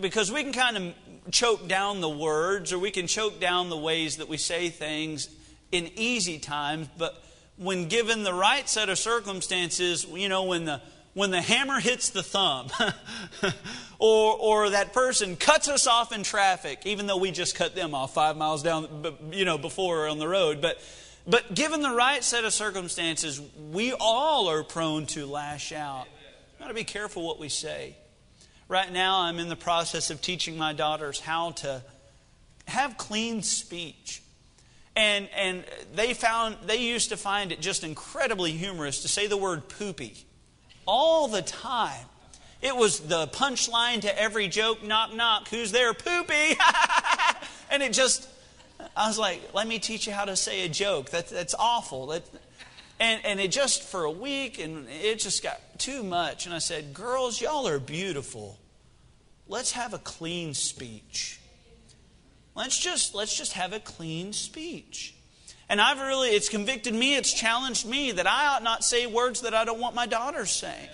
Because 0.00 0.30
we 0.30 0.42
can 0.42 0.52
kind 0.52 0.76
of 0.76 0.94
choke 1.30 1.66
down 1.66 2.00
the 2.00 2.08
words 2.08 2.72
or 2.72 2.78
we 2.78 2.90
can 2.90 3.06
choke 3.06 3.40
down 3.40 3.68
the 3.68 3.76
ways 3.76 4.18
that 4.18 4.28
we 4.28 4.36
say 4.36 4.68
things 4.68 5.28
in 5.72 5.90
easy 5.96 6.38
times, 6.38 6.88
but 6.96 7.22
when 7.56 7.88
given 7.88 8.22
the 8.22 8.32
right 8.32 8.68
set 8.68 8.88
of 8.88 8.98
circumstances, 8.98 10.04
you 10.04 10.28
know, 10.28 10.44
when 10.44 10.64
the 10.64 10.80
when 11.16 11.30
the 11.30 11.40
hammer 11.40 11.80
hits 11.80 12.10
the 12.10 12.22
thumb, 12.22 12.68
or, 13.98 14.36
or 14.36 14.70
that 14.70 14.92
person 14.92 15.34
cuts 15.34 15.66
us 15.66 15.86
off 15.86 16.12
in 16.12 16.22
traffic, 16.22 16.82
even 16.84 17.06
though 17.06 17.16
we 17.16 17.30
just 17.30 17.54
cut 17.54 17.74
them 17.74 17.94
off 17.94 18.12
five 18.12 18.36
miles 18.36 18.62
down, 18.62 18.86
you 19.32 19.46
know, 19.46 19.56
before 19.56 20.08
on 20.08 20.18
the 20.18 20.28
road. 20.28 20.60
But, 20.60 20.78
but 21.26 21.54
given 21.54 21.80
the 21.80 21.94
right 21.94 22.22
set 22.22 22.44
of 22.44 22.52
circumstances, 22.52 23.40
we 23.72 23.94
all 23.98 24.50
are 24.50 24.62
prone 24.62 25.06
to 25.06 25.24
lash 25.24 25.72
out. 25.72 26.04
We've 26.52 26.60
got 26.60 26.68
to 26.68 26.74
be 26.74 26.84
careful 26.84 27.26
what 27.26 27.40
we 27.40 27.48
say. 27.48 27.96
Right 28.68 28.92
now, 28.92 29.20
I'm 29.20 29.38
in 29.38 29.48
the 29.48 29.56
process 29.56 30.10
of 30.10 30.20
teaching 30.20 30.58
my 30.58 30.74
daughters 30.74 31.18
how 31.18 31.52
to 31.52 31.82
have 32.66 32.98
clean 32.98 33.42
speech. 33.42 34.22
And, 34.94 35.30
and 35.34 35.64
they 35.94 36.12
found 36.12 36.58
they 36.66 36.76
used 36.76 37.08
to 37.08 37.16
find 37.16 37.52
it 37.52 37.62
just 37.62 37.84
incredibly 37.84 38.52
humorous 38.52 39.00
to 39.00 39.08
say 39.08 39.28
the 39.28 39.38
word 39.38 39.70
poopy 39.70 40.25
all 40.86 41.28
the 41.28 41.42
time. 41.42 42.06
It 42.62 42.74
was 42.74 43.00
the 43.00 43.26
punchline 43.28 44.00
to 44.02 44.20
every 44.20 44.48
joke 44.48 44.82
knock, 44.82 45.14
knock, 45.14 45.48
who's 45.48 45.72
there? 45.72 45.92
Poopy! 45.92 46.58
and 47.70 47.82
it 47.82 47.92
just, 47.92 48.28
I 48.96 49.06
was 49.06 49.18
like, 49.18 49.54
let 49.54 49.68
me 49.68 49.78
teach 49.78 50.06
you 50.06 50.12
how 50.12 50.24
to 50.24 50.36
say 50.36 50.64
a 50.64 50.68
joke. 50.68 51.10
That, 51.10 51.28
that's 51.28 51.54
awful. 51.58 52.06
That, 52.08 52.22
and, 52.98 53.20
and 53.24 53.40
it 53.40 53.50
just, 53.50 53.82
for 53.82 54.04
a 54.04 54.10
week, 54.10 54.58
and 54.58 54.86
it 54.88 55.18
just 55.18 55.42
got 55.42 55.60
too 55.78 56.02
much. 56.02 56.46
And 56.46 56.54
I 56.54 56.58
said, 56.58 56.94
girls, 56.94 57.40
y'all 57.40 57.68
are 57.68 57.78
beautiful. 57.78 58.58
Let's 59.48 59.72
have 59.72 59.92
a 59.92 59.98
clean 59.98 60.54
speech. 60.54 61.38
Let's 62.54 62.78
just, 62.78 63.14
let's 63.14 63.36
just 63.36 63.52
have 63.52 63.74
a 63.74 63.80
clean 63.80 64.32
speech. 64.32 65.14
And 65.68 65.80
I've 65.80 66.00
really, 66.00 66.30
it's 66.30 66.48
convicted 66.48 66.94
me, 66.94 67.16
it's 67.16 67.32
challenged 67.32 67.86
me 67.86 68.12
that 68.12 68.26
I 68.26 68.48
ought 68.48 68.62
not 68.62 68.84
say 68.84 69.06
words 69.06 69.40
that 69.40 69.54
I 69.54 69.64
don't 69.64 69.80
want 69.80 69.94
my 69.94 70.06
daughters 70.06 70.50
saying. 70.50 70.88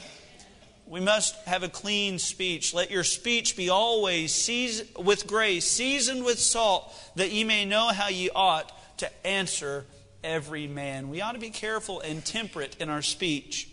We 0.86 1.00
must 1.00 1.34
have 1.46 1.62
a 1.62 1.68
clean 1.68 2.18
speech. 2.18 2.74
Let 2.74 2.90
your 2.90 3.04
speech 3.04 3.56
be 3.56 3.70
always 3.70 4.34
seasoned 4.34 4.90
with 4.98 5.26
grace, 5.26 5.66
seasoned 5.66 6.24
with 6.24 6.38
salt, 6.38 6.92
that 7.16 7.30
ye 7.30 7.44
may 7.44 7.64
know 7.64 7.88
how 7.88 8.08
ye 8.08 8.30
ought 8.34 8.72
to 8.98 9.26
answer 9.26 9.84
every 10.22 10.66
man. 10.66 11.08
We 11.08 11.20
ought 11.20 11.32
to 11.32 11.38
be 11.38 11.50
careful 11.50 12.00
and 12.00 12.24
temperate 12.24 12.76
in 12.78 12.88
our 12.88 13.02
speech. 13.02 13.68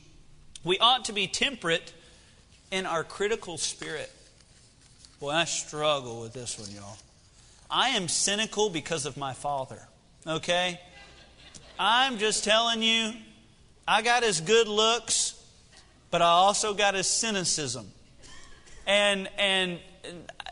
We 0.63 0.77
ought 0.79 1.05
to 1.05 1.13
be 1.13 1.27
temperate 1.27 1.93
in 2.71 2.85
our 2.85 3.03
critical 3.03 3.57
spirit. 3.57 4.11
Boy, 5.19 5.31
I 5.31 5.45
struggle 5.45 6.21
with 6.21 6.33
this 6.33 6.57
one, 6.57 6.71
y'all. 6.71 6.97
I 7.69 7.89
am 7.89 8.07
cynical 8.07 8.69
because 8.69 9.05
of 9.05 9.17
my 9.17 9.33
father, 9.33 9.79
okay? 10.25 10.79
I'm 11.81 12.17
just 12.17 12.43
telling 12.43 12.83
you, 12.83 13.13
I 13.87 14.01
got 14.01 14.21
his 14.21 14.41
good 14.41 14.67
looks, 14.67 15.41
but 16.11 16.21
I 16.21 16.25
also 16.25 16.73
got 16.73 16.93
his 16.93 17.07
cynicism. 17.07 17.89
And, 18.85 19.29
and 19.37 19.79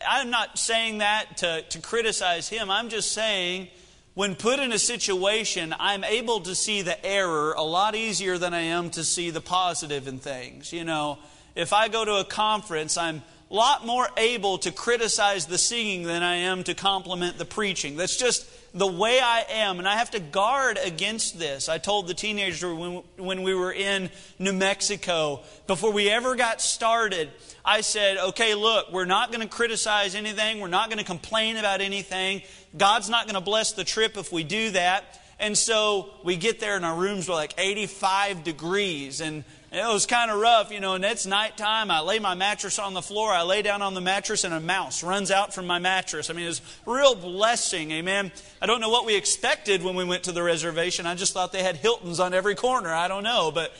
I'm 0.07 0.29
not 0.29 0.57
saying 0.57 0.99
that 0.99 1.37
to, 1.37 1.63
to 1.63 1.81
criticize 1.81 2.47
him. 2.47 2.71
I'm 2.71 2.87
just 2.87 3.11
saying 3.11 3.67
when 4.13 4.35
put 4.35 4.61
in 4.61 4.71
a 4.71 4.79
situation, 4.79 5.75
I'm 5.77 6.05
able 6.05 6.39
to 6.39 6.55
see 6.55 6.81
the 6.81 7.05
error 7.05 7.51
a 7.57 7.61
lot 7.61 7.93
easier 7.93 8.37
than 8.37 8.53
I 8.53 8.61
am 8.61 8.89
to 8.91 9.03
see 9.03 9.29
the 9.29 9.41
positive 9.41 10.07
in 10.07 10.19
things. 10.19 10.71
You 10.71 10.85
know, 10.85 11.19
if 11.55 11.73
I 11.73 11.89
go 11.89 12.05
to 12.05 12.15
a 12.15 12.23
conference, 12.23 12.95
I'm 12.95 13.21
lot 13.53 13.85
more 13.85 14.07
able 14.17 14.57
to 14.59 14.71
criticize 14.71 15.45
the 15.45 15.57
singing 15.57 16.03
than 16.03 16.23
I 16.23 16.35
am 16.35 16.63
to 16.65 16.73
compliment 16.73 17.37
the 17.37 17.45
preaching. 17.45 17.95
That's 17.95 18.17
just 18.17 18.45
the 18.73 18.87
way 18.87 19.19
I 19.19 19.45
am, 19.49 19.79
and 19.79 19.87
I 19.87 19.95
have 19.95 20.11
to 20.11 20.19
guard 20.19 20.77
against 20.83 21.39
this. 21.39 21.69
I 21.69 21.77
told 21.77 22.07
the 22.07 22.13
teenager 22.13 22.73
when, 22.75 23.03
when 23.17 23.43
we 23.43 23.53
were 23.53 23.71
in 23.71 24.09
New 24.37 24.53
Mexico, 24.53 25.41
before 25.65 25.91
we 25.91 26.09
ever 26.09 26.35
got 26.35 26.61
started, 26.61 27.31
I 27.63 27.81
said, 27.81 28.17
okay, 28.17 28.53
look, 28.53 28.91
we're 28.91 29.05
not 29.05 29.31
going 29.31 29.41
to 29.41 29.47
criticize 29.47 30.13
anything, 30.13 30.59
we're 30.59 30.67
not 30.67 30.89
going 30.89 30.99
to 30.99 31.05
complain 31.05 31.57
about 31.57 31.81
anything. 31.81 32.41
God's 32.77 33.09
not 33.09 33.25
going 33.25 33.35
to 33.35 33.41
bless 33.41 33.71
the 33.71 33.83
trip 33.83 34.17
if 34.17 34.31
we 34.31 34.43
do 34.43 34.71
that. 34.71 35.19
And 35.39 35.57
so 35.57 36.09
we 36.23 36.35
get 36.35 36.59
there, 36.59 36.75
and 36.75 36.85
our 36.85 36.95
rooms 36.95 37.29
were 37.29 37.35
like 37.35 37.53
85 37.57 38.43
degrees, 38.43 39.21
and 39.21 39.43
it 39.77 39.87
was 39.87 40.05
kind 40.05 40.31
of 40.31 40.39
rough, 40.39 40.71
you 40.71 40.79
know, 40.79 40.95
and 40.95 41.05
it's 41.05 41.25
nighttime. 41.25 41.91
I 41.91 42.01
lay 42.01 42.19
my 42.19 42.33
mattress 42.33 42.79
on 42.79 42.93
the 42.93 43.01
floor. 43.01 43.31
I 43.31 43.43
lay 43.43 43.61
down 43.61 43.81
on 43.81 43.93
the 43.93 44.01
mattress, 44.01 44.43
and 44.43 44.53
a 44.53 44.59
mouse 44.59 45.03
runs 45.03 45.31
out 45.31 45.53
from 45.53 45.67
my 45.67 45.79
mattress. 45.79 46.29
I 46.29 46.33
mean, 46.33 46.45
it 46.45 46.49
was 46.49 46.61
real 46.85 47.15
blessing, 47.15 47.91
amen. 47.91 48.31
I 48.61 48.65
don't 48.65 48.81
know 48.81 48.89
what 48.89 49.05
we 49.05 49.15
expected 49.15 49.83
when 49.83 49.95
we 49.95 50.03
went 50.03 50.23
to 50.23 50.31
the 50.31 50.43
reservation. 50.43 51.05
I 51.05 51.15
just 51.15 51.33
thought 51.33 51.51
they 51.51 51.63
had 51.63 51.77
Hiltons 51.77 52.19
on 52.19 52.33
every 52.33 52.55
corner. 52.55 52.93
I 52.93 53.07
don't 53.07 53.23
know, 53.23 53.51
but 53.51 53.71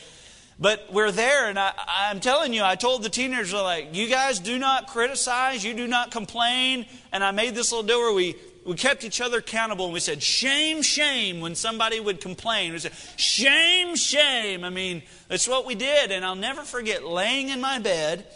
but 0.60 0.92
we're 0.92 1.12
there, 1.12 1.48
and 1.48 1.56
I, 1.56 1.72
am 2.10 2.18
telling 2.18 2.52
you, 2.52 2.64
I 2.64 2.74
told 2.74 3.04
the 3.04 3.08
teenagers, 3.08 3.52
like, 3.52 3.94
you 3.94 4.08
guys 4.08 4.40
do 4.40 4.58
not 4.58 4.88
criticize, 4.88 5.64
you 5.64 5.72
do 5.72 5.86
not 5.86 6.10
complain. 6.10 6.86
And 7.12 7.22
I 7.22 7.30
made 7.30 7.54
this 7.54 7.70
little 7.70 7.86
deal 7.86 8.00
where 8.00 8.12
we 8.12 8.34
we 8.68 8.74
kept 8.74 9.02
each 9.02 9.22
other 9.22 9.38
accountable 9.38 9.86
and 9.86 9.94
we 9.94 10.00
said, 10.00 10.22
shame, 10.22 10.82
shame, 10.82 11.40
when 11.40 11.54
somebody 11.54 12.00
would 12.00 12.20
complain. 12.20 12.74
We 12.74 12.78
said, 12.78 12.92
shame, 13.16 13.96
shame. 13.96 14.62
I 14.62 14.68
mean, 14.68 15.02
that's 15.26 15.48
what 15.48 15.64
we 15.64 15.74
did. 15.74 16.12
And 16.12 16.22
I'll 16.22 16.36
never 16.36 16.60
forget 16.60 17.02
laying 17.02 17.48
in 17.48 17.62
my 17.62 17.78
bed 17.78 18.26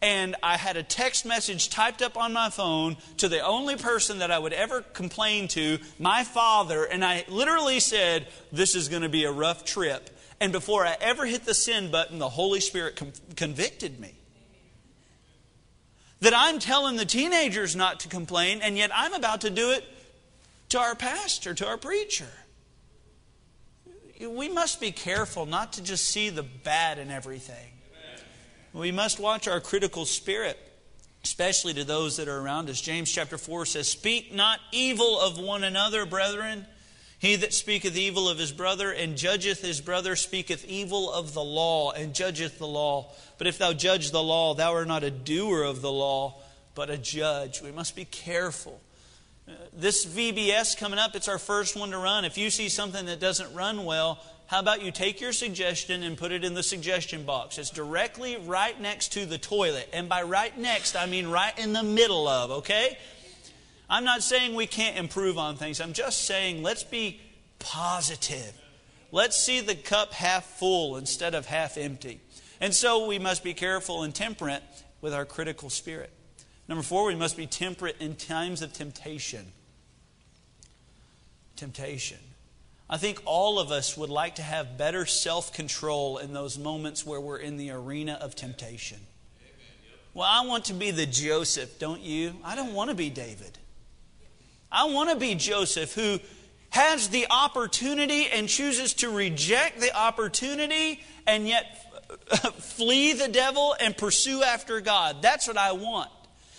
and 0.00 0.36
I 0.42 0.56
had 0.56 0.78
a 0.78 0.82
text 0.82 1.26
message 1.26 1.68
typed 1.68 2.00
up 2.00 2.16
on 2.16 2.32
my 2.32 2.48
phone 2.48 2.96
to 3.18 3.28
the 3.28 3.40
only 3.40 3.76
person 3.76 4.20
that 4.20 4.30
I 4.30 4.38
would 4.38 4.54
ever 4.54 4.80
complain 4.80 5.48
to, 5.48 5.78
my 5.98 6.24
father, 6.24 6.84
and 6.84 7.04
I 7.04 7.26
literally 7.28 7.80
said, 7.80 8.26
This 8.52 8.74
is 8.74 8.88
going 8.88 9.02
to 9.02 9.08
be 9.10 9.24
a 9.24 9.32
rough 9.32 9.66
trip. 9.66 10.08
And 10.40 10.50
before 10.50 10.86
I 10.86 10.96
ever 10.98 11.26
hit 11.26 11.44
the 11.44 11.54
send 11.54 11.92
button, 11.92 12.18
the 12.18 12.28
Holy 12.28 12.60
Spirit 12.60 12.96
com- 12.96 13.12
convicted 13.36 14.00
me 14.00 14.14
that 16.20 16.32
I'm 16.34 16.58
telling 16.58 16.96
the 16.96 17.04
teenagers 17.04 17.76
not 17.76 18.00
to 18.00 18.08
complain, 18.08 18.60
and 18.62 18.76
yet 18.76 18.90
I'm 18.94 19.14
about 19.14 19.42
to 19.42 19.50
do 19.50 19.70
it 19.72 19.84
to 20.70 20.78
our 20.78 20.94
pastor, 20.94 21.54
to 21.54 21.66
our 21.66 21.76
preacher. 21.76 22.28
We 24.20 24.48
must 24.48 24.80
be 24.80 24.92
careful 24.92 25.44
not 25.46 25.74
to 25.74 25.82
just 25.82 26.06
see 26.06 26.30
the 26.30 26.42
bad 26.42 26.98
in 26.98 27.10
everything. 27.10 27.72
We 28.72 28.90
must 28.90 29.20
watch 29.20 29.46
our 29.46 29.60
critical 29.60 30.04
spirit, 30.04 30.58
especially 31.22 31.74
to 31.74 31.84
those 31.84 32.16
that 32.16 32.26
are 32.26 32.38
around 32.38 32.68
us. 32.70 32.80
James 32.80 33.10
chapter 33.10 33.38
4 33.38 33.66
says, 33.66 33.88
Speak 33.88 34.34
not 34.34 34.58
evil 34.72 35.20
of 35.20 35.38
one 35.38 35.62
another, 35.62 36.06
brethren. 36.06 36.66
He 37.24 37.36
that 37.36 37.54
speaketh 37.54 37.96
evil 37.96 38.28
of 38.28 38.36
his 38.36 38.52
brother 38.52 38.92
and 38.92 39.16
judgeth 39.16 39.62
his 39.62 39.80
brother 39.80 40.14
speaketh 40.14 40.62
evil 40.66 41.10
of 41.10 41.32
the 41.32 41.42
law 41.42 41.90
and 41.90 42.14
judgeth 42.14 42.58
the 42.58 42.66
law. 42.66 43.12
But 43.38 43.46
if 43.46 43.56
thou 43.56 43.72
judge 43.72 44.10
the 44.10 44.22
law, 44.22 44.52
thou 44.52 44.74
art 44.74 44.86
not 44.86 45.04
a 45.04 45.10
doer 45.10 45.62
of 45.62 45.80
the 45.80 45.90
law, 45.90 46.34
but 46.74 46.90
a 46.90 46.98
judge. 46.98 47.62
We 47.62 47.72
must 47.72 47.96
be 47.96 48.04
careful. 48.04 48.78
Uh, 49.48 49.52
this 49.72 50.04
VBS 50.04 50.76
coming 50.76 50.98
up, 50.98 51.16
it's 51.16 51.26
our 51.26 51.38
first 51.38 51.76
one 51.76 51.92
to 51.92 51.98
run. 51.98 52.26
If 52.26 52.36
you 52.36 52.50
see 52.50 52.68
something 52.68 53.06
that 53.06 53.20
doesn't 53.20 53.54
run 53.54 53.86
well, 53.86 54.18
how 54.48 54.60
about 54.60 54.82
you 54.82 54.90
take 54.90 55.22
your 55.22 55.32
suggestion 55.32 56.02
and 56.02 56.18
put 56.18 56.30
it 56.30 56.44
in 56.44 56.52
the 56.52 56.62
suggestion 56.62 57.24
box? 57.24 57.56
It's 57.56 57.70
directly 57.70 58.36
right 58.36 58.78
next 58.78 59.14
to 59.14 59.24
the 59.24 59.38
toilet. 59.38 59.88
And 59.94 60.10
by 60.10 60.24
right 60.24 60.58
next, 60.58 60.94
I 60.94 61.06
mean 61.06 61.28
right 61.28 61.58
in 61.58 61.72
the 61.72 61.82
middle 61.82 62.28
of, 62.28 62.50
okay? 62.50 62.98
I'm 63.94 64.02
not 64.02 64.24
saying 64.24 64.56
we 64.56 64.66
can't 64.66 64.96
improve 64.96 65.38
on 65.38 65.54
things. 65.54 65.80
I'm 65.80 65.92
just 65.92 66.24
saying 66.24 66.64
let's 66.64 66.82
be 66.82 67.20
positive. 67.60 68.52
Let's 69.12 69.36
see 69.36 69.60
the 69.60 69.76
cup 69.76 70.12
half 70.12 70.44
full 70.44 70.96
instead 70.96 71.32
of 71.32 71.46
half 71.46 71.78
empty. 71.78 72.20
And 72.60 72.74
so 72.74 73.06
we 73.06 73.20
must 73.20 73.44
be 73.44 73.54
careful 73.54 74.02
and 74.02 74.12
temperate 74.12 74.64
with 75.00 75.14
our 75.14 75.24
critical 75.24 75.70
spirit. 75.70 76.10
Number 76.66 76.82
four, 76.82 77.06
we 77.06 77.14
must 77.14 77.36
be 77.36 77.46
temperate 77.46 77.94
in 78.00 78.16
times 78.16 78.62
of 78.62 78.72
temptation. 78.72 79.52
Temptation. 81.54 82.18
I 82.90 82.96
think 82.96 83.22
all 83.24 83.60
of 83.60 83.70
us 83.70 83.96
would 83.96 84.10
like 84.10 84.34
to 84.34 84.42
have 84.42 84.76
better 84.76 85.06
self 85.06 85.52
control 85.52 86.18
in 86.18 86.32
those 86.32 86.58
moments 86.58 87.06
where 87.06 87.20
we're 87.20 87.38
in 87.38 87.58
the 87.58 87.70
arena 87.70 88.18
of 88.20 88.34
temptation. 88.34 88.98
Well, 90.14 90.28
I 90.28 90.44
want 90.44 90.64
to 90.64 90.74
be 90.74 90.90
the 90.90 91.06
Joseph, 91.06 91.78
don't 91.78 92.00
you? 92.00 92.34
I 92.42 92.56
don't 92.56 92.74
want 92.74 92.90
to 92.90 92.96
be 92.96 93.08
David. 93.08 93.56
I 94.74 94.86
want 94.86 95.10
to 95.10 95.16
be 95.16 95.36
Joseph 95.36 95.94
who 95.94 96.18
has 96.70 97.08
the 97.10 97.28
opportunity 97.30 98.26
and 98.26 98.48
chooses 98.48 98.94
to 98.94 99.08
reject 99.08 99.80
the 99.80 99.96
opportunity 99.96 101.00
and 101.28 101.46
yet 101.46 101.80
flee 102.58 103.12
the 103.12 103.28
devil 103.28 103.76
and 103.78 103.96
pursue 103.96 104.42
after 104.42 104.80
God. 104.80 105.22
That's 105.22 105.46
what 105.46 105.56
I 105.56 105.72
want. 105.72 106.10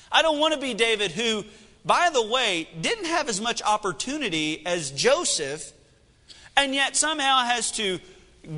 I 0.10 0.22
don't 0.22 0.40
want 0.40 0.54
to 0.54 0.60
be 0.60 0.74
David 0.74 1.12
who, 1.12 1.44
by 1.84 2.10
the 2.14 2.26
way, 2.26 2.70
didn't 2.80 3.06
have 3.06 3.28
as 3.28 3.42
much 3.42 3.62
opportunity 3.62 4.66
as 4.66 4.92
Joseph 4.92 5.74
and 6.56 6.74
yet 6.74 6.96
somehow 6.96 7.40
has 7.40 7.72
to 7.74 8.00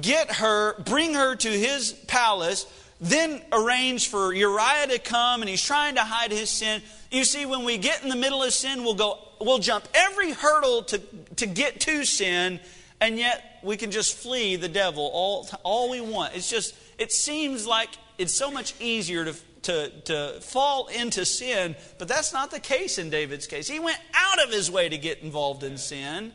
get 0.02 0.34
her, 0.34 0.80
bring 0.84 1.15
her 1.15 1.36
to 1.36 1.50
his 1.50 1.93
palace, 2.08 2.67
then 3.02 3.41
arrange 3.52 4.10
for 4.10 4.32
Uriah 4.32 4.88
to 4.89 5.00
come 5.00 5.41
and 5.41 5.50
he's 5.50 5.63
trying 5.63 5.96
to 5.96 6.04
hide 6.04 6.32
his 6.32 6.52
sin. 6.52 6.84
You 7.10 7.24
see, 7.24 7.48
when 7.48 7.63
we 7.63 7.80
get 7.80 8.04
in 8.04 8.10
the 8.10 8.15
middle 8.15 8.43
of 8.43 8.54
sin, 8.54 8.84
we'll 8.84 8.93
go, 8.93 9.27
we'll 9.39 9.60
jump 9.60 9.88
every 9.93 10.32
hurdle 10.32 10.84
to, 10.84 11.00
to 11.38 11.45
get 11.45 11.80
to 11.82 12.06
sin, 12.06 12.60
and 13.00 13.17
yet 13.17 13.60
we 13.63 13.78
can 13.78 13.91
just 13.91 14.15
flee 14.15 14.56
the 14.56 14.69
devil 14.69 15.10
all, 15.13 15.47
all 15.63 15.89
we 15.89 16.02
want. 16.02 16.36
It's 16.36 16.50
just, 16.50 16.76
it 16.97 17.12
seems 17.12 17.65
like 17.65 17.89
it's 18.17 18.34
so 18.34 18.50
much 18.52 18.73
easier 18.80 19.26
to, 19.26 19.36
to, 19.63 19.89
to 20.06 20.39
fall 20.41 20.88
into 20.88 21.26
sin, 21.26 21.76
but 21.97 22.08
that's 22.08 22.34
not 22.34 22.52
the 22.52 22.60
case 22.60 22.97
in 22.97 23.10
David's 23.10 23.47
case. 23.47 23.67
He 23.67 23.80
went 23.80 24.00
out 24.13 24.43
of 24.43 24.52
his 24.52 24.71
way 24.71 24.89
to 24.89 24.97
get 24.97 25.19
involved 25.19 25.63
in 25.63 25.78
sin. 25.78 26.32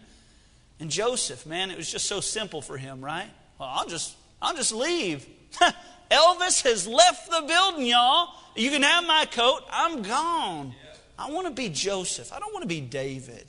And 0.81 0.91
Joseph, 0.91 1.47
man, 1.47 1.71
it 1.71 1.77
was 1.77 1.91
just 1.91 2.07
so 2.07 2.21
simple 2.21 2.61
for 2.61 2.77
him, 2.77 3.05
right? 3.05 3.31
Well, 3.59 3.69
I'll 3.73 3.87
just, 3.87 4.17
I'll 4.41 4.55
just 4.55 4.73
leave. 4.73 5.27
Elvis 6.11 6.63
has 6.65 6.87
left 6.87 7.31
the 7.31 7.43
building, 7.47 7.87
y'all. 7.87 8.29
You 8.55 8.71
can 8.71 8.83
have 8.83 9.05
my 9.05 9.27
coat. 9.31 9.61
I'm 9.71 10.03
gone. 10.03 10.75
I 11.23 11.31
want 11.31 11.47
to 11.47 11.53
be 11.53 11.69
Joseph. 11.69 12.33
I 12.33 12.41
don't 12.41 12.53
want 12.53 12.65
to 12.65 12.69
be 12.69 12.81
David. 12.81 13.45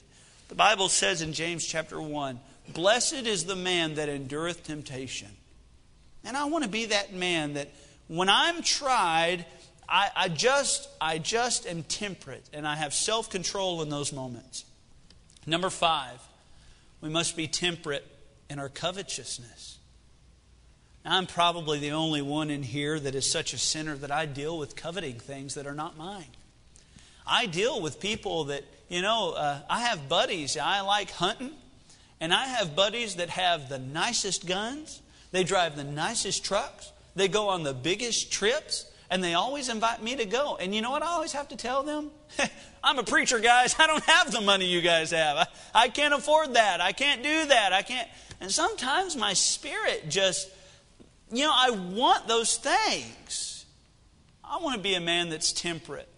The 0.50 0.56
Bible 0.56 0.90
says 0.90 1.24
in 1.24 1.34
James 1.34 1.66
chapter 1.66 2.00
1 2.00 2.40
Blessed 2.70 3.26
is 3.26 3.46
the 3.46 3.56
man 3.56 3.96
that 3.96 4.10
endureth 4.10 4.64
temptation. 4.64 5.30
And 6.24 6.38
I 6.38 6.46
want 6.46 6.64
to 6.64 6.70
be 6.70 6.86
that 6.86 7.14
man 7.14 7.56
that 7.56 7.70
when 8.08 8.30
I'm 8.30 8.62
tried, 8.62 9.46
I, 9.90 10.10
I, 10.16 10.30
just, 10.30 10.88
I 11.02 11.18
just 11.18 11.66
am 11.66 11.82
temperate 11.84 12.48
and 12.54 12.68
I 12.68 12.76
have 12.76 12.94
self 12.94 13.32
control 13.32 13.82
in 13.82 13.90
those 13.90 14.14
moments. 14.14 14.66
Number 15.48 15.72
five, 15.72 16.22
we 17.02 17.10
must 17.10 17.36
be 17.36 17.48
temperate 17.48 18.06
in 18.52 18.60
our 18.60 18.70
covetousness. 18.70 19.80
Now, 21.04 21.18
I'm 21.18 21.26
probably 21.26 21.80
the 21.80 21.92
only 21.92 22.22
one 22.22 22.52
in 22.52 22.62
here 22.62 23.00
that 23.00 23.16
is 23.16 23.30
such 23.30 23.52
a 23.54 23.58
sinner 23.58 23.96
that 23.96 24.12
I 24.12 24.28
deal 24.28 24.60
with 24.60 24.76
coveting 24.76 25.20
things 25.20 25.56
that 25.56 25.66
are 25.66 25.74
not 25.74 25.98
mine. 25.98 26.28
I 27.26 27.46
deal 27.46 27.82
with 27.82 28.00
people 28.00 28.46
that, 28.46 28.64
you 28.90 29.02
know, 29.02 29.32
uh, 29.32 29.60
I 29.70 29.82
have 29.82 30.10
buddies. 30.10 30.58
I 30.58 30.82
like 30.82 31.12
hunting, 31.12 31.52
and 32.20 32.34
I 32.34 32.46
have 32.46 32.76
buddies 32.76 33.16
that 33.16 33.30
have 33.30 33.70
the 33.70 33.80
nicest 33.80 34.46
guns, 34.46 35.02
they 35.32 35.44
drive 35.44 35.76
the 35.76 35.84
nicest 35.84 36.46
trucks, 36.46 36.92
they 37.16 37.28
go 37.28 37.50
on 37.50 37.64
the 37.64 37.74
biggest 37.74 38.32
trips, 38.32 38.86
and 39.10 39.24
they 39.24 39.36
always 39.36 39.70
invite 39.70 40.02
me 40.02 40.16
to 40.16 40.26
go. 40.26 40.58
And 40.60 40.74
you 40.74 40.82
know 40.82 40.90
what 40.90 41.04
I 41.04 41.08
always 41.08 41.34
have 41.34 41.50
to 41.50 41.56
tell 41.56 41.84
them? 41.84 42.10
I'm 42.84 42.98
a 42.98 43.04
preacher, 43.04 43.40
guys. 43.40 43.76
I 43.78 43.88
don't 43.88 44.04
have 44.06 44.32
the 44.32 44.42
money 44.42 44.66
you 44.66 44.82
guys 44.82 45.12
have. 45.12 45.38
I, 45.38 45.48
I 45.74 45.90
can't 45.90 46.14
afford 46.14 46.56
that. 46.56 46.82
I 46.82 46.94
can't 46.94 47.22
do 47.22 47.46
that. 47.46 47.74
I 47.74 47.84
can't. 47.84 48.08
And 48.42 48.52
sometimes 48.52 49.16
my 49.16 49.34
spirit 49.34 50.10
just, 50.10 50.50
you 51.32 51.44
know, 51.44 51.54
I 51.54 51.70
want 51.70 52.28
those 52.28 52.58
things. 52.58 53.66
I 54.44 54.58
want 54.58 54.76
to 54.76 54.82
be 54.82 54.96
a 54.96 55.00
man 55.00 55.30
that's 55.30 55.54
temperate. 55.54 56.10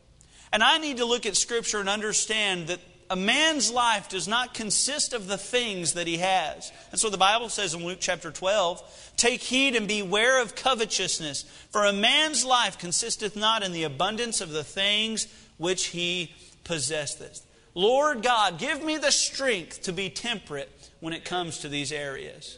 And 0.55 0.63
I 0.63 0.77
need 0.77 0.97
to 0.97 1.05
look 1.05 1.25
at 1.25 1.35
Scripture 1.35 1.81
and 1.81 1.89
understand 1.89 2.67
that 2.67 2.79
a 3.09 3.17
man's 3.17 3.69
life 3.69 4.07
does 4.07 4.25
not 4.25 4.53
consist 4.53 5.11
of 5.11 5.27
the 5.27 5.37
things 5.37 5.95
that 5.95 6.07
he 6.07 6.19
has. 6.19 6.71
And 6.91 6.99
so 6.99 7.09
the 7.09 7.17
Bible 7.17 7.49
says 7.49 7.73
in 7.73 7.83
Luke 7.83 7.97
chapter 7.99 8.31
12. 8.31 9.11
Take 9.17 9.41
heed 9.41 9.75
and 9.75 9.85
beware 9.85 10.41
of 10.41 10.55
covetousness, 10.55 11.43
for 11.71 11.83
a 11.83 11.91
man's 11.91 12.45
life 12.45 12.77
consisteth 12.77 13.35
not 13.35 13.63
in 13.63 13.73
the 13.73 13.83
abundance 13.83 14.39
of 14.39 14.51
the 14.51 14.63
things 14.63 15.27
which 15.57 15.87
he 15.87 16.33
possesseth. 16.63 17.45
Lord 17.73 18.23
God, 18.23 18.57
give 18.57 18.81
me 18.81 18.95
the 18.97 19.11
strength 19.11 19.81
to 19.81 19.91
be 19.91 20.09
temperate 20.09 20.71
when 21.01 21.11
it 21.11 21.25
comes 21.25 21.57
to 21.59 21.67
these 21.67 21.91
areas. 21.91 22.57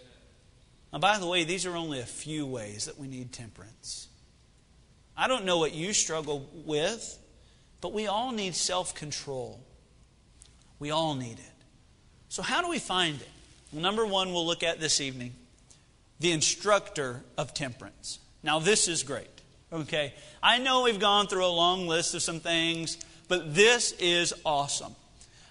Now, 0.93 0.99
by 0.99 1.17
the 1.17 1.25
way, 1.25 1.45
these 1.45 1.65
are 1.65 1.75
only 1.75 1.99
a 1.99 2.05
few 2.05 2.45
ways 2.45 2.85
that 2.85 2.99
we 2.99 3.07
need 3.07 3.33
temperance. 3.33 4.07
I 5.17 5.27
don't 5.27 5.45
know 5.45 5.57
what 5.57 5.73
you 5.73 5.93
struggle 5.93 6.47
with, 6.63 7.23
but 7.87 7.93
we 7.93 8.05
all 8.05 8.33
need 8.33 8.53
self 8.53 8.93
control. 8.93 9.61
We 10.77 10.91
all 10.91 11.15
need 11.15 11.39
it. 11.39 11.63
So, 12.27 12.41
how 12.41 12.61
do 12.61 12.67
we 12.67 12.79
find 12.79 13.15
it? 13.21 13.29
Well, 13.71 13.81
number 13.81 14.05
one, 14.05 14.33
we'll 14.33 14.45
look 14.45 14.61
at 14.61 14.81
this 14.81 14.99
evening 14.99 15.33
the 16.19 16.33
instructor 16.33 17.23
of 17.37 17.53
temperance. 17.53 18.19
Now, 18.43 18.59
this 18.59 18.89
is 18.89 19.03
great. 19.03 19.29
Okay? 19.71 20.13
I 20.43 20.57
know 20.57 20.83
we've 20.83 20.99
gone 20.99 21.27
through 21.27 21.45
a 21.45 21.47
long 21.47 21.87
list 21.87 22.13
of 22.13 22.21
some 22.21 22.41
things, 22.41 22.97
but 23.29 23.55
this 23.55 23.93
is 23.93 24.33
awesome. 24.45 24.93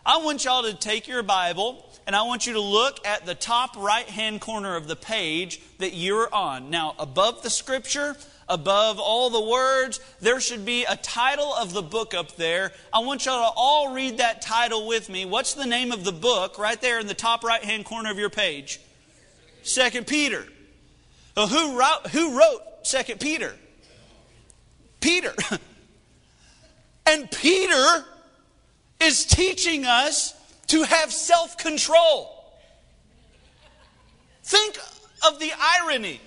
I 0.04 0.18
want 0.18 0.44
y'all 0.44 0.64
to 0.64 0.74
take 0.74 1.08
your 1.08 1.22
Bible 1.22 1.90
and 2.06 2.14
I 2.14 2.24
want 2.24 2.46
you 2.46 2.52
to 2.52 2.60
look 2.60 3.06
at 3.06 3.24
the 3.24 3.34
top 3.34 3.78
right 3.78 4.06
hand 4.06 4.42
corner 4.42 4.76
of 4.76 4.88
the 4.88 4.96
page 4.96 5.62
that 5.78 5.94
you're 5.94 6.28
on. 6.34 6.68
Now, 6.68 6.96
above 6.98 7.42
the 7.42 7.48
scripture, 7.48 8.14
above 8.48 8.98
all 8.98 9.30
the 9.30 9.40
words, 9.40 10.00
there 10.20 10.40
should 10.40 10.64
be 10.64 10.84
a 10.84 10.96
title 10.96 11.52
of 11.54 11.72
the 11.72 11.82
book 11.82 12.14
up 12.14 12.36
there. 12.36 12.72
I 12.92 13.00
want 13.00 13.26
y'all 13.26 13.50
to 13.50 13.54
all 13.56 13.92
read 13.92 14.18
that 14.18 14.42
title 14.42 14.86
with 14.86 15.08
me. 15.08 15.24
What's 15.24 15.54
the 15.54 15.66
name 15.66 15.92
of 15.92 16.04
the 16.04 16.12
book 16.12 16.58
right 16.58 16.80
there 16.80 17.00
in 17.00 17.06
the 17.06 17.14
top 17.14 17.44
right 17.44 17.62
hand 17.62 17.84
corner 17.84 18.10
of 18.10 18.18
your 18.18 18.30
page? 18.30 18.80
Second 19.62 20.06
Peter. 20.06 20.46
Well, 21.36 21.48
who 21.48 21.78
wrote, 21.78 22.06
who 22.12 22.38
wrote 22.38 22.60
Second 22.82 23.20
Peter? 23.20 23.54
Peter. 25.00 25.34
and 27.06 27.30
Peter 27.30 28.04
is 29.00 29.26
teaching 29.26 29.84
us 29.84 30.34
to 30.68 30.82
have 30.82 31.12
self 31.12 31.58
control. 31.58 32.32
Think 34.42 34.78
of 35.26 35.38
the 35.40 35.52
irony. 35.80 36.20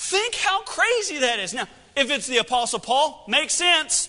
Think 0.00 0.34
how 0.34 0.62
crazy 0.62 1.18
that 1.18 1.40
is. 1.40 1.52
Now, 1.52 1.68
if 1.94 2.10
it's 2.10 2.26
the 2.26 2.38
Apostle 2.38 2.78
Paul, 2.78 3.22
makes 3.28 3.52
sense. 3.52 4.08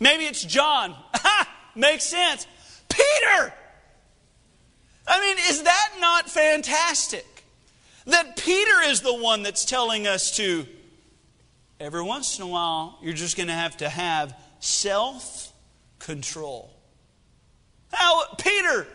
Maybe 0.00 0.24
it's 0.24 0.42
John. 0.42 0.96
makes 1.74 2.04
sense. 2.04 2.46
Peter! 2.88 3.52
I 5.06 5.20
mean, 5.20 5.36
is 5.50 5.64
that 5.64 5.90
not 6.00 6.30
fantastic? 6.30 7.26
That 8.06 8.38
Peter 8.38 8.80
is 8.86 9.02
the 9.02 9.14
one 9.14 9.42
that's 9.42 9.66
telling 9.66 10.06
us 10.06 10.34
to, 10.38 10.66
every 11.78 12.02
once 12.02 12.38
in 12.38 12.46
a 12.46 12.48
while, 12.48 12.98
you're 13.02 13.12
just 13.12 13.36
going 13.36 13.48
to 13.48 13.52
have 13.52 13.76
to 13.76 13.90
have 13.90 14.34
self 14.58 15.52
control. 15.98 16.72
Now, 17.92 18.22
Peter, 18.38 18.86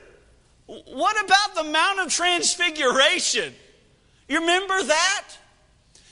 what 0.65 1.23
about 1.23 1.63
the 1.63 1.71
Mount 1.71 1.99
of 1.99 2.11
Transfiguration? 2.11 3.53
You 4.29 4.41
remember 4.41 4.83
that? 4.83 5.27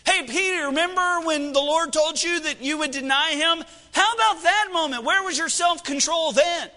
Hey, 0.06 0.26
Peter, 0.26 0.68
remember 0.68 1.26
when 1.26 1.54
the 1.54 1.60
Lord 1.60 1.94
told 1.94 2.22
you 2.22 2.40
that 2.42 2.62
you 2.62 2.80
would 2.80 2.92
deny 2.92 3.32
him? 3.32 3.64
How 3.92 4.14
about 4.14 4.44
that 4.44 4.70
moment? 4.74 5.04
Where 5.04 5.24
was 5.24 5.38
your 5.38 5.50
self 5.50 5.84
control 5.84 6.32
then? 6.32 6.70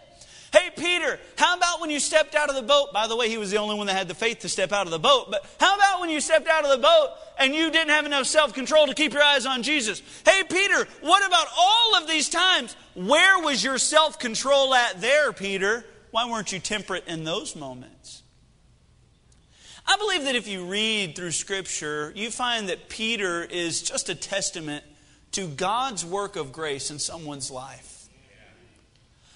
Hey, 0.53 0.69
Peter, 0.77 1.19
how 1.37 1.57
about 1.57 1.81
when 1.81 1.91
you 1.91 2.01
stepped 2.01 2.35
out 2.35 2.49
of 2.49 2.57
the 2.57 2.63
boat? 2.63 2.93
By 2.93 3.07
the 3.07 3.15
way, 3.15 3.29
he 3.29 3.39
was 3.39 3.53
the 3.53 3.59
only 3.59 3.77
one 3.77 3.87
that 3.87 3.97
had 3.97 4.09
the 4.09 4.15
faith 4.15 4.41
to 4.41 4.49
step 4.49 4.73
out 4.73 4.87
of 4.87 4.91
the 4.91 4.99
boat. 4.99 5.31
But 5.31 5.47
how 5.61 5.77
about 5.77 6.01
when 6.01 6.11
you 6.11 6.21
stepped 6.21 6.49
out 6.49 6.65
of 6.65 6.71
the 6.71 6.83
boat 6.83 7.11
and 7.39 7.55
you 7.55 7.71
didn't 7.71 7.91
have 7.91 8.05
enough 8.05 8.27
self 8.27 8.53
control 8.53 8.89
to 8.89 8.95
keep 8.95 9.13
your 9.13 9.23
eyes 9.23 9.47
on 9.47 9.63
Jesus? 9.63 10.03
Hey, 10.27 10.43
Peter, 10.51 10.89
what 11.03 11.25
about 11.25 11.47
all 11.57 11.97
of 11.97 12.09
these 12.09 12.29
times? 12.29 12.75
Where 12.95 13.39
was 13.39 13.63
your 13.63 13.79
self 13.79 14.19
control 14.19 14.75
at 14.75 15.01
there, 15.01 15.33
Peter? 15.33 15.85
Why 16.11 16.29
weren't 16.29 16.53
you 16.53 16.59
temperate 16.59 17.05
in 17.07 17.23
those 17.23 17.55
moments? 17.55 18.20
I 19.91 19.97
believe 19.97 20.23
that 20.27 20.37
if 20.37 20.47
you 20.47 20.67
read 20.67 21.17
through 21.17 21.33
Scripture, 21.33 22.13
you 22.15 22.31
find 22.31 22.69
that 22.69 22.89
Peter 22.89 23.43
is 23.43 23.83
just 23.83 24.09
a 24.09 24.15
testament 24.15 24.85
to 25.33 25.49
God's 25.49 26.07
work 26.07 26.37
of 26.37 26.53
grace 26.53 26.93
in 26.93 27.01
someone's 27.01 27.51
life. 27.51 28.09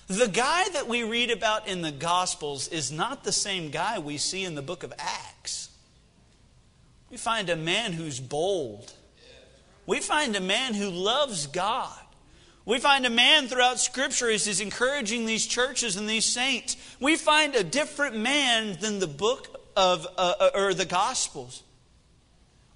The 0.06 0.28
guy 0.28 0.68
that 0.68 0.86
we 0.86 1.02
read 1.02 1.32
about 1.32 1.66
in 1.66 1.82
the 1.82 1.90
Gospels 1.90 2.68
is 2.68 2.92
not 2.92 3.24
the 3.24 3.32
same 3.32 3.70
guy 3.70 3.98
we 3.98 4.16
see 4.16 4.44
in 4.44 4.54
the 4.54 4.62
book 4.62 4.84
of 4.84 4.92
Acts. 4.96 5.70
We 7.10 7.16
find 7.16 7.50
a 7.50 7.56
man 7.56 7.92
who's 7.92 8.20
bold. 8.20 8.92
We 9.86 9.98
find 9.98 10.36
a 10.36 10.40
man 10.40 10.74
who 10.74 10.88
loves 10.88 11.48
God. 11.48 11.98
We 12.64 12.78
find 12.78 13.04
a 13.04 13.10
man 13.10 13.48
throughout 13.48 13.80
Scripture 13.80 14.30
as 14.30 14.46
he's 14.46 14.60
encouraging 14.60 15.26
these 15.26 15.46
churches 15.48 15.96
and 15.96 16.08
these 16.08 16.24
saints. 16.24 16.76
We 17.00 17.16
find 17.16 17.56
a 17.56 17.64
different 17.64 18.16
man 18.16 18.78
than 18.80 19.00
the 19.00 19.08
book 19.08 19.62
of, 19.76 20.06
uh, 20.16 20.50
or 20.54 20.74
the 20.74 20.84
Gospels. 20.84 21.62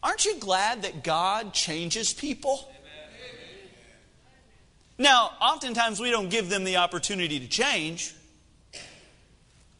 Aren't 0.03 0.25
you 0.25 0.37
glad 0.39 0.83
that 0.83 1.03
God 1.03 1.53
changes 1.53 2.13
people? 2.13 2.71
Now, 4.99 5.33
oftentimes 5.41 6.01
we 6.01 6.11
don't 6.11 6.29
give 6.29 6.49
them 6.49 6.65
the 6.65 6.77
opportunity 6.77 7.39
to 7.41 7.47
change. 7.47 8.15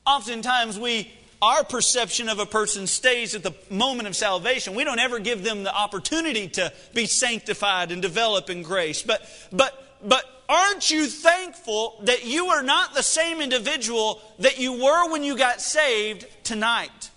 Oftentimes 0.07 0.79
we 0.79 1.13
our 1.41 1.63
perception 1.63 2.29
of 2.29 2.41
a 2.41 2.47
person 2.47 2.87
stays 2.87 3.35
at 3.35 3.45
the 3.45 3.55
moment 3.71 4.09
of 4.09 4.17
salvation. 4.17 4.75
We 4.75 4.83
don't 4.83 4.99
ever 4.99 5.21
give 5.21 5.45
them 5.45 5.63
the 5.63 5.73
opportunity 5.73 6.49
to 6.49 6.73
be 6.95 7.07
sanctified 7.07 7.93
and 7.93 8.03
develop 8.03 8.51
in 8.51 8.63
grace. 8.63 9.03
But 9.03 9.23
but 9.53 9.88
but 10.05 10.25
aren't 10.49 10.91
you 10.91 11.07
thankful 11.07 12.01
that 12.03 12.25
you 12.25 12.47
are 12.47 12.63
not 12.63 12.95
the 12.95 13.03
same 13.03 13.41
individual 13.41 14.21
that 14.39 14.59
you 14.59 14.73
were 14.73 15.11
when 15.11 15.23
you 15.23 15.37
got 15.37 15.61
saved 15.61 16.27
tonight? 16.45 17.11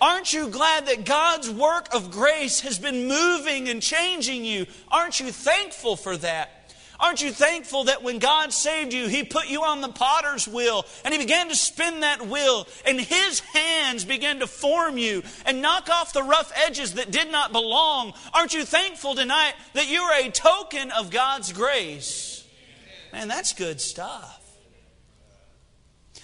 Aren't 0.00 0.32
you 0.32 0.48
glad 0.48 0.86
that 0.86 1.04
God's 1.04 1.50
work 1.50 1.94
of 1.94 2.10
grace 2.10 2.60
has 2.60 2.78
been 2.78 3.08
moving 3.08 3.68
and 3.68 3.80
changing 3.80 4.44
you? 4.44 4.66
Aren't 4.90 5.20
you 5.20 5.30
thankful 5.30 5.96
for 5.96 6.16
that? 6.18 6.63
Aren't 7.00 7.22
you 7.22 7.32
thankful 7.32 7.84
that 7.84 8.02
when 8.02 8.18
God 8.18 8.52
saved 8.52 8.92
you, 8.92 9.08
He 9.08 9.24
put 9.24 9.48
you 9.48 9.64
on 9.64 9.80
the 9.80 9.88
potter's 9.88 10.46
wheel 10.46 10.86
and 11.04 11.12
He 11.12 11.18
began 11.18 11.48
to 11.48 11.56
spin 11.56 12.00
that 12.00 12.26
wheel 12.26 12.68
and 12.86 13.00
His 13.00 13.40
hands 13.40 14.04
began 14.04 14.38
to 14.38 14.46
form 14.46 14.96
you 14.96 15.22
and 15.44 15.60
knock 15.60 15.88
off 15.90 16.12
the 16.12 16.22
rough 16.22 16.52
edges 16.54 16.94
that 16.94 17.10
did 17.10 17.32
not 17.32 17.52
belong? 17.52 18.12
Aren't 18.32 18.54
you 18.54 18.64
thankful 18.64 19.14
tonight 19.14 19.54
that 19.72 19.90
you 19.90 20.00
are 20.02 20.20
a 20.20 20.30
token 20.30 20.92
of 20.92 21.10
God's 21.10 21.52
grace? 21.52 22.46
Man, 23.12 23.28
that's 23.28 23.52
good 23.52 23.80
stuff. 23.80 24.40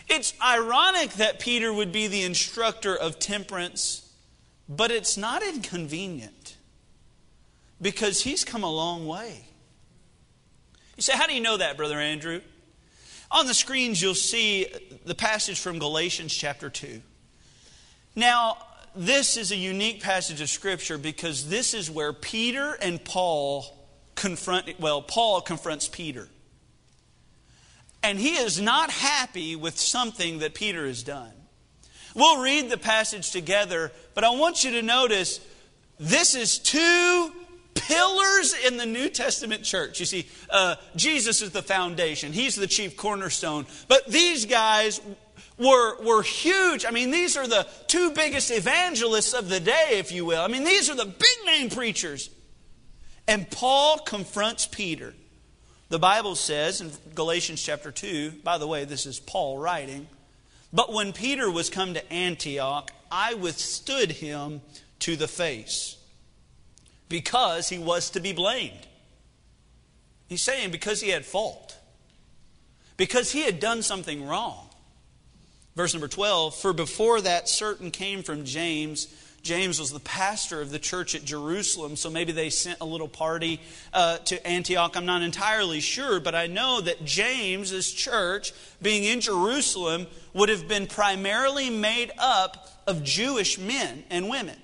It's 0.09 0.35
ironic 0.45 1.13
that 1.15 1.39
Peter 1.39 1.73
would 1.73 1.93
be 1.93 2.09
the 2.09 2.23
instructor 2.23 2.97
of 2.97 3.21
temperance, 3.21 4.09
but 4.69 4.91
it's 4.91 5.17
not 5.17 5.43
inconvenient 5.43 6.57
because 7.81 8.23
he's 8.23 8.45
come 8.45 8.65
a 8.65 8.71
long 8.71 9.07
way. 9.07 9.50
You 11.01 11.05
say, 11.05 11.17
How 11.17 11.27
do 11.27 11.33
you 11.33 11.41
know 11.41 11.57
that, 11.57 11.79
Brother 11.79 11.99
Andrew? 11.99 12.43
On 13.31 13.47
the 13.47 13.55
screens, 13.55 14.03
you'll 14.03 14.15
see 14.15 14.67
the 15.07 15.15
passage 15.15 15.59
from 15.59 15.79
Galatians 15.79 16.35
chapter 16.35 16.69
2. 16.69 17.01
Now, 18.15 18.59
this 18.95 19.39
is 19.39 19.51
a 19.51 19.57
unique 19.57 20.03
passage 20.03 20.43
of 20.43 20.51
Scripture 20.51 20.99
because 20.99 21.49
this 21.49 21.73
is 21.73 21.91
where 21.91 22.13
Peter 22.13 22.77
and 22.83 23.03
Paul 23.03 23.65
confront, 24.15 24.79
well, 24.79 25.01
Paul 25.01 25.41
confronts 25.41 25.89
Peter. 25.89 26.29
And 28.03 28.19
he 28.19 28.37
is 28.37 28.61
not 28.61 28.91
happy 28.91 29.57
with 29.57 29.81
something 29.81 30.41
that 30.41 30.53
Peter 30.53 30.87
has 30.87 31.03
done. 31.03 31.33
We'll 32.15 32.43
read 32.43 32.69
the 32.69 32.77
passage 32.77 33.31
together, 33.31 33.91
but 34.13 34.23
I 34.23 34.37
want 34.37 34.65
you 34.65 34.73
to 34.73 34.83
notice 34.83 35.41
this 35.99 36.35
is 36.35 36.59
two 36.59 37.33
pillars 37.75 38.55
in 38.67 38.77
the 38.77 38.87
New 38.87 39.09
Testament 39.09 39.65
church. 39.65 40.01
You 40.01 40.07
see, 40.07 40.27
uh, 40.49 40.77
Jesus 40.97 41.43
is 41.43 41.51
the 41.51 41.63
foundation, 41.63 42.33
He's 42.33 42.55
the 42.55 42.67
chief 42.67 42.97
cornerstone. 42.97 43.67
But 43.89 44.07
these 44.07 44.47
guys 44.47 45.01
were, 45.59 46.03
were 46.03 46.23
huge. 46.23 46.85
I 46.87 46.91
mean, 46.91 47.11
these 47.11 47.37
are 47.37 47.47
the 47.47 47.67
two 47.87 48.13
biggest 48.13 48.51
evangelists 48.51 49.35
of 49.35 49.49
the 49.49 49.61
day, 49.61 49.93
if 49.93 50.13
you 50.13 50.25
will. 50.25 50.41
I 50.41 50.49
mean, 50.49 50.65
these 50.65 50.89
are 50.89 50.97
the 50.97 51.05
big 51.05 51.47
name 51.47 51.71
preachers. 51.71 52.31
And 53.29 53.49
Paul 53.51 53.99
confronts 53.99 54.67
Peter. 54.67 55.15
The 55.89 55.99
Bible 55.99 56.37
says 56.37 56.81
in 56.81 56.91
Galatians 57.15 57.63
chapter 57.63 57.91
2, 57.91 58.33
by 58.45 58.59
the 58.59 58.67
way, 58.67 58.85
this 58.85 59.07
is 59.07 59.21
Paul 59.21 59.59
writing, 59.59 60.07
but 60.73 60.93
when 60.93 61.13
Peter 61.13 61.51
was 61.51 61.69
come 61.69 61.95
to 61.95 62.13
Antioch, 62.13 62.91
I 63.11 63.35
withstood 63.35 64.13
him 64.13 64.63
to 65.01 65.17
the 65.17 65.27
face 65.27 65.97
because 67.11 67.69
he 67.69 67.79
was 67.79 68.09
to 68.11 68.21
be 68.21 68.33
blamed. 68.33 68.87
He's 70.29 70.41
saying 70.41 70.71
because 70.71 71.03
he 71.03 71.11
had 71.11 71.27
fault, 71.27 71.77
because 72.97 73.33
he 73.33 73.43
had 73.43 73.61
done 73.61 73.83
something 73.83 74.27
wrong. 74.27 74.71
Verse 75.77 75.93
number 75.93 76.09
12 76.09 76.55
For 76.55 76.73
before 76.73 77.21
that 77.21 77.49
certain 77.49 77.91
came 77.91 78.23
from 78.23 78.45
James, 78.45 79.09
James 79.43 79.81
was 79.81 79.91
the 79.91 80.01
pastor 80.01 80.61
of 80.61 80.71
the 80.71 80.79
church 80.79 81.15
at 81.15 81.25
Jerusalem, 81.25 81.97
so 81.97 82.11
maybe 82.11 82.31
they 82.31 82.49
sent 82.49 82.79
a 82.81 82.85
little 82.85 83.09
party 83.09 83.61
uh, 83.93 84.19
to 84.19 84.47
Antioch. 84.47 84.97
I'm 84.97 85.07
not 85.07 85.23
entirely 85.23 85.81
sure, 85.81 86.21
but 86.21 86.35
I 86.35 86.47
know 86.47 86.81
that 86.81 87.05
James's 87.05 87.91
church, 87.91 88.53
being 88.81 89.03
in 89.03 89.21
Jerusalem, 89.21 90.07
would 90.33 90.49
have 90.49 90.69
been 90.69 90.87
primarily 90.87 91.71
made 91.71 92.13
up 92.19 92.69
of 92.87 93.03
Jewish 93.03 93.59
men 93.59 94.05
and 94.11 94.29
women. 94.29 94.57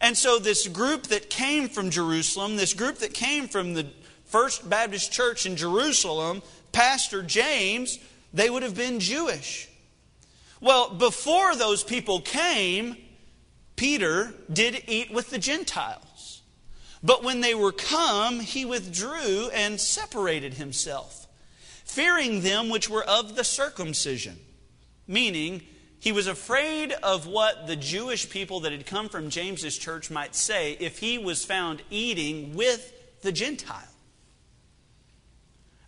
And 0.00 0.16
so, 0.16 0.38
this 0.38 0.66
group 0.66 1.08
that 1.08 1.28
came 1.28 1.68
from 1.68 1.90
Jerusalem, 1.90 2.56
this 2.56 2.74
group 2.74 2.98
that 2.98 3.12
came 3.12 3.48
from 3.48 3.74
the 3.74 3.86
First 4.24 4.68
Baptist 4.68 5.12
Church 5.12 5.44
in 5.44 5.56
Jerusalem, 5.56 6.42
Pastor 6.72 7.22
James, 7.22 7.98
they 8.32 8.48
would 8.48 8.62
have 8.62 8.76
been 8.76 9.00
Jewish. 9.00 9.68
Well, 10.60 10.90
before 10.90 11.56
those 11.56 11.82
people 11.82 12.20
came, 12.20 12.96
Peter 13.76 14.34
did 14.52 14.84
eat 14.86 15.10
with 15.10 15.30
the 15.30 15.38
Gentiles. 15.38 16.42
But 17.02 17.24
when 17.24 17.40
they 17.40 17.54
were 17.54 17.72
come, 17.72 18.40
he 18.40 18.64
withdrew 18.64 19.48
and 19.54 19.80
separated 19.80 20.54
himself, 20.54 21.26
fearing 21.84 22.42
them 22.42 22.68
which 22.68 22.90
were 22.90 23.04
of 23.04 23.36
the 23.36 23.44
circumcision, 23.44 24.38
meaning 25.06 25.62
he 26.00 26.12
was 26.12 26.26
afraid 26.26 26.92
of 27.02 27.26
what 27.26 27.66
the 27.66 27.76
Jewish 27.76 28.28
people 28.28 28.60
that 28.60 28.72
had 28.72 28.86
come 28.86 29.08
from 29.08 29.30
James's 29.30 29.76
church 29.76 30.10
might 30.10 30.34
say 30.34 30.72
if 30.80 30.98
he 30.98 31.18
was 31.18 31.44
found 31.44 31.82
eating 31.90 32.54
with 32.54 32.92
the 33.22 33.30
Gentile. 33.30 33.76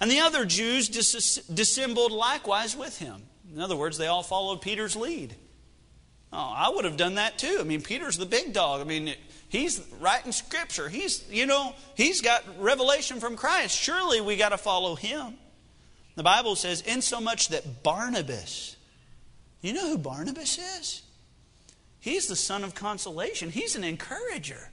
And 0.01 0.11
the 0.11 0.21
other 0.21 0.45
Jews 0.45 0.89
dis- 0.89 1.37
dissembled 1.47 2.13
likewise 2.13 2.77
with 2.77 2.99
him. 2.99 3.23
In 3.55 3.61
other 3.61 3.77
words, 3.77 3.97
they 3.97 4.07
all 4.07 4.23
followed 4.23 4.61
Peter's 4.61 4.97
lead. 4.97 5.35
Oh, 6.33 6.53
I 6.57 6.71
would 6.71 6.85
have 6.85 6.97
done 6.97 7.15
that 7.17 7.39
too. 7.39 7.59
I 7.61 7.65
mean, 7.65 7.83
Peter's 7.83 8.19
the 8.19 8.27
big 8.27 8.53
dog. 8.53 8.81
I 8.81 8.85
mean, 8.85 9.15
he's 9.49 9.81
writing 10.01 10.33
scripture. 10.33 10.89
He's, 10.89 11.25
you 11.31 11.47
know, 11.47 11.75
he's 11.95 12.21
got 12.21 12.43
revelation 12.59 13.21
from 13.21 13.37
Christ. 13.37 13.77
Surely 13.77 14.21
we 14.21 14.37
got 14.37 14.51
to 14.51 14.59
follow 14.59 14.95
him. 14.95 15.35
The 16.17 16.23
Bible 16.23 16.57
says, 16.57 16.83
insomuch 16.83 17.49
that 17.49 17.83
Barnabas, 17.83 18.77
you 19.63 19.73
know 19.73 19.89
who 19.89 19.99
Barnabas 19.99 20.59
is? 20.59 21.03
He's 22.01 22.27
the 22.27 22.37
son 22.37 22.65
of 22.65 22.75
consolation, 22.75 23.51
he's 23.51 23.77
an 23.77 23.85
encourager. 23.85 24.69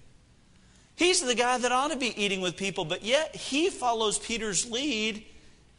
He's 0.95 1.21
the 1.21 1.35
guy 1.35 1.57
that 1.57 1.71
ought 1.71 1.91
to 1.91 1.95
be 1.95 2.21
eating 2.21 2.41
with 2.41 2.57
people, 2.57 2.83
but 2.83 3.05
yet 3.05 3.33
he 3.33 3.69
follows 3.69 4.19
Peter's 4.19 4.69
lead, 4.69 5.23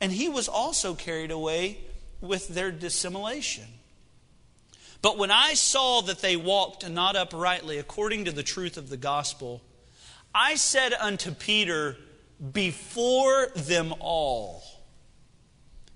and 0.00 0.10
he 0.10 0.30
was 0.30 0.48
also 0.48 0.94
carried 0.94 1.30
away 1.30 1.76
with 2.22 2.48
their 2.48 2.70
dissimulation. 2.70 3.66
But 5.02 5.18
when 5.18 5.30
I 5.30 5.54
saw 5.54 6.00
that 6.02 6.20
they 6.20 6.36
walked 6.36 6.88
not 6.88 7.16
uprightly 7.16 7.76
according 7.76 8.26
to 8.26 8.32
the 8.32 8.42
truth 8.42 8.78
of 8.78 8.88
the 8.88 8.96
gospel, 8.96 9.60
I 10.34 10.54
said 10.54 10.94
unto 10.94 11.32
Peter, 11.32 11.96
Before 12.52 13.48
them 13.54 13.92
all, 14.00 14.62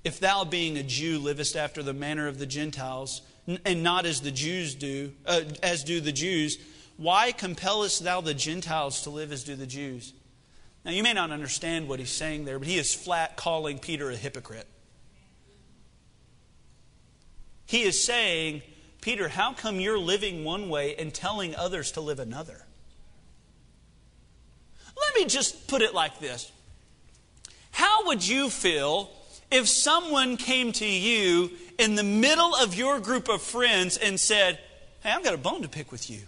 if 0.05 0.21
thou, 0.21 0.45
being 0.45 0.77
a 0.77 0.83
Jew, 0.83 1.19
livest 1.19 1.57
after 1.57 1.83
the 1.83 1.95
manner 1.95 2.29
of 2.29 2.38
the 2.38 2.47
Gentiles, 2.47 3.23
and 3.64 3.83
not 3.83 4.07
as 4.07 4.21
the 4.21 4.31
Jews 4.31 4.75
do, 4.75 5.12
uh, 5.27 5.43
as 5.62 5.83
do 5.83 6.01
the 6.01 6.12
Jews, 6.12 6.59
why 6.97 7.33
compellest 7.33 8.05
thou 8.05 8.21
the 8.21 8.35
Gentiles 8.35 9.03
to 9.03 9.11
live 9.11 9.33
as 9.33 9.45
do 9.45 9.57
the 9.57 9.67
Jews? 9.67 10.12
Now, 10.85 10.93
you 10.93 11.03
may 11.03 11.14
not 11.14 11.31
understand 11.31 11.88
what 11.88 11.99
he's 11.99 12.11
saying 12.11 12.45
there, 12.45 12.59
but 12.59 12.69
he 12.69 12.77
is 12.77 12.95
flat 12.95 13.37
calling 13.37 13.79
Peter 13.79 14.11
a 14.11 14.17
hypocrite. 14.17 14.69
He 17.67 17.83
is 17.83 18.05
saying, 18.05 18.62
Peter, 19.01 19.29
how 19.29 19.55
come 19.55 19.81
you're 19.81 19.99
living 19.99 20.45
one 20.45 20.69
way 20.69 20.95
and 20.97 21.12
telling 21.12 21.57
others 21.57 21.93
to 21.93 22.03
live 22.03 22.19
another? 22.21 22.67
Let 24.97 25.14
me 25.17 25.25
just 25.27 25.67
put 25.67 25.83
it 25.83 25.95
like 25.95 26.21
this 26.21 26.53
How 27.71 28.07
would 28.07 28.27
you 28.27 28.51
feel 28.51 29.11
if 29.50 29.68
someone 29.68 30.37
came 30.37 30.72
to 30.72 30.87
you 30.87 31.50
in 31.78 31.94
the 31.94 32.04
middle 32.04 32.54
of 32.54 32.74
your 32.74 33.00
group 33.00 33.28
of 33.28 33.42
friends 33.42 33.96
and 33.96 34.18
said, 34.18 34.59
Hey, 35.02 35.11
I've 35.11 35.22
got 35.22 35.35
a 35.35 35.38
bone 35.38 35.62
to 35.62 35.68
pick 35.68 35.92
with 35.92 36.09
you. 36.11 36.20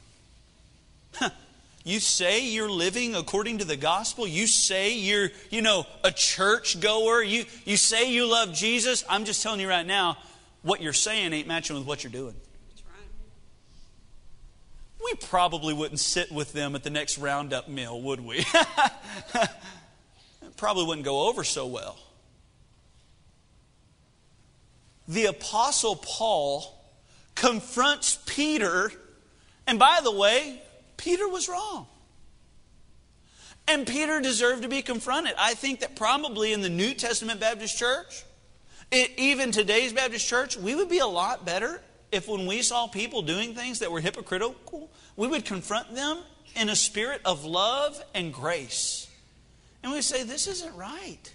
You 1.86 2.00
say 2.00 2.44
you're 2.44 2.68
living 2.68 3.14
according 3.14 3.58
to 3.58 3.64
the 3.64 3.76
gospel. 3.76 4.26
You 4.26 4.48
say 4.48 4.98
you're, 4.98 5.30
you 5.50 5.62
know, 5.62 5.86
a 6.02 6.10
church 6.10 6.80
goer. 6.80 7.22
You, 7.22 7.44
you 7.64 7.76
say 7.76 8.10
you 8.10 8.26
love 8.26 8.52
Jesus. 8.52 9.04
I'm 9.08 9.24
just 9.24 9.40
telling 9.40 9.60
you 9.60 9.68
right 9.68 9.86
now, 9.86 10.18
what 10.62 10.82
you're 10.82 10.92
saying 10.92 11.32
ain't 11.32 11.46
matching 11.46 11.76
with 11.76 11.86
what 11.86 12.02
you're 12.02 12.10
doing. 12.10 12.34
We 15.04 15.14
probably 15.14 15.74
wouldn't 15.74 16.00
sit 16.00 16.32
with 16.32 16.52
them 16.52 16.74
at 16.74 16.82
the 16.82 16.90
next 16.90 17.18
roundup 17.18 17.68
meal, 17.68 18.02
would 18.02 18.18
we? 18.18 18.44
probably 20.56 20.86
wouldn't 20.86 21.04
go 21.04 21.28
over 21.28 21.44
so 21.44 21.66
well 21.68 21.96
the 25.08 25.26
Apostle 25.26 25.96
Paul 25.96 26.74
confronts 27.34 28.18
Peter, 28.26 28.90
and 29.66 29.78
by 29.78 30.00
the 30.02 30.10
way, 30.10 30.60
Peter 30.96 31.28
was 31.28 31.48
wrong. 31.48 31.86
And 33.68 33.86
Peter 33.86 34.20
deserved 34.20 34.62
to 34.62 34.68
be 34.68 34.82
confronted. 34.82 35.34
I 35.38 35.54
think 35.54 35.80
that 35.80 35.96
probably 35.96 36.52
in 36.52 36.62
the 36.62 36.68
New 36.68 36.94
Testament 36.94 37.40
Baptist 37.40 37.76
church, 37.76 38.24
it, 38.90 39.12
even 39.16 39.50
today's 39.50 39.92
Baptist 39.92 40.26
church, 40.26 40.56
we 40.56 40.74
would 40.74 40.88
be 40.88 40.98
a 40.98 41.06
lot 41.06 41.44
better 41.44 41.80
if 42.12 42.28
when 42.28 42.46
we 42.46 42.62
saw 42.62 42.86
people 42.86 43.22
doing 43.22 43.54
things 43.54 43.80
that 43.80 43.90
were 43.90 44.00
hypocritical, 44.00 44.88
we 45.16 45.26
would 45.26 45.44
confront 45.44 45.94
them 45.94 46.18
in 46.54 46.68
a 46.68 46.76
spirit 46.76 47.20
of 47.24 47.44
love 47.44 48.00
and 48.14 48.32
grace. 48.32 49.08
And 49.82 49.92
we 49.92 50.00
say, 50.00 50.22
This 50.22 50.46
isn't 50.46 50.74
right 50.76 51.32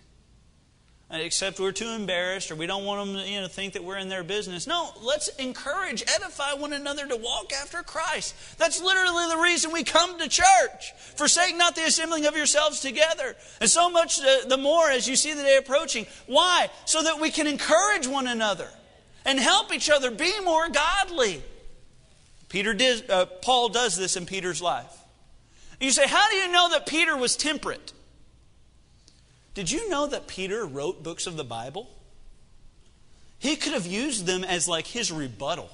except 1.11 1.59
we're 1.59 1.71
too 1.71 1.89
embarrassed 1.89 2.51
or 2.51 2.55
we 2.55 2.67
don't 2.67 2.85
want 2.85 3.05
them 3.05 3.21
to 3.21 3.29
you 3.29 3.41
know, 3.41 3.47
think 3.47 3.73
that 3.73 3.83
we're 3.83 3.97
in 3.97 4.09
their 4.09 4.23
business. 4.23 4.65
No, 4.65 4.91
let's 5.01 5.27
encourage, 5.35 6.03
edify 6.03 6.53
one 6.53 6.73
another 6.73 7.07
to 7.07 7.15
walk 7.15 7.51
after 7.53 7.83
Christ. 7.83 8.35
That's 8.57 8.81
literally 8.81 9.27
the 9.29 9.41
reason 9.41 9.71
we 9.71 9.83
come 9.83 10.17
to 10.19 10.29
church. 10.29 10.93
Forsake 11.15 11.57
not 11.57 11.75
the 11.75 11.83
assembling 11.83 12.25
of 12.25 12.35
yourselves 12.35 12.79
together. 12.79 13.35
And 13.59 13.69
so 13.69 13.89
much 13.89 14.19
the 14.19 14.57
more 14.57 14.89
as 14.89 15.07
you 15.07 15.15
see 15.15 15.33
the 15.33 15.43
day 15.43 15.57
approaching. 15.57 16.05
Why? 16.27 16.69
So 16.85 17.03
that 17.03 17.19
we 17.19 17.29
can 17.29 17.47
encourage 17.47 18.07
one 18.07 18.27
another 18.27 18.67
and 19.25 19.39
help 19.39 19.73
each 19.73 19.89
other 19.89 20.11
be 20.11 20.31
more 20.41 20.69
godly. 20.69 21.41
Peter 22.49 22.73
did, 22.73 23.09
uh, 23.09 23.25
Paul 23.25 23.69
does 23.69 23.95
this 23.95 24.17
in 24.17 24.25
Peter's 24.25 24.61
life. 24.61 24.97
You 25.79 25.91
say, 25.91 26.07
how 26.07 26.29
do 26.29 26.35
you 26.35 26.51
know 26.51 26.69
that 26.71 26.85
Peter 26.85 27.17
was 27.17 27.35
temperate? 27.35 27.93
Did 29.53 29.69
you 29.71 29.89
know 29.89 30.07
that 30.07 30.27
Peter 30.27 30.65
wrote 30.65 31.03
books 31.03 31.27
of 31.27 31.35
the 31.35 31.43
Bible? 31.43 31.89
He 33.37 33.55
could 33.55 33.73
have 33.73 33.85
used 33.85 34.25
them 34.25 34.43
as 34.43 34.67
like 34.67 34.87
his 34.87 35.11
rebuttal. 35.11 35.69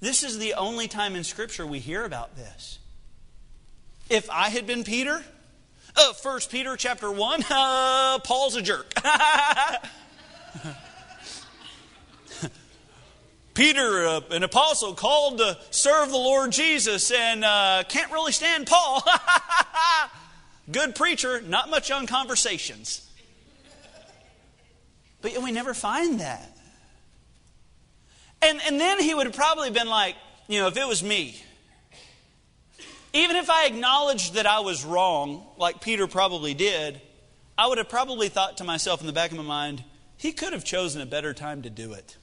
This 0.00 0.22
is 0.22 0.38
the 0.38 0.54
only 0.54 0.88
time 0.88 1.14
in 1.14 1.24
Scripture 1.24 1.66
we 1.66 1.78
hear 1.78 2.04
about 2.04 2.34
this. 2.34 2.78
If 4.08 4.30
I 4.30 4.48
had 4.48 4.66
been 4.66 4.82
Peter, 4.82 5.22
uh, 5.96 6.12
1 6.20 6.40
Peter 6.50 6.76
chapter 6.76 7.12
1, 7.12 7.44
uh, 7.50 8.18
Paul's 8.24 8.56
a 8.56 8.62
jerk. 8.62 8.94
Peter, 13.54 14.06
uh, 14.06 14.20
an 14.30 14.42
apostle, 14.42 14.94
called 14.94 15.38
to 15.38 15.58
serve 15.70 16.08
the 16.08 16.16
Lord 16.16 16.52
Jesus 16.52 17.10
and 17.10 17.44
uh, 17.44 17.82
can't 17.88 18.10
really 18.10 18.32
stand 18.32 18.66
Paul. 18.66 19.04
Good 20.70 20.94
preacher, 20.94 21.40
not 21.40 21.70
much 21.70 21.90
on 21.90 22.06
conversations. 22.06 23.08
But 25.22 25.32
yet 25.32 25.42
we 25.42 25.52
never 25.52 25.74
find 25.74 26.20
that. 26.20 26.56
And, 28.42 28.60
and 28.66 28.80
then 28.80 29.00
he 29.00 29.14
would 29.14 29.26
have 29.26 29.36
probably 29.36 29.70
been 29.70 29.88
like, 29.88 30.16
you 30.48 30.60
know, 30.60 30.68
if 30.68 30.76
it 30.76 30.86
was 30.86 31.02
me, 31.02 31.40
even 33.12 33.36
if 33.36 33.50
I 33.50 33.66
acknowledged 33.66 34.34
that 34.34 34.46
I 34.46 34.60
was 34.60 34.84
wrong, 34.84 35.44
like 35.58 35.80
Peter 35.80 36.06
probably 36.06 36.54
did, 36.54 37.00
I 37.58 37.66
would 37.66 37.78
have 37.78 37.88
probably 37.88 38.28
thought 38.28 38.58
to 38.58 38.64
myself 38.64 39.00
in 39.00 39.06
the 39.06 39.12
back 39.12 39.30
of 39.32 39.36
my 39.36 39.42
mind, 39.42 39.84
he 40.16 40.32
could 40.32 40.52
have 40.52 40.64
chosen 40.64 41.02
a 41.02 41.06
better 41.06 41.34
time 41.34 41.62
to 41.62 41.70
do 41.70 41.92
it. 41.92 42.16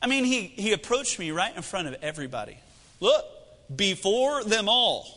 I 0.00 0.08
mean, 0.08 0.24
he, 0.24 0.42
he 0.42 0.72
approached 0.72 1.18
me 1.18 1.30
right 1.30 1.54
in 1.54 1.62
front 1.62 1.88
of 1.88 1.94
everybody. 2.02 2.58
Look, 3.00 3.24
before 3.74 4.44
them 4.44 4.68
all. 4.68 5.15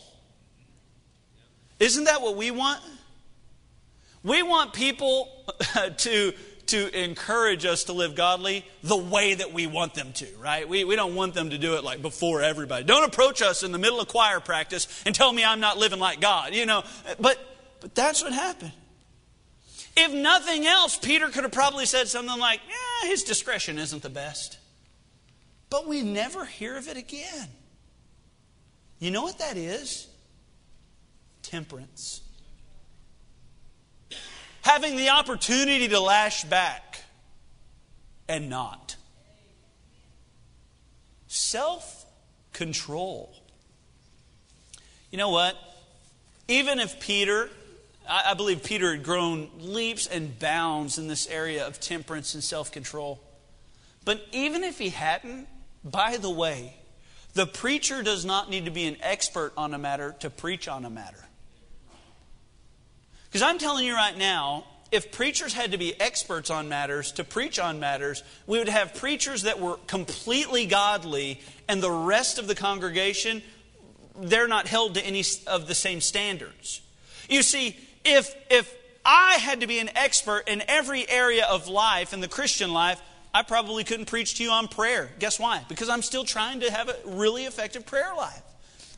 Isn't 1.79 2.03
that 2.05 2.21
what 2.21 2.35
we 2.35 2.51
want? 2.51 2.81
We 4.23 4.43
want 4.43 4.73
people 4.73 5.29
to, 5.97 6.33
to 6.67 7.03
encourage 7.03 7.65
us 7.65 7.85
to 7.85 7.93
live 7.93 8.15
godly 8.15 8.65
the 8.83 8.97
way 8.97 9.33
that 9.33 9.53
we 9.53 9.65
want 9.65 9.93
them 9.93 10.11
to, 10.13 10.27
right? 10.39 10.67
We, 10.67 10.83
we 10.83 10.95
don't 10.95 11.15
want 11.15 11.33
them 11.33 11.51
to 11.51 11.57
do 11.57 11.75
it 11.75 11.83
like 11.83 12.01
before 12.01 12.41
everybody. 12.41 12.83
Don't 12.83 13.07
approach 13.07 13.41
us 13.41 13.63
in 13.63 13.71
the 13.71 13.77
middle 13.77 14.01
of 14.01 14.09
choir 14.09 14.39
practice 14.39 14.87
and 15.05 15.15
tell 15.15 15.31
me 15.31 15.43
I'm 15.43 15.61
not 15.61 15.77
living 15.77 15.99
like 15.99 16.19
God, 16.19 16.53
you 16.53 16.65
know. 16.65 16.83
But, 17.19 17.39
but 17.79 17.95
that's 17.95 18.21
what 18.21 18.33
happened. 18.33 18.73
If 19.95 20.13
nothing 20.13 20.65
else, 20.67 20.97
Peter 20.97 21.27
could 21.29 21.43
have 21.43 21.51
probably 21.51 21.85
said 21.85 22.07
something 22.07 22.39
like, 22.39 22.59
yeah, 22.67 23.09
his 23.09 23.23
discretion 23.23 23.77
isn't 23.77 24.01
the 24.01 24.09
best. 24.09 24.57
But 25.69 25.87
we 25.87 26.01
never 26.01 26.45
hear 26.45 26.77
of 26.77 26.87
it 26.87 26.97
again. 26.97 27.47
You 28.99 29.11
know 29.11 29.23
what 29.23 29.39
that 29.39 29.55
is? 29.55 30.08
Temperance. 31.49 32.21
Having 34.61 34.97
the 34.97 35.09
opportunity 35.09 35.87
to 35.87 35.99
lash 35.99 36.43
back 36.43 37.01
and 38.27 38.51
not. 38.51 38.95
Self 41.25 42.05
control. 42.53 43.35
You 45.09 45.17
know 45.17 45.31
what? 45.31 45.57
Even 46.47 46.79
if 46.79 46.99
Peter, 46.99 47.49
I 48.07 48.35
believe 48.35 48.63
Peter 48.63 48.91
had 48.91 49.03
grown 49.03 49.49
leaps 49.57 50.05
and 50.05 50.37
bounds 50.37 50.99
in 50.99 51.07
this 51.07 51.25
area 51.25 51.65
of 51.65 51.79
temperance 51.79 52.35
and 52.35 52.43
self 52.43 52.71
control. 52.71 53.19
But 54.05 54.23
even 54.31 54.63
if 54.63 54.77
he 54.77 54.89
hadn't, 54.89 55.47
by 55.83 56.17
the 56.17 56.29
way, 56.29 56.75
the 57.33 57.47
preacher 57.47 58.03
does 58.03 58.23
not 58.23 58.51
need 58.51 58.65
to 58.65 58.71
be 58.71 58.85
an 58.85 58.97
expert 59.01 59.51
on 59.57 59.73
a 59.73 59.79
matter 59.79 60.15
to 60.19 60.29
preach 60.29 60.67
on 60.67 60.85
a 60.85 60.91
matter. 60.91 61.25
Because 63.29 63.43
I'm 63.43 63.57
telling 63.57 63.85
you 63.85 63.93
right 63.93 64.17
now, 64.17 64.65
if 64.91 65.11
preachers 65.11 65.53
had 65.53 65.71
to 65.71 65.77
be 65.77 65.99
experts 65.99 66.49
on 66.49 66.67
matters 66.67 67.11
to 67.13 67.23
preach 67.23 67.59
on 67.59 67.79
matters, 67.79 68.23
we 68.47 68.57
would 68.57 68.69
have 68.69 68.95
preachers 68.95 69.43
that 69.43 69.59
were 69.59 69.77
completely 69.85 70.65
godly, 70.65 71.39
and 71.67 71.81
the 71.81 71.91
rest 71.91 72.39
of 72.39 72.47
the 72.47 72.55
congregation, 72.55 73.43
they're 74.19 74.47
not 74.47 74.67
held 74.67 74.95
to 74.95 75.05
any 75.05 75.23
of 75.45 75.67
the 75.67 75.75
same 75.75 76.01
standards. 76.01 76.81
You 77.29 77.43
see, 77.43 77.77
if, 78.03 78.33
if 78.49 78.75
I 79.05 79.33
had 79.33 79.61
to 79.61 79.67
be 79.67 79.77
an 79.77 79.91
expert 79.95 80.43
in 80.47 80.63
every 80.67 81.07
area 81.07 81.45
of 81.45 81.67
life, 81.67 82.13
in 82.13 82.19
the 82.19 82.27
Christian 82.27 82.73
life, 82.73 82.99
I 83.31 83.43
probably 83.43 83.83
couldn't 83.83 84.07
preach 84.07 84.35
to 84.35 84.43
you 84.43 84.49
on 84.49 84.67
prayer. 84.67 85.11
Guess 85.19 85.39
why? 85.39 85.63
Because 85.69 85.89
I'm 85.89 86.01
still 86.01 86.23
trying 86.23 86.61
to 86.61 86.71
have 86.71 86.89
a 86.89 86.95
really 87.05 87.45
effective 87.45 87.85
prayer 87.85 88.11
life. 88.17 88.41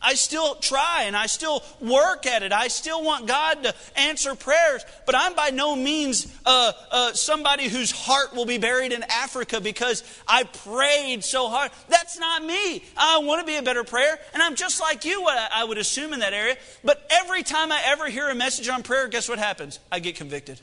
I 0.02 0.16
still 0.16 0.56
try 0.56 1.04
and 1.06 1.16
I 1.16 1.28
still 1.28 1.64
work 1.80 2.26
at 2.26 2.43
it. 2.43 2.52
I 2.52 2.68
still 2.68 3.04
want 3.04 3.28
God 3.28 3.64
to 3.64 3.76
answer 3.95 4.36
prayers, 4.36 4.84
but 5.06 5.16
I'm 5.16 5.36
by 5.36 5.52
no 5.52 5.76
means 5.76 6.28
uh, 6.45 6.72
uh, 6.91 7.14
somebody 7.14 7.68
whose 7.68 7.91
heart 7.91 8.34
will 8.36 8.45
be 8.45 8.58
buried 8.58 8.91
in 8.91 9.04
Africa 9.04 9.62
because 9.62 10.04
I 10.28 10.43
prayed 10.43 11.24
so 11.24 11.49
hard. 11.49 11.72
That's 11.89 12.18
not 12.20 12.43
me. 12.43 12.84
I 12.97 13.20
want 13.20 13.41
to 13.41 13.45
be 13.45 13.58
a 13.58 13.64
better 13.64 13.84
prayer, 13.84 14.20
and 14.34 14.41
I'm 14.41 14.56
just 14.56 14.82
like 14.82 15.06
you, 15.06 15.26
I 15.28 15.64
would 15.64 15.78
assume 15.78 16.14
in 16.14 16.20
that 16.22 16.34
area. 16.34 16.58
But 16.84 17.06
every 17.10 17.43
time 17.43 17.72
I 17.72 17.82
ever 17.86 18.08
hear 18.08 18.30
a 18.30 18.36
message 18.36 18.70
on 18.70 18.84
prayer, 18.84 19.08
guess 19.08 19.30
what 19.30 19.39
happens? 19.39 19.80
I 19.91 19.99
get 19.99 20.16
convicted. 20.16 20.60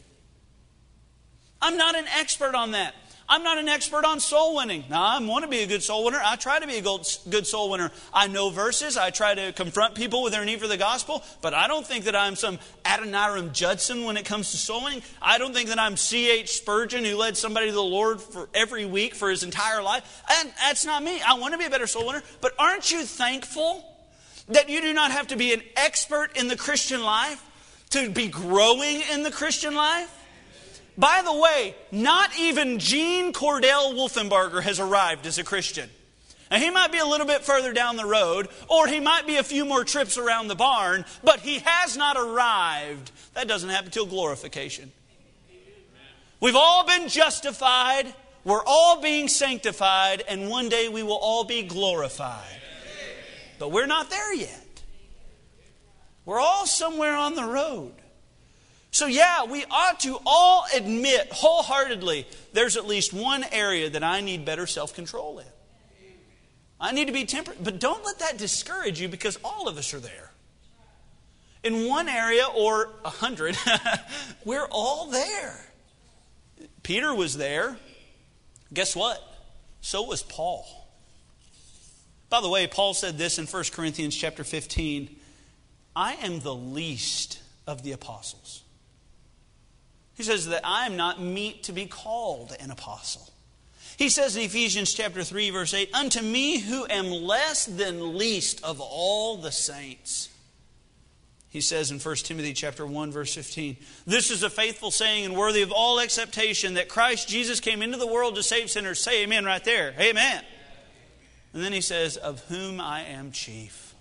I'm 1.61 1.77
not 1.77 1.97
an 1.97 2.07
expert 2.17 2.55
on 2.55 2.73
that. 2.73 2.95
I'm 3.31 3.43
not 3.43 3.59
an 3.59 3.69
expert 3.69 4.07
on 4.07 4.21
soul 4.21 4.57
winning. 4.57 4.85
Now, 4.89 5.03
I 5.03 5.23
want 5.23 5.45
to 5.45 5.51
be 5.51 5.63
a 5.63 5.67
good 5.67 5.83
soul 5.83 6.05
winner. 6.05 6.19
I 6.25 6.37
try 6.37 6.59
to 6.59 6.67
be 6.67 6.79
a 6.79 6.83
good 6.83 7.47
soul 7.47 7.71
winner. 7.71 7.91
I 8.13 8.27
know 8.27 8.49
verses. 8.49 8.97
I 8.97 9.11
try 9.11 9.35
to 9.35 9.53
confront 9.53 9.95
people 9.95 10.23
with 10.23 10.33
their 10.33 10.47
need 10.47 10.61
for 10.61 10.67
the 10.67 10.79
gospel, 10.79 11.23
but 11.43 11.53
I 11.53 11.69
don't 11.69 11.87
think 11.87 12.07
that 12.07 12.17
I'm 12.17 12.37
some 12.37 12.59
Adoniram 12.87 13.53
Judson 13.53 14.05
when 14.05 14.17
it 14.17 14.25
comes 14.25 14.51
to 14.53 14.57
soul 14.57 14.85
winning. 14.85 15.03
I 15.21 15.37
don't 15.37 15.53
think 15.53 15.69
that 15.69 15.79
I'm 15.79 15.99
C.H. 15.99 16.57
Spurgeon 16.57 17.05
who 17.05 17.17
led 17.17 17.37
somebody 17.37 17.67
to 17.67 17.73
the 17.73 17.83
Lord 17.83 18.23
for 18.23 18.49
every 18.55 18.87
week 18.87 19.15
for 19.15 19.29
his 19.29 19.43
entire 19.43 19.83
life. 19.83 20.23
And 20.41 20.51
that's 20.61 20.87
not 20.87 21.03
me. 21.03 21.21
I 21.21 21.35
want 21.35 21.53
to 21.53 21.59
be 21.59 21.67
a 21.67 21.71
better 21.71 21.87
soul 21.87 22.07
winner, 22.07 22.23
but 22.41 22.55
aren't 22.59 22.91
you 22.91 23.05
thankful 23.05 23.85
that 24.49 24.71
you 24.71 24.81
do 24.81 24.95
not 24.95 25.11
have 25.11 25.27
to 25.27 25.37
be 25.37 25.53
an 25.53 25.61
expert 25.77 26.31
in 26.35 26.49
the 26.49 26.57
Christian 26.57 27.03
life 27.03 27.45
to 27.91 28.09
be 28.09 28.29
growing 28.29 29.03
in 29.13 29.23
the 29.23 29.31
Christian 29.31 29.75
life? 29.75 30.15
By 30.99 31.23
the 31.25 31.33
way, 31.33 31.77
not 31.93 32.37
even 32.37 32.81
Gene 32.81 33.33
Cordell 33.33 33.95
Wolfenbarger 33.95 34.61
has 34.63 34.81
arrived 34.81 35.27
as 35.27 35.39
a 35.39 35.45
Christian. 35.45 35.89
Now, 36.51 36.59
he 36.59 36.71
might 36.71 36.91
be 36.91 36.99
a 36.99 37.07
little 37.07 37.27
bit 37.27 37.43
further 37.43 37.73
down 37.73 37.97
the 37.97 38.05
road, 38.05 38.49
or 38.69 38.89
he 38.89 38.99
might 38.99 39.25
be 39.25 39.37
a 39.37 39.45
few 39.45 39.65
more 39.65 39.85
trips 39.85 40.19
around 40.19 40.49
the 40.49 40.57
barn, 40.57 41.05
but 41.23 41.41
he 41.41 41.61
has 41.65 41.97
not 41.97 42.17
arrived. 42.17 43.13
That 43.35 43.47
doesn't 43.47 43.69
happen 43.69 43.93
till 43.93 44.07
glorification. 44.07 44.91
We've 46.41 46.57
all 46.57 46.85
been 46.85 47.09
justified, 47.09 48.13
we're 48.45 48.65
all 48.67 49.01
being 49.01 49.29
sanctified, 49.29 50.25
and 50.29 50.49
one 50.49 50.69
day 50.69 50.89
we 50.89 51.05
will 51.05 51.19
all 51.19 51.45
be 51.45 51.63
glorified. 51.63 52.61
But 53.61 53.71
we're 53.71 53.87
not 53.87 54.11
there 54.11 54.35
yet. 54.35 54.83
We're 56.25 56.41
all 56.41 56.67
somewhere 56.67 57.15
on 57.15 57.35
the 57.35 57.45
road. 57.45 57.95
So, 58.91 59.07
yeah, 59.07 59.45
we 59.45 59.65
ought 59.71 60.01
to 60.01 60.19
all 60.25 60.65
admit 60.75 61.29
wholeheartedly 61.31 62.27
there's 62.53 62.77
at 62.77 62.87
least 62.87 63.13
one 63.13 63.45
area 63.53 63.91
that 63.91 64.03
I 64.03 64.21
need 64.21 64.45
better 64.45 64.67
self 64.67 64.95
control 64.95 65.39
in. 65.39 65.47
I 66.81 66.93
need 66.93 67.07
to 67.07 67.13
be 67.13 67.25
temperate, 67.25 67.63
but 67.63 67.81
don't 67.81 68.05
let 68.05 68.21
that 68.21 68.39
discourage 68.39 69.01
you 69.01 69.09
because 69.09 69.39
all 69.45 69.69
of 69.69 69.79
us 69.79 69.93
are 69.95 70.01
there. 70.01 70.31
In 71.65 71.89
one 71.89 72.09
area 72.09 72.47
or 72.55 72.91
a 73.05 73.11
hundred, 73.11 73.59
we're 74.45 74.69
all 74.71 75.11
there. 75.11 75.59
Peter 76.83 77.15
was 77.15 77.37
there. 77.37 77.77
Guess 78.73 78.95
what? 78.95 79.23
So 79.81 80.03
was 80.03 80.23
Paul. 80.23 80.67
By 82.31 82.41
the 82.41 82.49
way, 82.49 82.67
Paul 82.67 82.95
said 82.95 83.19
this 83.19 83.39
in 83.39 83.47
1 83.47 83.65
Corinthians 83.73 84.15
chapter 84.15 84.45
15 84.45 85.17
I 85.97 86.15
am 86.15 86.41
the 86.41 86.55
least 86.55 87.41
of 87.67 87.83
the 87.83 87.91
apostles. 87.91 88.63
He 90.19 90.25
says 90.25 90.49
that 90.49 90.63
I 90.65 90.85
am 90.85 90.97
not 90.97 91.23
meet 91.23 91.63
to 91.63 91.73
be 91.73 91.87
called 91.87 92.55
an 92.59 92.73
apostle. 92.73 93.33
He 93.97 94.09
says 94.09 94.37
in 94.37 94.43
Ephesians 94.43 94.93
chapter 94.93 95.23
3 95.23 95.51
verse 95.51 95.73
8, 95.73 95.95
"Unto 95.95 96.21
me 96.21 96.59
who 96.59 96.89
am 96.91 97.09
less 97.09 97.65
than 97.65 98.19
least 98.19 98.63
of 98.65 98.81
all 98.81 99.37
the 99.37 99.53
saints." 99.53 100.29
He 101.49 101.61
says 101.61 101.93
in 101.93 102.01
1 102.01 102.25
Timothy 102.25 102.53
chapter 102.53 102.85
1 102.85 103.13
verse 103.13 103.33
15, 103.33 103.77
"This 104.07 104.33
is 104.33 104.43
a 104.43 104.51
faithful 104.51 104.91
saying 104.91 105.25
and 105.25 105.37
worthy 105.37 105.63
of 105.63 105.71
all 105.71 106.01
acceptation 106.01 106.75
that 106.75 106.89
Christ 106.89 107.29
Jesus 107.29 107.61
came 107.61 107.81
into 107.81 107.97
the 107.97 108.07
world 108.07 108.35
to 108.35 108.43
save 108.43 108.73
sinners." 108.73 108.99
Say 108.99 109.23
amen 109.23 109.45
right 109.45 109.63
there. 109.63 109.95
Amen. 110.01 110.45
And 111.53 111.63
then 111.63 111.73
he 111.73 111.81
says, 111.81 112.17
"Of 112.17 112.41
whom 112.49 112.81
I 112.81 113.05
am 113.05 113.31
chief." 113.31 113.95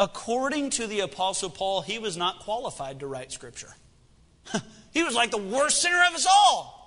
According 0.00 0.70
to 0.70 0.86
the 0.86 1.00
apostle 1.00 1.50
Paul, 1.50 1.82
he 1.82 1.98
was 1.98 2.16
not 2.16 2.38
qualified 2.40 3.00
to 3.00 3.06
write 3.06 3.32
scripture. 3.32 3.76
He 4.94 5.02
was 5.02 5.16
like 5.16 5.32
the 5.32 5.38
worst 5.38 5.82
sinner 5.82 6.00
of 6.08 6.14
us 6.14 6.24
all. 6.24 6.80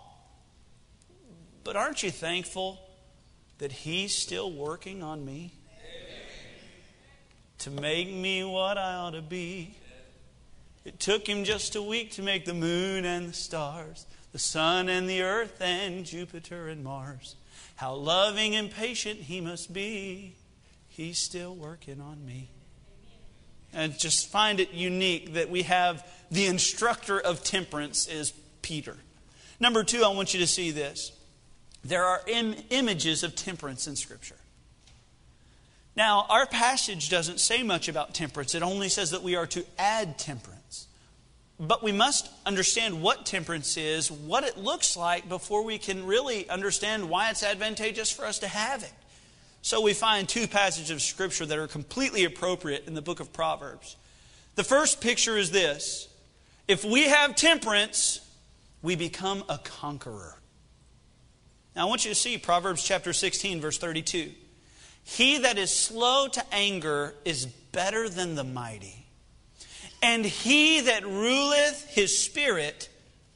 But 1.65 1.75
aren't 1.75 2.01
you 2.03 2.09
thankful 2.09 2.79
that 3.57 3.73
He's 3.73 4.15
still 4.15 4.49
working 4.49 5.03
on 5.03 5.25
me? 5.25 5.53
To 7.59 7.69
make 7.69 8.09
me 8.09 8.45
what 8.45 8.77
I 8.77 8.93
ought 8.93 9.11
to 9.11 9.21
be. 9.21 9.75
It 10.85 11.01
took 11.01 11.27
Him 11.27 11.43
just 11.43 11.75
a 11.75 11.81
week 11.81 12.11
to 12.11 12.21
make 12.21 12.45
the 12.45 12.53
moon 12.53 13.03
and 13.03 13.27
the 13.27 13.33
stars, 13.33 14.05
the 14.31 14.39
sun 14.39 14.87
and 14.87 15.09
the 15.09 15.21
earth, 15.23 15.59
and 15.59 16.05
Jupiter 16.05 16.69
and 16.69 16.85
Mars. 16.85 17.35
How 17.75 17.93
loving 17.93 18.55
and 18.55 18.71
patient 18.71 19.19
He 19.19 19.41
must 19.41 19.73
be. 19.73 20.35
He's 20.87 21.19
still 21.19 21.53
working 21.53 21.99
on 21.99 22.25
me 22.25 22.51
and 23.77 23.97
just 23.97 24.27
find 24.27 24.59
it 24.59 24.73
unique 24.73 25.33
that 25.33 25.51
we 25.51 25.61
have 25.61 26.05
the 26.31 26.47
instructor 26.47 27.19
of 27.19 27.43
temperance 27.43 28.07
is 28.07 28.33
Peter. 28.63 28.97
Number 29.59 29.83
two, 29.83 30.03
I 30.03 30.07
want 30.07 30.33
you 30.33 30.39
to 30.39 30.47
see 30.47 30.71
this. 30.71 31.11
There 31.85 32.03
are 32.03 32.21
Im- 32.27 32.55
images 32.71 33.21
of 33.21 33.35
temperance 33.35 33.87
in 33.87 33.95
Scripture. 33.95 34.35
Now, 35.95 36.25
our 36.27 36.47
passage 36.47 37.09
doesn't 37.09 37.39
say 37.39 37.61
much 37.61 37.87
about 37.87 38.15
temperance, 38.15 38.55
it 38.55 38.63
only 38.63 38.89
says 38.89 39.11
that 39.11 39.21
we 39.21 39.35
are 39.35 39.47
to 39.47 39.63
add 39.77 40.17
temperance. 40.17 40.87
But 41.59 41.83
we 41.83 41.91
must 41.91 42.29
understand 42.45 43.01
what 43.01 43.27
temperance 43.27 43.77
is, 43.77 44.11
what 44.11 44.43
it 44.43 44.57
looks 44.57 44.97
like, 44.97 45.29
before 45.29 45.63
we 45.63 45.77
can 45.77 46.05
really 46.05 46.49
understand 46.49 47.09
why 47.09 47.29
it's 47.29 47.43
advantageous 47.43 48.11
for 48.11 48.25
us 48.25 48.39
to 48.39 48.47
have 48.47 48.83
it. 48.83 48.93
So 49.61 49.81
we 49.81 49.93
find 49.93 50.27
two 50.27 50.47
passages 50.47 50.91
of 50.91 51.01
Scripture 51.01 51.45
that 51.45 51.57
are 51.57 51.67
completely 51.67 52.23
appropriate 52.23 52.85
in 52.87 52.93
the 52.93 53.01
book 53.01 53.19
of 53.19 53.33
Proverbs. 53.33 53.97
The 54.55 54.63
first 54.63 55.01
picture 55.01 55.37
is 55.37 55.51
this 55.51 56.07
if 56.67 56.83
we 56.83 57.03
have 57.03 57.35
temperance, 57.35 58.19
we 58.81 58.95
become 58.95 59.43
a 59.49 59.57
conqueror. 59.57 60.35
Now 61.75 61.85
I 61.85 61.89
want 61.89 62.05
you 62.05 62.11
to 62.11 62.15
see 62.15 62.37
Proverbs 62.37 62.83
chapter 62.83 63.13
16, 63.13 63.61
verse 63.61 63.77
32. 63.77 64.31
He 65.03 65.37
that 65.37 65.57
is 65.57 65.71
slow 65.71 66.27
to 66.27 66.43
anger 66.51 67.13
is 67.23 67.45
better 67.45 68.09
than 68.09 68.35
the 68.35 68.43
mighty. 68.43 69.05
And 70.01 70.25
he 70.25 70.81
that 70.81 71.05
ruleth 71.05 71.87
his 71.89 72.17
spirit, 72.17 72.89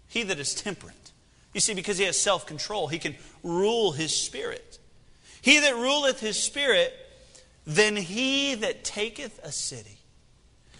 he 0.07 0.23
that 0.23 0.39
is 0.39 0.53
temperate. 0.53 1.11
You 1.53 1.61
see, 1.61 1.73
because 1.73 1.97
he 1.97 2.05
has 2.05 2.17
self 2.17 2.45
control, 2.45 2.87
he 2.87 2.99
can 2.99 3.15
rule 3.43 3.91
his 3.91 4.15
spirit. 4.15 4.79
He 5.41 5.59
that 5.59 5.75
ruleth 5.75 6.19
his 6.19 6.41
spirit, 6.41 6.93
than 7.65 7.95
he 7.95 8.55
that 8.55 8.83
taketh 8.83 9.39
a 9.43 9.51
city. 9.51 9.97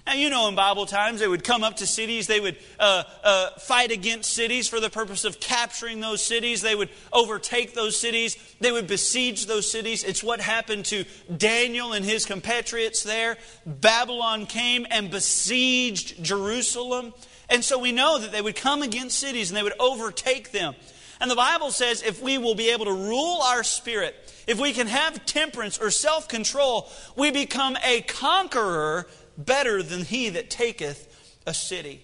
Now, 0.07 0.13
you 0.13 0.31
know, 0.31 0.47
in 0.47 0.55
Bible 0.55 0.87
times, 0.87 1.19
they 1.19 1.27
would 1.27 1.43
come 1.43 1.63
up 1.63 1.77
to 1.77 1.87
cities, 1.87 2.25
they 2.25 2.39
would 2.39 2.57
uh, 2.79 3.03
uh, 3.23 3.51
fight 3.59 3.91
against 3.91 4.33
cities 4.33 4.67
for 4.67 4.79
the 4.79 4.89
purpose 4.89 5.25
of 5.25 5.39
capturing 5.39 5.99
those 5.99 6.23
cities, 6.23 6.61
they 6.61 6.73
would 6.73 6.89
overtake 7.13 7.75
those 7.75 7.99
cities, 7.99 8.35
they 8.59 8.71
would 8.71 8.87
besiege 8.87 9.45
those 9.45 9.71
cities. 9.71 10.03
It's 10.03 10.23
what 10.23 10.41
happened 10.41 10.85
to 10.85 11.05
Daniel 11.35 11.93
and 11.93 12.03
his 12.03 12.25
compatriots 12.25 13.03
there. 13.03 13.37
Babylon 13.65 14.47
came 14.47 14.87
and 14.89 15.11
besieged 15.11 16.23
Jerusalem. 16.23 17.13
And 17.47 17.63
so 17.63 17.77
we 17.77 17.91
know 17.91 18.17
that 18.17 18.31
they 18.31 18.41
would 18.41 18.55
come 18.55 18.81
against 18.81 19.19
cities 19.19 19.51
and 19.51 19.57
they 19.57 19.63
would 19.63 19.79
overtake 19.79 20.51
them. 20.51 20.73
And 21.19 21.29
the 21.29 21.35
Bible 21.35 21.69
says 21.69 22.01
if 22.01 22.21
we 22.21 22.39
will 22.39 22.55
be 22.55 22.71
able 22.71 22.85
to 22.85 22.93
rule 22.93 23.41
our 23.43 23.63
spirit, 23.63 24.15
if 24.51 24.59
we 24.59 24.73
can 24.73 24.87
have 24.87 25.25
temperance 25.25 25.79
or 25.79 25.89
self 25.89 26.27
control, 26.27 26.89
we 27.15 27.31
become 27.31 27.77
a 27.85 28.01
conqueror 28.01 29.07
better 29.37 29.81
than 29.81 30.03
he 30.03 30.27
that 30.29 30.49
taketh 30.49 31.39
a 31.47 31.53
city. 31.53 32.03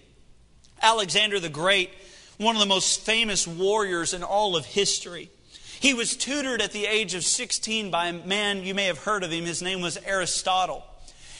Alexander 0.80 1.38
the 1.38 1.50
Great, 1.50 1.90
one 2.38 2.56
of 2.56 2.60
the 2.60 2.66
most 2.66 3.02
famous 3.02 3.46
warriors 3.46 4.14
in 4.14 4.22
all 4.22 4.56
of 4.56 4.64
history. 4.64 5.30
He 5.78 5.92
was 5.92 6.16
tutored 6.16 6.62
at 6.62 6.72
the 6.72 6.86
age 6.86 7.12
of 7.14 7.22
16 7.22 7.90
by 7.90 8.06
a 8.06 8.12
man, 8.14 8.62
you 8.62 8.74
may 8.74 8.86
have 8.86 8.98
heard 8.98 9.24
of 9.24 9.30
him. 9.30 9.44
His 9.44 9.60
name 9.60 9.82
was 9.82 9.98
Aristotle. 9.98 10.82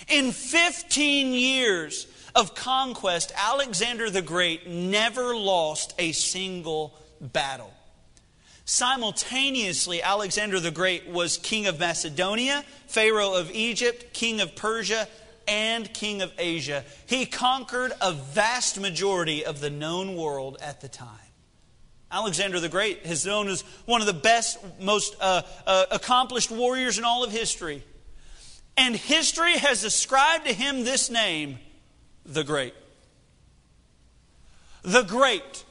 In 0.08 0.30
15 0.30 1.32
years 1.32 2.06
of 2.34 2.54
conquest, 2.54 3.32
Alexander 3.34 4.10
the 4.10 4.20
Great 4.20 4.68
never 4.68 5.34
lost 5.34 5.94
a 5.98 6.12
single 6.12 6.98
battle. 7.20 7.72
Simultaneously, 8.70 10.02
Alexander 10.02 10.60
the 10.60 10.70
Great 10.70 11.08
was 11.08 11.38
king 11.38 11.66
of 11.66 11.80
Macedonia, 11.80 12.62
Pharaoh 12.86 13.32
of 13.32 13.50
Egypt, 13.50 14.12
king 14.12 14.42
of 14.42 14.54
Persia, 14.54 15.08
and 15.48 15.90
king 15.94 16.20
of 16.20 16.30
Asia. 16.36 16.84
He 17.06 17.24
conquered 17.24 17.92
a 18.02 18.12
vast 18.12 18.78
majority 18.78 19.42
of 19.42 19.60
the 19.60 19.70
known 19.70 20.16
world 20.16 20.58
at 20.60 20.82
the 20.82 20.88
time. 20.88 21.08
Alexander 22.12 22.60
the 22.60 22.68
Great 22.68 23.00
is 23.04 23.24
known 23.24 23.48
as 23.48 23.62
one 23.86 24.02
of 24.02 24.06
the 24.06 24.12
best, 24.12 24.58
most 24.78 25.16
uh, 25.18 25.40
uh, 25.66 25.86
accomplished 25.90 26.50
warriors 26.50 26.98
in 26.98 27.04
all 27.04 27.24
of 27.24 27.32
history. 27.32 27.82
And 28.76 28.94
history 28.94 29.56
has 29.56 29.82
ascribed 29.82 30.44
to 30.44 30.52
him 30.52 30.84
this 30.84 31.08
name, 31.08 31.58
the 32.26 32.44
Great. 32.44 32.74
The 34.82 35.04
Great. 35.04 35.64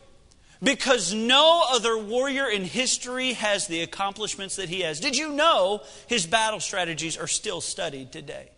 Because 0.61 1.13
no 1.13 1.63
other 1.69 1.97
warrior 1.97 2.47
in 2.49 2.63
history 2.63 3.33
has 3.33 3.67
the 3.67 3.81
accomplishments 3.81 4.55
that 4.55 4.69
he 4.69 4.81
has. 4.81 4.99
Did 4.99 5.15
you 5.15 5.31
know 5.31 5.81
his 6.07 6.25
battle 6.25 6.59
strategies 6.59 7.17
are 7.17 7.27
still 7.27 7.61
studied 7.61 8.11
today? 8.11 8.49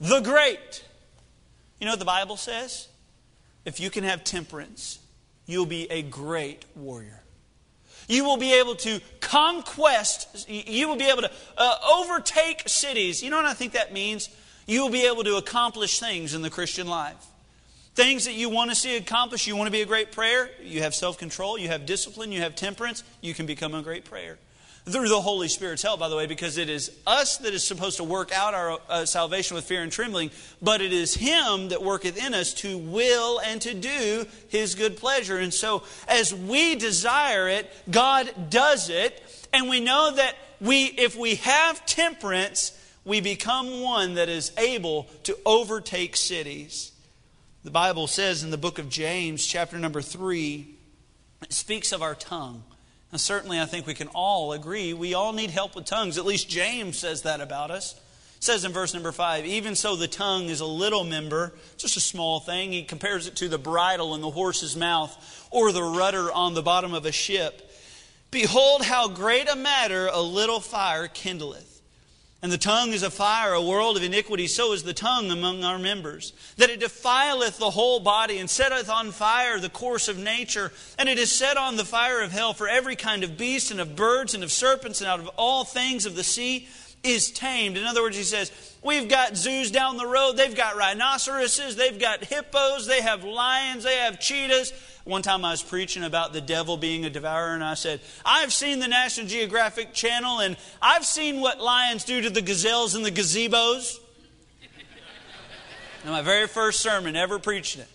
the 0.00 0.20
great. 0.20 0.84
You 1.80 1.86
know 1.86 1.92
what 1.92 1.98
the 1.98 2.04
Bible 2.04 2.36
says? 2.36 2.88
If 3.64 3.80
you 3.80 3.90
can 3.90 4.04
have 4.04 4.24
temperance, 4.24 4.98
you'll 5.46 5.66
be 5.66 5.90
a 5.90 6.02
great 6.02 6.64
warrior. 6.74 7.22
You 8.08 8.24
will 8.24 8.38
be 8.38 8.54
able 8.54 8.74
to 8.76 9.00
conquest, 9.20 10.48
you 10.48 10.88
will 10.88 10.96
be 10.96 11.08
able 11.10 11.22
to 11.22 11.30
uh, 11.58 11.74
overtake 11.92 12.62
cities. 12.66 13.22
You 13.22 13.30
know 13.30 13.36
what 13.36 13.44
I 13.44 13.54
think 13.54 13.72
that 13.72 13.92
means? 13.92 14.30
You 14.66 14.82
will 14.82 14.90
be 14.90 15.06
able 15.06 15.24
to 15.24 15.36
accomplish 15.36 16.00
things 16.00 16.34
in 16.34 16.40
the 16.40 16.50
Christian 16.50 16.86
life. 16.86 17.26
Things 17.98 18.26
that 18.26 18.34
you 18.34 18.48
want 18.48 18.70
to 18.70 18.76
see 18.76 18.96
accomplished. 18.96 19.48
You 19.48 19.56
want 19.56 19.66
to 19.66 19.72
be 19.72 19.80
a 19.80 19.84
great 19.84 20.12
prayer. 20.12 20.50
You 20.62 20.82
have 20.82 20.94
self 20.94 21.18
control, 21.18 21.58
you 21.58 21.66
have 21.66 21.84
discipline, 21.84 22.30
you 22.30 22.42
have 22.42 22.54
temperance. 22.54 23.02
You 23.20 23.34
can 23.34 23.44
become 23.44 23.74
a 23.74 23.82
great 23.82 24.04
prayer 24.04 24.38
through 24.84 25.08
the 25.08 25.20
Holy 25.20 25.48
Spirit's 25.48 25.82
help, 25.82 25.98
by 25.98 26.08
the 26.08 26.14
way, 26.14 26.26
because 26.26 26.58
it 26.58 26.70
is 26.70 26.92
us 27.08 27.38
that 27.38 27.52
is 27.54 27.66
supposed 27.66 27.96
to 27.96 28.04
work 28.04 28.30
out 28.32 28.54
our 28.54 28.78
uh, 28.88 29.04
salvation 29.04 29.56
with 29.56 29.64
fear 29.64 29.82
and 29.82 29.90
trembling, 29.90 30.30
but 30.62 30.80
it 30.80 30.92
is 30.92 31.14
Him 31.14 31.70
that 31.70 31.82
worketh 31.82 32.24
in 32.24 32.34
us 32.34 32.54
to 32.54 32.78
will 32.78 33.40
and 33.40 33.60
to 33.62 33.74
do 33.74 34.26
His 34.46 34.76
good 34.76 34.96
pleasure. 34.96 35.38
And 35.38 35.52
so, 35.52 35.82
as 36.06 36.32
we 36.32 36.76
desire 36.76 37.48
it, 37.48 37.68
God 37.90 38.32
does 38.48 38.90
it, 38.90 39.20
and 39.52 39.68
we 39.68 39.80
know 39.80 40.12
that 40.14 40.36
we, 40.60 40.84
if 40.84 41.16
we 41.16 41.34
have 41.34 41.84
temperance, 41.84 42.80
we 43.04 43.20
become 43.20 43.80
one 43.80 44.14
that 44.14 44.28
is 44.28 44.52
able 44.56 45.08
to 45.24 45.36
overtake 45.44 46.14
cities. 46.14 46.92
The 47.68 47.72
Bible 47.72 48.06
says 48.06 48.42
in 48.42 48.48
the 48.48 48.56
book 48.56 48.78
of 48.78 48.88
James, 48.88 49.44
chapter 49.44 49.78
number 49.78 50.00
3, 50.00 50.74
it 51.42 51.52
speaks 51.52 51.92
of 51.92 52.00
our 52.00 52.14
tongue. 52.14 52.62
And 53.12 53.20
certainly, 53.20 53.60
I 53.60 53.66
think 53.66 53.86
we 53.86 53.92
can 53.92 54.08
all 54.14 54.54
agree 54.54 54.94
we 54.94 55.12
all 55.12 55.34
need 55.34 55.50
help 55.50 55.76
with 55.76 55.84
tongues. 55.84 56.16
At 56.16 56.24
least 56.24 56.48
James 56.48 56.96
says 56.96 57.20
that 57.24 57.42
about 57.42 57.70
us. 57.70 57.92
It 58.38 58.44
says 58.44 58.64
in 58.64 58.72
verse 58.72 58.94
number 58.94 59.12
five, 59.12 59.44
even 59.44 59.74
so 59.74 59.96
the 59.96 60.08
tongue 60.08 60.46
is 60.46 60.60
a 60.60 60.66
little 60.66 61.04
member, 61.04 61.52
just 61.76 61.98
a 61.98 62.00
small 62.00 62.40
thing. 62.40 62.72
He 62.72 62.84
compares 62.84 63.26
it 63.26 63.36
to 63.36 63.50
the 63.50 63.58
bridle 63.58 64.14
in 64.14 64.22
the 64.22 64.30
horse's 64.30 64.74
mouth 64.74 65.46
or 65.50 65.70
the 65.70 65.82
rudder 65.82 66.32
on 66.32 66.54
the 66.54 66.62
bottom 66.62 66.94
of 66.94 67.04
a 67.04 67.12
ship. 67.12 67.70
Behold, 68.30 68.80
how 68.82 69.08
great 69.08 69.46
a 69.46 69.56
matter 69.56 70.08
a 70.10 70.22
little 70.22 70.60
fire 70.60 71.06
kindleth. 71.06 71.67
And 72.40 72.52
the 72.52 72.58
tongue 72.58 72.92
is 72.92 73.02
a 73.02 73.10
fire, 73.10 73.52
a 73.52 73.62
world 73.62 73.96
of 73.96 74.04
iniquity, 74.04 74.46
so 74.46 74.72
is 74.72 74.84
the 74.84 74.94
tongue 74.94 75.32
among 75.32 75.64
our 75.64 75.78
members. 75.78 76.32
That 76.56 76.70
it 76.70 76.78
defileth 76.78 77.58
the 77.58 77.70
whole 77.70 77.98
body, 77.98 78.38
and 78.38 78.48
setteth 78.48 78.88
on 78.88 79.10
fire 79.10 79.58
the 79.58 79.68
course 79.68 80.06
of 80.06 80.18
nature, 80.18 80.70
and 80.98 81.08
it 81.08 81.18
is 81.18 81.32
set 81.32 81.56
on 81.56 81.76
the 81.76 81.84
fire 81.84 82.22
of 82.22 82.30
hell. 82.30 82.54
For 82.54 82.68
every 82.68 82.94
kind 82.94 83.24
of 83.24 83.36
beast, 83.36 83.72
and 83.72 83.80
of 83.80 83.96
birds, 83.96 84.34
and 84.34 84.44
of 84.44 84.52
serpents, 84.52 85.00
and 85.00 85.10
out 85.10 85.18
of 85.18 85.28
all 85.36 85.64
things 85.64 86.06
of 86.06 86.14
the 86.14 86.22
sea 86.22 86.68
is 87.02 87.32
tamed. 87.32 87.76
In 87.76 87.84
other 87.84 88.02
words, 88.02 88.16
he 88.16 88.22
says, 88.22 88.52
We've 88.84 89.08
got 89.08 89.36
zoos 89.36 89.72
down 89.72 89.96
the 89.96 90.06
road, 90.06 90.36
they've 90.36 90.54
got 90.54 90.76
rhinoceroses, 90.76 91.74
they've 91.74 91.98
got 91.98 92.24
hippos, 92.24 92.86
they 92.86 93.02
have 93.02 93.24
lions, 93.24 93.82
they 93.82 93.96
have 93.96 94.20
cheetahs. 94.20 94.72
One 95.08 95.22
time 95.22 95.42
I 95.42 95.52
was 95.52 95.62
preaching 95.62 96.04
about 96.04 96.34
the 96.34 96.40
devil 96.42 96.76
being 96.76 97.06
a 97.06 97.08
devourer, 97.08 97.54
and 97.54 97.64
I 97.64 97.72
said, 97.72 98.02
I've 98.26 98.52
seen 98.52 98.78
the 98.78 98.88
National 98.88 99.26
Geographic 99.26 99.94
Channel, 99.94 100.40
and 100.40 100.54
I've 100.82 101.06
seen 101.06 101.40
what 101.40 101.62
lions 101.62 102.04
do 102.04 102.20
to 102.20 102.28
the 102.28 102.42
gazelles 102.42 102.94
and 102.94 103.06
the 103.06 103.10
gazebos. 103.10 104.00
and 106.02 106.12
my 106.12 106.20
very 106.20 106.46
first 106.46 106.80
sermon 106.80 107.16
ever 107.16 107.38
preaching 107.38 107.80
it. 107.80 107.88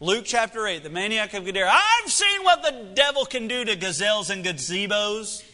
Luke 0.00 0.24
chapter 0.24 0.66
8, 0.66 0.82
the 0.82 0.88
maniac 0.88 1.34
of 1.34 1.44
Gadara. 1.44 1.70
I've 1.70 2.10
seen 2.10 2.42
what 2.44 2.62
the 2.62 2.94
devil 2.94 3.26
can 3.26 3.46
do 3.46 3.66
to 3.66 3.76
gazelles 3.76 4.30
and 4.30 4.42
gazebos. 4.42 5.44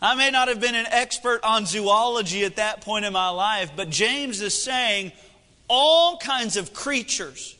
I 0.00 0.14
may 0.14 0.30
not 0.30 0.48
have 0.48 0.62
been 0.62 0.76
an 0.76 0.86
expert 0.88 1.40
on 1.44 1.66
zoology 1.66 2.42
at 2.46 2.56
that 2.56 2.80
point 2.80 3.04
in 3.04 3.12
my 3.12 3.28
life, 3.28 3.72
but 3.76 3.90
James 3.90 4.40
is 4.40 4.54
saying 4.54 5.12
all 5.68 6.16
kinds 6.16 6.56
of 6.56 6.72
creatures 6.72 7.57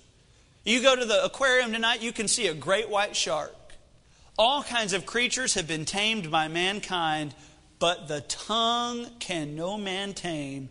you 0.69 0.83
go 0.83 0.95
to 0.95 1.05
the 1.05 1.25
aquarium 1.25 1.73
tonight, 1.73 2.03
you 2.03 2.12
can 2.12 2.29
see 2.29 2.47
a 2.47 2.55
great 2.55 2.89
white 2.89 3.16
shark. 3.16 3.55
All 4.37 4.62
kinds 4.62 4.93
of 4.93 5.07
creatures 5.07 5.55
have 5.55 5.66
been 5.66 5.85
tamed 5.85 6.31
by 6.31 6.49
mankind, 6.49 7.35
but 7.79 8.09
the 8.09 8.21
tongue 8.23 9.07
can 9.19 9.57
no 9.57 9.77
man 9.77 10.14
tame. 10.14 10.69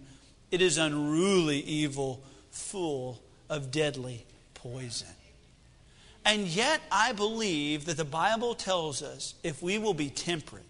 It 0.52 0.62
is 0.62 0.78
unruly 0.78 1.60
evil, 1.60 2.24
full 2.52 3.22
of 3.50 3.72
deadly 3.72 4.26
poison. 4.54 5.08
And 6.24 6.48
yet, 6.48 6.82
I 6.91 7.14
believe 7.14 7.86
that 7.86 7.95
the 7.95 8.06
Bible 8.06 8.54
tells 8.54 9.02
us 9.02 9.36
if 9.43 9.62
we 9.62 9.78
will 9.78 9.93
be 9.93 10.10
temperate, 10.10 10.64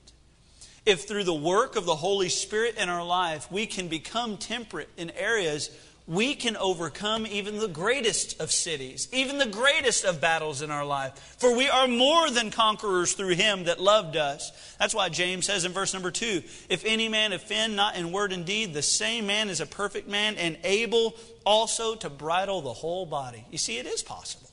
if 0.85 1.07
through 1.07 1.23
the 1.23 1.33
work 1.33 1.75
of 1.75 1.85
the 1.85 1.95
Holy 1.95 2.29
Spirit 2.29 2.77
in 2.77 2.89
our 2.89 3.03
life 3.03 3.51
we 3.51 3.65
can 3.65 3.87
become 3.87 4.37
temperate 4.37 4.89
in 4.97 5.09
areas 5.11 5.69
we 6.07 6.35
can 6.35 6.55
overcome 6.55 7.27
even 7.27 7.57
the 7.57 7.67
greatest 7.67 8.39
of 8.39 8.49
cities, 8.49 9.09
even 9.11 9.37
the 9.37 9.45
greatest 9.45 10.05
of 10.05 10.21
battles 10.21 10.61
in 10.61 10.71
our 10.71 10.85
life. 10.85 11.35
For 11.37 11.55
we 11.55 11.67
are 11.67 11.87
more 11.87 12.29
than 12.29 12.49
conquerors 12.49 13.11
through 13.11 13.35
him 13.35 13.65
that 13.65 13.81
loved 13.81 14.15
us. 14.15 14.51
That's 14.79 14.95
why 14.95 15.09
James 15.09 15.45
says 15.45 15.65
in 15.65 15.73
verse 15.73 15.93
number 15.93 16.09
two 16.09 16.43
If 16.69 16.85
any 16.85 17.09
man 17.09 17.33
offend 17.33 17.75
not 17.75 17.97
in 17.97 18.13
word 18.13 18.31
and 18.31 18.45
deed, 18.45 18.73
the 18.73 18.81
same 18.81 19.27
man 19.27 19.49
is 19.49 19.59
a 19.59 19.65
perfect 19.65 20.07
man 20.07 20.35
and 20.35 20.57
able 20.63 21.15
also 21.45 21.95
to 21.95 22.09
bridle 22.09 22.61
the 22.61 22.73
whole 22.73 23.05
body. 23.05 23.43
You 23.51 23.57
see, 23.57 23.77
it 23.77 23.85
is 23.85 24.01
possible. 24.01 24.49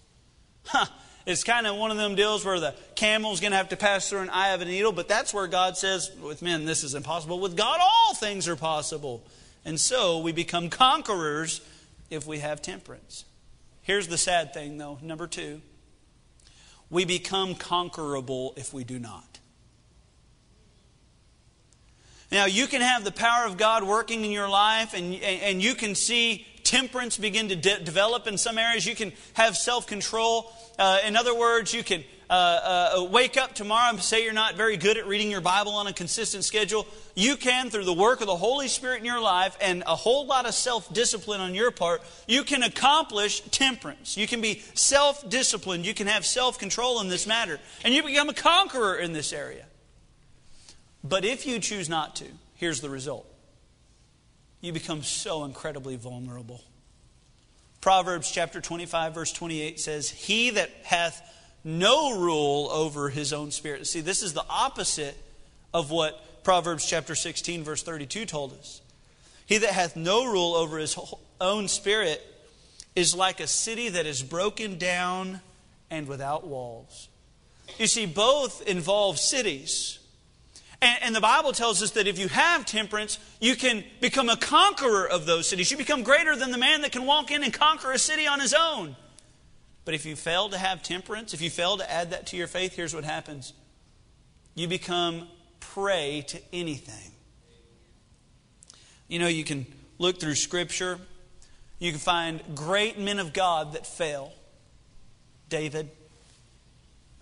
Huh. 0.66 0.86
It's 1.26 1.44
kind 1.44 1.66
of 1.66 1.76
one 1.76 1.90
of 1.90 1.96
them 1.96 2.16
deals 2.16 2.44
where 2.44 2.60
the 2.60 2.74
camel's 2.96 3.40
going 3.40 3.52
to 3.52 3.56
have 3.56 3.70
to 3.70 3.76
pass 3.76 4.10
through 4.10 4.20
an 4.20 4.30
eye 4.30 4.50
of 4.50 4.60
a 4.60 4.66
needle, 4.66 4.92
but 4.92 5.08
that's 5.08 5.32
where 5.32 5.46
God 5.46 5.76
says, 5.76 6.10
with 6.22 6.42
men, 6.42 6.66
this 6.66 6.84
is 6.84 6.94
impossible. 6.94 7.40
With 7.40 7.56
God, 7.56 7.80
all 7.80 8.14
things 8.14 8.46
are 8.46 8.56
possible. 8.56 9.24
And 9.64 9.80
so 9.80 10.18
we 10.18 10.32
become 10.32 10.68
conquerors 10.68 11.60
if 12.10 12.26
we 12.26 12.38
have 12.40 12.60
temperance. 12.60 13.24
Here's 13.82 14.08
the 14.08 14.18
sad 14.18 14.52
thing, 14.54 14.78
though. 14.78 14.98
Number 15.02 15.26
two, 15.26 15.60
we 16.90 17.04
become 17.04 17.54
conquerable 17.54 18.54
if 18.56 18.72
we 18.72 18.84
do 18.84 18.98
not. 18.98 19.38
Now, 22.30 22.46
you 22.46 22.66
can 22.66 22.80
have 22.80 23.04
the 23.04 23.12
power 23.12 23.46
of 23.46 23.56
God 23.56 23.84
working 23.84 24.24
in 24.24 24.30
your 24.30 24.48
life, 24.48 24.94
and, 24.94 25.14
and 25.14 25.62
you 25.62 25.74
can 25.74 25.94
see 25.94 26.46
temperance 26.74 27.16
begin 27.16 27.48
to 27.50 27.54
de- 27.54 27.78
develop 27.84 28.26
in 28.26 28.36
some 28.36 28.58
areas. 28.58 28.84
You 28.84 28.96
can 28.96 29.12
have 29.34 29.56
self 29.56 29.86
control. 29.86 30.52
Uh, 30.76 30.98
in 31.06 31.14
other 31.14 31.32
words, 31.32 31.72
you 31.72 31.84
can 31.84 32.02
uh, 32.28 32.32
uh, 32.32 33.04
wake 33.04 33.36
up 33.36 33.54
tomorrow 33.54 33.90
and 33.90 34.02
say 34.02 34.24
you're 34.24 34.32
not 34.32 34.56
very 34.56 34.76
good 34.76 34.96
at 34.96 35.06
reading 35.06 35.30
your 35.30 35.40
Bible 35.40 35.70
on 35.72 35.86
a 35.86 35.92
consistent 35.92 36.42
schedule. 36.42 36.84
You 37.14 37.36
can, 37.36 37.70
through 37.70 37.84
the 37.84 37.92
work 37.92 38.22
of 38.22 38.26
the 38.26 38.34
Holy 38.34 38.66
Spirit 38.66 38.98
in 38.98 39.04
your 39.04 39.20
life 39.20 39.56
and 39.60 39.84
a 39.86 39.94
whole 39.94 40.26
lot 40.26 40.46
of 40.46 40.54
self 40.54 40.92
discipline 40.92 41.40
on 41.40 41.54
your 41.54 41.70
part, 41.70 42.02
you 42.26 42.42
can 42.42 42.64
accomplish 42.64 43.40
temperance. 43.52 44.16
You 44.16 44.26
can 44.26 44.40
be 44.40 44.60
self 44.74 45.28
disciplined. 45.30 45.86
You 45.86 45.94
can 45.94 46.08
have 46.08 46.26
self 46.26 46.58
control 46.58 47.00
in 47.00 47.08
this 47.08 47.24
matter. 47.24 47.60
And 47.84 47.94
you 47.94 48.02
become 48.02 48.28
a 48.28 48.34
conqueror 48.34 48.96
in 48.96 49.12
this 49.12 49.32
area. 49.32 49.66
But 51.04 51.24
if 51.24 51.46
you 51.46 51.60
choose 51.60 51.88
not 51.88 52.16
to, 52.16 52.24
here's 52.56 52.80
the 52.80 52.90
result 52.90 53.30
you 54.64 54.72
become 54.72 55.02
so 55.02 55.44
incredibly 55.44 55.96
vulnerable. 55.96 56.62
Proverbs 57.80 58.30
chapter 58.30 58.60
25, 58.60 59.14
verse 59.14 59.32
28 59.32 59.78
says, 59.78 60.10
He 60.10 60.50
that 60.50 60.70
hath 60.84 61.20
no 61.64 62.18
rule 62.18 62.68
over 62.70 63.10
his 63.10 63.32
own 63.32 63.50
spirit. 63.50 63.86
See, 63.86 64.00
this 64.00 64.22
is 64.22 64.32
the 64.32 64.44
opposite 64.48 65.16
of 65.72 65.90
what 65.90 66.42
Proverbs 66.44 66.86
chapter 66.86 67.14
16, 67.14 67.64
verse 67.64 67.82
32 67.82 68.26
told 68.26 68.52
us. 68.54 68.80
He 69.46 69.58
that 69.58 69.70
hath 69.70 69.96
no 69.96 70.24
rule 70.24 70.54
over 70.54 70.78
his 70.78 70.98
own 71.40 71.68
spirit 71.68 72.22
is 72.96 73.14
like 73.14 73.40
a 73.40 73.46
city 73.46 73.90
that 73.90 74.06
is 74.06 74.22
broken 74.22 74.78
down 74.78 75.40
and 75.90 76.06
without 76.06 76.46
walls. 76.46 77.08
You 77.78 77.86
see, 77.86 78.06
both 78.06 78.66
involve 78.66 79.18
cities. 79.18 79.98
And, 80.84 81.02
and, 81.02 81.16
the 81.16 81.20
Bible 81.22 81.52
tells 81.52 81.82
us 81.82 81.92
that 81.92 82.06
if 82.06 82.18
you 82.18 82.28
have 82.28 82.66
temperance, 82.66 83.18
you 83.40 83.56
can 83.56 83.82
become 84.02 84.28
a 84.28 84.36
conqueror 84.36 85.08
of 85.08 85.24
those 85.24 85.48
cities. 85.48 85.70
You 85.70 85.78
become 85.78 86.02
greater 86.02 86.36
than 86.36 86.50
the 86.50 86.58
man 86.58 86.82
that 86.82 86.92
can 86.92 87.06
walk 87.06 87.30
in 87.30 87.42
and 87.42 87.50
conquer 87.54 87.90
a 87.90 87.98
city 87.98 88.26
on 88.26 88.38
his 88.38 88.52
own. 88.52 88.94
But 89.86 89.94
if 89.94 90.04
you 90.04 90.14
fail 90.14 90.50
to 90.50 90.58
have 90.58 90.82
temperance, 90.82 91.32
if 91.32 91.40
you 91.40 91.48
fail 91.48 91.78
to 91.78 91.90
add 91.90 92.10
that 92.10 92.26
to 92.28 92.36
your 92.36 92.46
faith, 92.46 92.74
here's 92.74 92.94
what 92.94 93.04
happens 93.04 93.54
you 94.54 94.68
become 94.68 95.26
prey 95.58 96.22
to 96.28 96.40
anything. 96.52 97.12
You 99.08 99.20
know, 99.20 99.28
you 99.28 99.44
can 99.44 99.64
look 99.98 100.20
through 100.20 100.34
Scripture, 100.34 100.98
you 101.78 101.92
can 101.92 102.00
find 102.00 102.42
great 102.54 102.98
men 102.98 103.18
of 103.18 103.32
God 103.32 103.72
that 103.72 103.86
fail. 103.86 104.34
David, 105.48 105.88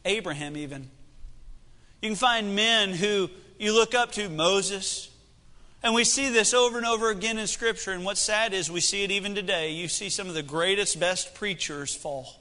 Abraham, 0.04 0.56
even. 0.56 0.90
You 2.00 2.08
can 2.08 2.16
find 2.16 2.56
men 2.56 2.90
who 2.90 3.30
you 3.62 3.72
look 3.72 3.94
up 3.94 4.10
to 4.10 4.28
Moses. 4.28 5.08
And 5.84 5.94
we 5.94 6.02
see 6.02 6.30
this 6.30 6.52
over 6.52 6.78
and 6.78 6.86
over 6.86 7.10
again 7.10 7.38
in 7.38 7.46
Scripture. 7.46 7.92
And 7.92 8.04
what's 8.04 8.20
sad 8.20 8.52
is 8.52 8.68
we 8.68 8.80
see 8.80 9.04
it 9.04 9.12
even 9.12 9.36
today. 9.36 9.70
You 9.70 9.86
see 9.86 10.08
some 10.08 10.26
of 10.26 10.34
the 10.34 10.42
greatest, 10.42 10.98
best 10.98 11.36
preachers 11.36 11.94
fall. 11.94 12.40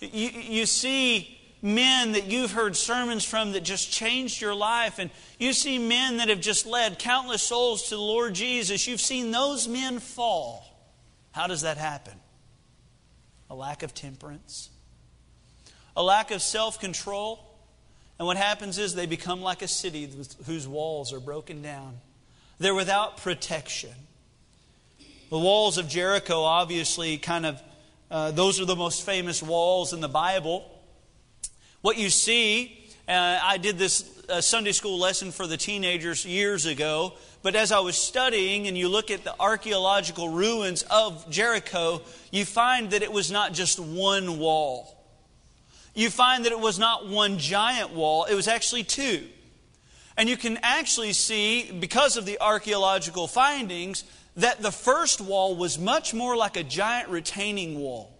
You, 0.00 0.30
you 0.30 0.64
see 0.64 1.38
men 1.60 2.12
that 2.12 2.24
you've 2.24 2.52
heard 2.52 2.74
sermons 2.74 3.22
from 3.22 3.52
that 3.52 3.64
just 3.64 3.92
changed 3.92 4.40
your 4.40 4.54
life. 4.54 4.98
And 4.98 5.10
you 5.38 5.52
see 5.52 5.78
men 5.78 6.16
that 6.16 6.30
have 6.30 6.40
just 6.40 6.64
led 6.64 6.98
countless 6.98 7.42
souls 7.42 7.82
to 7.90 7.96
the 7.96 8.00
Lord 8.00 8.32
Jesus. 8.32 8.86
You've 8.86 9.02
seen 9.02 9.30
those 9.30 9.68
men 9.68 9.98
fall. 9.98 10.64
How 11.32 11.46
does 11.46 11.60
that 11.62 11.76
happen? 11.76 12.14
A 13.50 13.54
lack 13.54 13.82
of 13.82 13.92
temperance, 13.92 14.70
a 15.94 16.02
lack 16.02 16.30
of 16.30 16.40
self 16.40 16.80
control 16.80 17.49
and 18.20 18.26
what 18.26 18.36
happens 18.36 18.76
is 18.76 18.94
they 18.94 19.06
become 19.06 19.40
like 19.40 19.62
a 19.62 19.66
city 19.66 20.06
whose 20.44 20.68
walls 20.68 21.14
are 21.14 21.20
broken 21.20 21.62
down. 21.62 21.94
They're 22.58 22.74
without 22.74 23.16
protection. 23.16 23.94
The 25.30 25.38
walls 25.38 25.78
of 25.78 25.88
Jericho, 25.88 26.42
obviously, 26.42 27.16
kind 27.16 27.46
of, 27.46 27.62
uh, 28.10 28.32
those 28.32 28.60
are 28.60 28.66
the 28.66 28.76
most 28.76 29.06
famous 29.06 29.42
walls 29.42 29.94
in 29.94 30.02
the 30.02 30.08
Bible. 30.08 30.70
What 31.80 31.96
you 31.96 32.10
see, 32.10 32.86
uh, 33.08 33.40
I 33.42 33.56
did 33.56 33.78
this 33.78 34.22
uh, 34.28 34.42
Sunday 34.42 34.72
school 34.72 34.98
lesson 34.98 35.32
for 35.32 35.46
the 35.46 35.56
teenagers 35.56 36.26
years 36.26 36.66
ago, 36.66 37.14
but 37.42 37.56
as 37.56 37.72
I 37.72 37.80
was 37.80 37.96
studying 37.96 38.68
and 38.68 38.76
you 38.76 38.90
look 38.90 39.10
at 39.10 39.24
the 39.24 39.34
archaeological 39.40 40.28
ruins 40.28 40.82
of 40.90 41.30
Jericho, 41.30 42.02
you 42.30 42.44
find 42.44 42.90
that 42.90 43.00
it 43.00 43.10
was 43.10 43.30
not 43.30 43.54
just 43.54 43.80
one 43.80 44.38
wall 44.38 44.99
you 45.94 46.10
find 46.10 46.44
that 46.44 46.52
it 46.52 46.60
was 46.60 46.78
not 46.78 47.08
one 47.08 47.38
giant 47.38 47.92
wall, 47.92 48.24
it 48.24 48.34
was 48.34 48.48
actually 48.48 48.84
two. 48.84 49.26
And 50.16 50.28
you 50.28 50.36
can 50.36 50.58
actually 50.62 51.12
see, 51.12 51.70
because 51.72 52.16
of 52.16 52.26
the 52.26 52.40
archaeological 52.40 53.26
findings, 53.26 54.04
that 54.36 54.60
the 54.60 54.70
first 54.70 55.20
wall 55.20 55.56
was 55.56 55.78
much 55.78 56.12
more 56.14 56.36
like 56.36 56.56
a 56.56 56.62
giant 56.62 57.08
retaining 57.08 57.78
wall. 57.78 58.16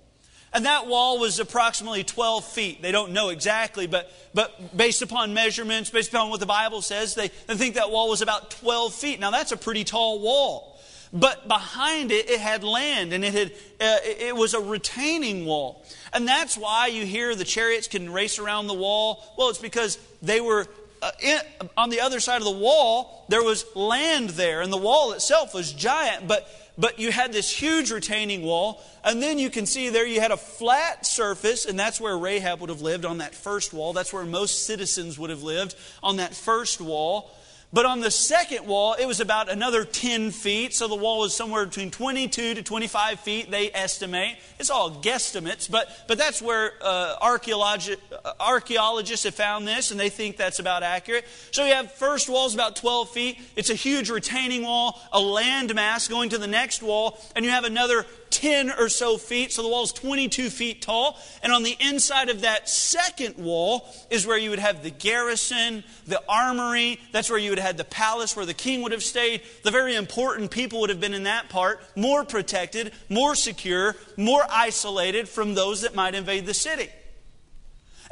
And 0.52 0.66
that 0.66 0.88
wall 0.88 1.20
was 1.20 1.38
approximately 1.38 2.02
12 2.02 2.44
feet. 2.44 2.82
They 2.82 2.90
don't 2.90 3.12
know 3.12 3.28
exactly, 3.28 3.86
but, 3.86 4.10
but 4.34 4.76
based 4.76 5.00
upon 5.00 5.32
measurements, 5.32 5.90
based 5.90 6.12
upon 6.12 6.30
what 6.30 6.40
the 6.40 6.46
Bible 6.46 6.82
says, 6.82 7.14
they, 7.14 7.28
they 7.46 7.54
think 7.54 7.76
that 7.76 7.90
wall 7.90 8.08
was 8.08 8.20
about 8.20 8.50
12 8.50 8.92
feet. 8.92 9.20
Now, 9.20 9.30
that's 9.30 9.52
a 9.52 9.56
pretty 9.56 9.84
tall 9.84 10.20
wall. 10.20 10.69
But 11.12 11.48
behind 11.48 12.12
it, 12.12 12.30
it 12.30 12.38
had 12.38 12.62
land, 12.62 13.12
and 13.12 13.24
it, 13.24 13.34
had, 13.34 13.50
uh, 13.80 13.98
it 14.04 14.36
was 14.36 14.54
a 14.54 14.60
retaining 14.60 15.44
wall. 15.44 15.84
And 16.12 16.26
that's 16.26 16.56
why 16.56 16.86
you 16.86 17.04
hear 17.04 17.34
the 17.34 17.44
chariots 17.44 17.88
can 17.88 18.12
race 18.12 18.38
around 18.38 18.68
the 18.68 18.74
wall. 18.74 19.24
Well, 19.36 19.48
it's 19.48 19.58
because 19.58 19.98
they 20.22 20.40
were 20.40 20.68
uh, 21.02 21.10
in, 21.20 21.38
on 21.76 21.90
the 21.90 22.00
other 22.00 22.20
side 22.20 22.38
of 22.38 22.44
the 22.44 22.50
wall, 22.50 23.24
there 23.28 23.42
was 23.42 23.64
land 23.74 24.30
there, 24.30 24.60
and 24.60 24.72
the 24.72 24.76
wall 24.76 25.12
itself 25.12 25.54
was 25.54 25.72
giant, 25.72 26.28
but, 26.28 26.46
but 26.76 26.98
you 26.98 27.10
had 27.10 27.32
this 27.32 27.50
huge 27.50 27.90
retaining 27.90 28.42
wall, 28.42 28.82
and 29.02 29.22
then 29.22 29.38
you 29.38 29.48
can 29.48 29.64
see 29.66 29.88
there 29.88 30.06
you 30.06 30.20
had 30.20 30.30
a 30.30 30.36
flat 30.36 31.06
surface, 31.06 31.64
and 31.64 31.78
that's 31.78 32.00
where 32.00 32.18
Rahab 32.18 32.60
would 32.60 32.70
have 32.70 32.82
lived 32.82 33.04
on 33.04 33.18
that 33.18 33.34
first 33.34 33.72
wall. 33.72 33.92
That's 33.92 34.12
where 34.12 34.24
most 34.24 34.66
citizens 34.66 35.18
would 35.18 35.30
have 35.30 35.42
lived 35.42 35.74
on 36.02 36.16
that 36.16 36.34
first 36.34 36.80
wall. 36.80 37.30
But 37.72 37.86
on 37.86 38.00
the 38.00 38.10
second 38.10 38.66
wall, 38.66 38.94
it 38.94 39.06
was 39.06 39.20
about 39.20 39.48
another 39.48 39.84
10 39.84 40.32
feet. 40.32 40.74
So 40.74 40.88
the 40.88 40.96
wall 40.96 41.20
was 41.20 41.34
somewhere 41.34 41.64
between 41.64 41.92
22 41.92 42.54
to 42.54 42.62
25 42.62 43.20
feet, 43.20 43.50
they 43.50 43.70
estimate. 43.72 44.38
It's 44.58 44.70
all 44.70 44.90
guesstimates, 44.90 45.70
but, 45.70 45.88
but 46.08 46.18
that's 46.18 46.42
where 46.42 46.72
uh, 46.82 47.16
archaeologi- 47.22 47.96
uh, 48.24 48.32
archaeologists 48.40 49.24
have 49.24 49.36
found 49.36 49.68
this, 49.68 49.92
and 49.92 50.00
they 50.00 50.08
think 50.08 50.36
that's 50.36 50.58
about 50.58 50.82
accurate. 50.82 51.24
So 51.52 51.64
you 51.64 51.74
have 51.74 51.92
first 51.92 52.28
wall's 52.28 52.54
about 52.54 52.74
12 52.74 53.10
feet. 53.10 53.38
It's 53.54 53.70
a 53.70 53.74
huge 53.74 54.10
retaining 54.10 54.64
wall, 54.64 55.00
a 55.12 55.20
landmass 55.20 56.10
going 56.10 56.30
to 56.30 56.38
the 56.38 56.48
next 56.48 56.82
wall, 56.82 57.20
and 57.36 57.44
you 57.44 57.52
have 57.52 57.64
another 57.64 58.04
10 58.30 58.72
or 58.78 58.88
so 58.88 59.18
feet, 59.18 59.52
so 59.52 59.62
the 59.62 59.68
wall 59.68 59.82
is 59.82 59.92
22 59.92 60.50
feet 60.50 60.82
tall. 60.82 61.18
And 61.42 61.52
on 61.52 61.62
the 61.62 61.76
inside 61.80 62.28
of 62.28 62.42
that 62.42 62.68
second 62.68 63.36
wall 63.36 63.88
is 64.08 64.26
where 64.26 64.38
you 64.38 64.50
would 64.50 64.58
have 64.58 64.82
the 64.82 64.90
garrison, 64.90 65.84
the 66.06 66.22
armory. 66.28 67.00
That's 67.12 67.28
where 67.28 67.38
you 67.38 67.50
would 67.50 67.58
have 67.58 67.66
had 67.66 67.76
the 67.76 67.84
palace 67.84 68.36
where 68.36 68.46
the 68.46 68.54
king 68.54 68.82
would 68.82 68.92
have 68.92 69.02
stayed. 69.02 69.42
The 69.64 69.70
very 69.70 69.94
important 69.94 70.50
people 70.50 70.80
would 70.80 70.90
have 70.90 71.00
been 71.00 71.14
in 71.14 71.24
that 71.24 71.48
part, 71.48 71.80
more 71.96 72.24
protected, 72.24 72.92
more 73.08 73.34
secure, 73.34 73.96
more 74.16 74.44
isolated 74.50 75.28
from 75.28 75.54
those 75.54 75.82
that 75.82 75.94
might 75.94 76.14
invade 76.14 76.46
the 76.46 76.54
city. 76.54 76.88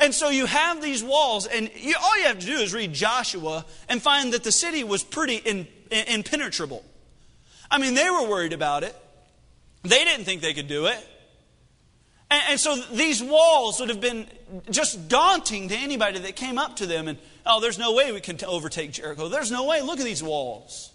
And 0.01 0.15
so 0.15 0.29
you 0.29 0.47
have 0.47 0.81
these 0.81 1.03
walls, 1.03 1.47
and 1.47 1.71
you, 1.75 1.95
all 2.01 2.19
you 2.19 2.27
have 2.27 2.39
to 2.39 2.47
do 2.47 2.59
is 2.59 2.73
read 2.73 2.93
Joshua 2.93 3.65
and 3.89 4.01
find 4.01 4.33
that 4.33 4.45
the 4.45 4.53
city 4.53 4.85
was 4.85 5.03
pretty 5.03 5.37
in, 5.37 5.67
in, 5.91 6.07
impenetrable. 6.07 6.85
I 7.71 7.79
mean, 7.79 7.95
they 7.95 8.09
were 8.09 8.29
worried 8.29 8.53
about 8.53 8.85
it. 8.85 8.95
They 9.83 10.05
didn't 10.05 10.25
think 10.25 10.43
they 10.43 10.55
could 10.55 10.69
do 10.69 10.87
it. 10.87 11.07
And, 12.31 12.43
and, 12.51 12.61
so 12.61 12.77
these 12.77 13.23
walls 13.23 13.81
would 13.81 13.89
have 13.89 14.01
been 14.01 14.27
just 14.71 15.09
daunting 15.09 15.69
to 15.69 15.75
anybody 15.75 16.19
that 16.19 16.37
came 16.37 16.59
up 16.59 16.77
to 16.77 16.87
them. 16.87 17.09
And, 17.09 17.19
oh, 17.47 17.61
there's 17.61 17.79
no 17.79 17.95
way 17.95 18.13
we 18.13 18.21
can 18.21 18.39
overtake 18.45 18.93
Jericho. 18.93 19.29
There's 19.29 19.51
no 19.51 19.65
way. 19.65 19.81
Look 19.81 19.99
at 19.99 20.05
these 20.05 20.23
walls. 20.23 20.93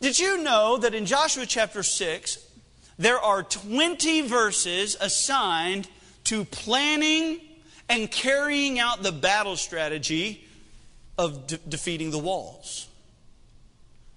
Did 0.00 0.18
you 0.18 0.42
know 0.42 0.78
that 0.78 0.94
in 0.94 1.04
Joshua 1.04 1.46
chapter 1.46 1.82
6, 1.82 2.38
there 2.98 3.18
are 3.18 3.42
20 3.42 4.22
verses 4.22 4.96
assigned 5.00 5.88
to 6.24 6.44
planning 6.44 7.40
and 7.88 8.10
carrying 8.10 8.78
out 8.78 9.02
the 9.02 9.12
battle 9.12 9.56
strategy 9.56 10.44
of 11.18 11.46
de- 11.46 11.58
defeating 11.58 12.10
the 12.10 12.18
walls? 12.18 12.88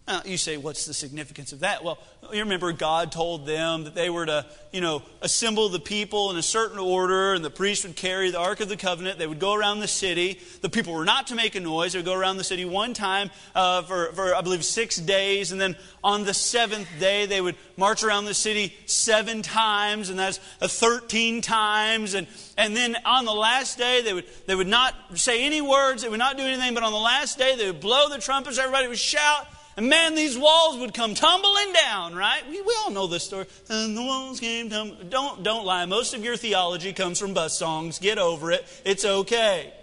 Now, 0.08 0.22
you 0.24 0.38
say, 0.38 0.58
what's 0.58 0.86
the 0.86 0.94
significance 0.94 1.52
of 1.52 1.62
that? 1.62 1.84
Well, 1.84 1.98
you 2.32 2.42
remember 2.42 2.72
God 2.72 3.12
told 3.12 3.48
them 3.48 3.86
that 3.86 3.96
they 3.96 4.12
were 4.12 4.28
to, 4.28 4.46
you 4.72 4.80
know, 4.80 5.02
assemble 5.24 5.68
the 5.70 5.80
people 5.80 6.30
in 6.30 6.38
a 6.38 6.44
certain 6.44 6.78
order, 6.78 7.34
and 7.34 7.44
the 7.44 7.50
priest 7.50 7.86
would 7.86 7.96
carry 7.96 8.30
the 8.30 8.38
Ark 8.38 8.60
of 8.60 8.70
the 8.70 8.78
Covenant. 8.78 9.18
They 9.18 9.26
would 9.26 9.40
go 9.40 9.56
around 9.56 9.80
the 9.80 9.88
city. 9.88 10.40
The 10.62 10.70
people 10.70 10.94
were 10.94 11.06
not 11.06 11.28
to 11.28 11.36
make 11.36 11.56
a 11.56 11.60
noise. 11.60 11.94
They 11.94 12.00
would 12.00 12.06
go 12.06 12.14
around 12.14 12.38
the 12.38 12.44
city 12.44 12.66
one 12.66 12.94
time 12.94 13.32
uh, 13.56 13.82
for, 13.82 14.12
for, 14.14 14.36
I 14.36 14.42
believe, 14.42 14.64
six 14.64 14.98
days. 14.98 15.52
And 15.52 15.60
then 15.60 15.76
on 16.04 16.24
the 16.24 16.36
seventh 16.36 16.88
day, 17.00 17.26
they 17.26 17.42
would 17.42 17.56
march 17.76 18.04
around 18.04 18.26
the 18.26 18.36
city 18.36 18.76
seven 18.86 19.42
times, 19.42 20.12
and 20.12 20.20
that's 20.20 20.40
uh, 20.62 20.68
13 20.68 21.42
times. 21.42 22.14
And, 22.14 22.28
and 22.60 22.78
then 22.78 22.96
on 23.06 23.26
the 23.26 23.34
last 23.34 23.80
day, 23.80 24.04
they 24.04 24.14
would, 24.14 24.26
they 24.46 24.54
would 24.54 24.68
not 24.68 24.94
say 25.16 25.44
any 25.46 25.62
words. 25.62 26.04
They 26.04 26.10
would 26.10 26.20
not 26.20 26.38
do 26.38 26.44
anything. 26.44 26.76
But 26.76 26.84
on 26.84 26.92
the 26.92 27.00
last 27.00 27.40
day, 27.40 27.56
they 27.56 27.66
would 27.66 27.80
blow 27.80 28.08
the 28.08 28.20
trumpets. 28.20 28.60
Everybody 28.60 28.88
would 28.88 29.00
shout. 29.00 29.48
And 29.78 29.90
man, 29.90 30.16
these 30.16 30.38
walls 30.38 30.78
would 30.78 30.94
come 30.94 31.16
tumbling 31.16 31.74
down, 31.74 32.16
right? 32.16 32.42
We, 32.50 32.62
we 32.62 32.76
all 32.84 32.92
know 32.92 33.08
this 33.08 33.26
story. 33.26 33.46
And 33.70 33.96
the 33.96 34.02
walls 34.02 34.40
came 34.40 34.70
tumbling. 34.70 35.10
Don't, 35.10 35.44
don't 35.44 35.66
lie. 35.66 35.86
Most 35.86 36.14
of 36.14 36.24
your 36.24 36.38
theology 36.38 36.94
comes 36.94 37.20
from 37.20 37.34
bus 37.34 37.58
songs. 37.58 38.00
Get 38.00 38.18
over 38.18 38.52
it. 38.52 38.66
It's 38.86 39.04
okay. 39.04 39.74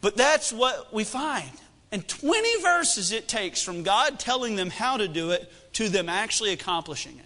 But 0.00 0.16
that's 0.16 0.52
what 0.52 0.92
we 0.94 1.04
find. 1.04 1.50
And 1.92 2.06
20 2.08 2.62
verses 2.62 3.12
it 3.12 3.28
takes 3.28 3.62
from 3.62 3.82
God 3.82 4.18
telling 4.18 4.56
them 4.56 4.70
how 4.70 4.96
to 4.96 5.08
do 5.08 5.30
it 5.30 5.50
to 5.74 5.88
them 5.88 6.08
actually 6.08 6.52
accomplishing 6.52 7.18
it. 7.18 7.24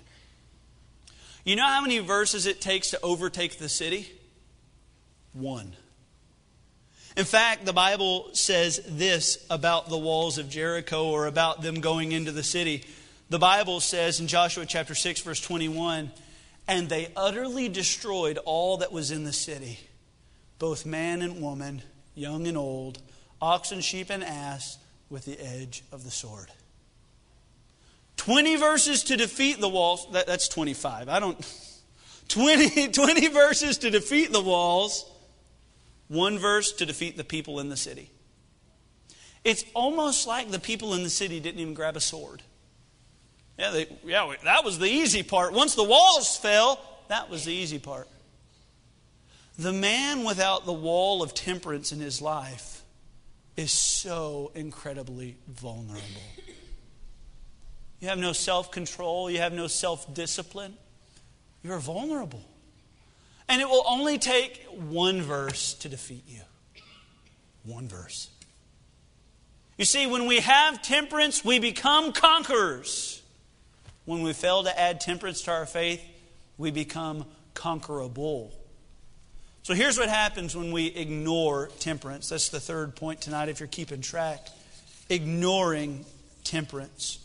You 1.45 1.57
know 1.57 1.67
how 1.67 1.81
many 1.81 2.01
verses 2.01 2.47
it 2.47 2.61
takes 2.61 2.91
to 2.91 3.01
overtake 3.01 3.59
the 3.59 3.69
city? 3.69 4.11
One. 5.33 5.75
In 7.19 7.25
fact, 7.25 7.67
the 7.67 7.73
Bible 7.73 8.29
says 8.33 8.81
this 8.87 9.45
about 9.51 9.89
the 9.89 9.99
walls 9.99 10.39
of 10.39 10.49
Jericho 10.49 11.09
or 11.09 11.27
about 11.27 11.63
them 11.63 11.81
going 11.81 12.13
into 12.13 12.31
the 12.31 12.45
city. 12.45 12.85
The 13.29 13.41
Bible 13.41 13.81
says 13.81 14.21
in 14.21 14.29
Joshua 14.29 14.65
chapter 14.65 14.95
6, 14.95 15.23
verse 15.23 15.41
21, 15.41 16.13
and 16.69 16.89
they 16.89 17.11
utterly 17.17 17.69
destroyed 17.69 18.39
all 18.45 18.77
that 18.77 18.93
was 18.93 19.11
in 19.11 19.25
the 19.25 19.33
city, 19.33 19.81
both 20.61 20.87
man 20.87 21.21
and 21.21 21.43
woman, 21.43 21.83
young 22.15 22.47
and 22.47 22.57
old, 22.57 23.01
oxen, 23.43 23.81
sheep, 23.81 24.11
and 24.11 24.23
ass, 24.23 24.79
with 25.11 25.25
the 25.25 25.41
edge 25.45 25.83
of 25.91 26.05
the 26.05 26.13
sword. 26.13 26.47
20 28.19 28.55
verses 28.55 29.03
to 29.03 29.17
defeat 29.17 29.61
the 29.61 29.69
walls. 29.69 30.07
That, 30.13 30.29
that's 30.29 30.47
25. 30.47 31.09
I 31.09 31.19
don't. 31.19 31.65
20, 32.29 32.89
20 32.93 33.29
verses 33.29 33.79
to 33.79 33.91
defeat 33.91 34.31
the 34.31 34.41
walls 34.41 35.05
one 36.09 36.39
verse 36.39 36.73
to 36.73 36.87
defeat 36.87 37.17
the 37.17 37.25
people 37.25 37.61
in 37.61 37.69
the 37.69 37.77
city. 37.77 38.11
It's 39.45 39.65
almost 39.75 40.27
like 40.27 40.51
the 40.51 40.59
people 40.59 40.95
in 40.95 41.03
the 41.03 41.11
city 41.11 41.41
didn't 41.41 41.61
even 41.61 41.75
grab 41.75 41.97
a 41.97 42.01
sword. 42.01 42.43
Yeah, 43.59 43.71
they, 43.71 43.87
yeah, 44.05 44.33
that 44.45 44.65
was 44.65 44.79
the 44.79 44.89
easy 44.89 45.23
part. 45.23 45.53
Once 45.53 45.75
the 45.75 45.85
walls 45.85 46.37
fell, 46.37 46.81
that 47.09 47.29
was 47.29 47.45
the 47.45 47.53
easy 47.53 47.79
part. 47.79 48.09
The 49.59 49.73
man 49.73 50.25
without 50.25 50.67
the 50.67 50.73
wall 50.73 51.23
of 51.23 51.35
temperance 51.35 51.91
in 51.91 51.99
his 51.99 52.23
life 52.23 52.83
is 53.57 53.73
so 53.73 54.53
incredibly 54.55 55.37
vulnerable. 55.49 56.23
You 58.01 58.09
have 58.09 58.19
no 58.19 58.33
self 58.33 58.71
control, 58.71 59.29
you 59.29 59.39
have 59.39 59.53
no 59.53 59.67
self 59.67 60.15
discipline. 60.15 60.75
You're 61.65 61.81
vulnerable. 61.81 62.45
And 63.49 63.63
it 63.63 63.69
will 63.69 63.85
only 63.89 64.19
take 64.19 64.65
one 64.71 65.23
verse 65.23 65.75
to 65.75 65.89
defeat 65.89 66.25
you. 66.29 66.41
One 67.65 67.89
verse. 67.89 68.29
You 69.79 69.85
see, 69.85 70.07
when 70.07 70.27
we 70.27 70.41
have 70.41 70.83
temperance, 70.83 71.45
we 71.45 71.59
become 71.59 72.13
conquerors. 72.13 73.23
When 74.05 74.23
we 74.23 74.33
fail 74.33 74.65
to 74.65 74.81
add 74.81 75.01
temperance 75.01 75.43
to 75.43 75.53
our 75.53 75.67
faith, 75.67 76.03
we 76.59 76.71
become 76.71 77.25
conquerable. 77.55 78.53
So 79.63 79.75
here's 79.75 79.99
what 79.99 80.09
happens 80.09 80.57
when 80.57 80.73
we 80.73 80.87
ignore 80.87 81.69
temperance. 81.79 82.31
That's 82.31 82.49
the 82.49 82.61
third 82.61 82.97
point 82.97 83.21
tonight, 83.21 83.49
if 83.49 83.61
you're 83.61 83.67
keeping 83.67 84.01
track. 84.01 84.49
Ignoring 85.09 86.05
temperance. 86.43 87.19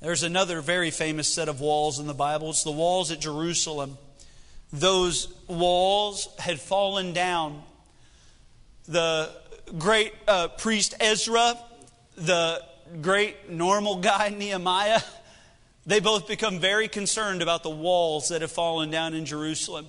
There's 0.00 0.22
another 0.22 0.60
very 0.60 0.90
famous 0.90 1.26
set 1.26 1.48
of 1.48 1.60
walls 1.60 1.98
in 1.98 2.06
the 2.06 2.14
Bible. 2.14 2.50
It's 2.50 2.62
the 2.62 2.70
walls 2.70 3.10
at 3.10 3.20
Jerusalem 3.20 3.98
those 4.72 5.32
walls 5.46 6.28
had 6.38 6.60
fallen 6.60 7.12
down. 7.12 7.62
The 8.88 9.30
great 9.78 10.12
uh, 10.26 10.48
priest 10.48 10.94
Ezra, 11.00 11.58
the 12.16 12.62
great 13.00 13.50
normal 13.50 13.96
guy 13.96 14.28
Nehemiah, 14.36 15.00
they 15.86 16.00
both 16.00 16.26
become 16.26 16.58
very 16.58 16.88
concerned 16.88 17.42
about 17.42 17.62
the 17.62 17.70
walls 17.70 18.28
that 18.30 18.42
have 18.42 18.50
fallen 18.50 18.90
down 18.90 19.14
in 19.14 19.24
Jerusalem. 19.24 19.86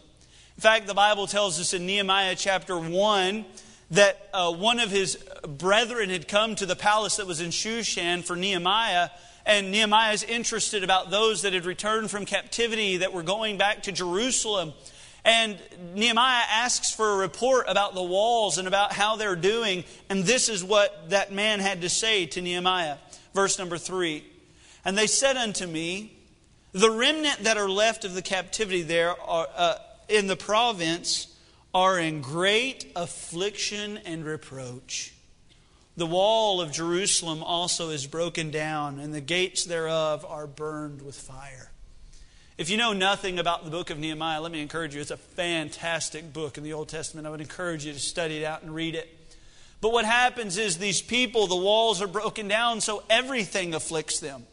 In 0.55 0.61
fact, 0.61 0.88
the 0.88 0.93
Bible 0.93 1.28
tells 1.28 1.59
us 1.59 1.73
in 1.73 1.86
Nehemiah 1.86 2.36
chapter 2.36 2.78
1 2.78 3.45
that 3.91 4.30
uh, 4.34 4.51
one 4.51 4.80
of 4.80 4.91
his 4.91 5.17
brethren 5.47 6.09
had 6.09 6.28
come 6.28 6.55
to 6.55 6.65
the 6.65 6.75
palace 6.75 7.17
that 7.17 7.28
was 7.28 7.41
in 7.41 7.49
Shushan 7.49 8.23
for 8.23 8.36
Nehemiah 8.36 9.09
and 9.48 9.72
Nehemiah 9.72 10.12
is 10.12 10.24
interested 10.24 10.84
about 10.84 11.10
those 11.10 11.43
that 11.43 11.54
had 11.54 11.66
returned 11.66 12.12
from 12.12 12.26
captivity 12.26 12.98
that 12.98 13.14
were 13.14 13.24
going 13.24 13.58
back 13.58 13.84
to 13.84 13.93
Jerusalem. 13.93 14.74
And 15.24 15.58
Nehemiah 15.95 16.43
asks 16.50 16.93
for 16.93 17.14
a 17.14 17.18
report 17.18 17.66
about 17.70 17.95
the 17.95 18.04
walls 18.04 18.58
and 18.58 18.68
about 18.68 18.91
how 18.91 19.16
they're 19.16 19.38
doing. 19.38 19.86
And 20.10 20.26
this 20.26 20.50
is 20.50 20.66
what 20.66 21.12
that 21.12 21.32
man 21.32 21.62
had 21.62 21.82
to 21.82 21.89
say 21.89 22.26
to 22.28 22.41
Nehemiah. 22.41 22.98
Verse 23.34 23.58
number 23.58 23.78
three. 23.78 24.26
And 24.84 24.98
they 24.98 25.08
said 25.08 25.38
unto 25.38 25.66
me, 25.66 26.18
The 26.74 26.91
remnant 26.91 27.45
that 27.45 27.58
are 27.58 27.70
left 27.70 28.04
of 28.04 28.16
the 28.16 28.22
captivity 28.22 28.82
there 28.82 29.20
are, 29.22 29.48
uh, 29.56 29.76
in 30.10 30.28
the 30.28 30.36
province 30.36 31.34
are 31.74 31.98
in 31.98 32.20
great 32.20 32.91
affliction 32.98 33.98
and 34.06 34.26
reproach. 34.26 35.14
The 35.98 36.06
wall 36.06 36.62
of 36.62 36.72
Jerusalem 36.72 37.41
also 37.41 37.89
is 37.89 38.06
broken 38.06 38.52
down, 38.52 39.00
and 39.00 39.12
the 39.12 39.20
gates 39.20 39.66
thereof 39.66 40.24
are 40.30 40.45
burned 40.45 41.02
with 41.02 41.16
fire. 41.16 41.72
If 42.56 42.70
you 42.70 42.78
know 42.78 42.93
nothing 42.93 43.39
about 43.39 43.66
the 43.66 43.72
book 43.72 43.89
of 43.89 43.98
Nehemiah, 43.98 44.39
let 44.39 44.52
me 44.52 44.62
encourage 44.62 44.93
you. 44.93 45.02
It's 45.02 45.10
a 45.10 45.18
fantastic 45.18 46.32
book 46.34 46.60
in 46.60 46.64
the 46.64 46.74
Old 46.74 46.88
Testament. 46.88 47.26
I 47.26 47.32
would 47.32 47.41
encourage 47.41 47.84
you 47.84 47.93
to 47.93 48.00
study 48.00 48.38
it 48.38 48.45
out 48.45 48.62
and 48.62 48.76
read 48.76 48.93
it. 48.93 49.10
But 49.82 49.91
what 49.91 50.06
happens 50.06 50.60
is 50.60 50.78
these 50.78 51.02
people, 51.02 51.48
the 51.48 51.56
walls 51.56 52.00
are 52.00 52.08
broken 52.08 52.48
down, 52.48 52.80
so 52.82 53.02
everything 53.10 53.74
afflicts 53.74 54.20
them. 54.20 54.45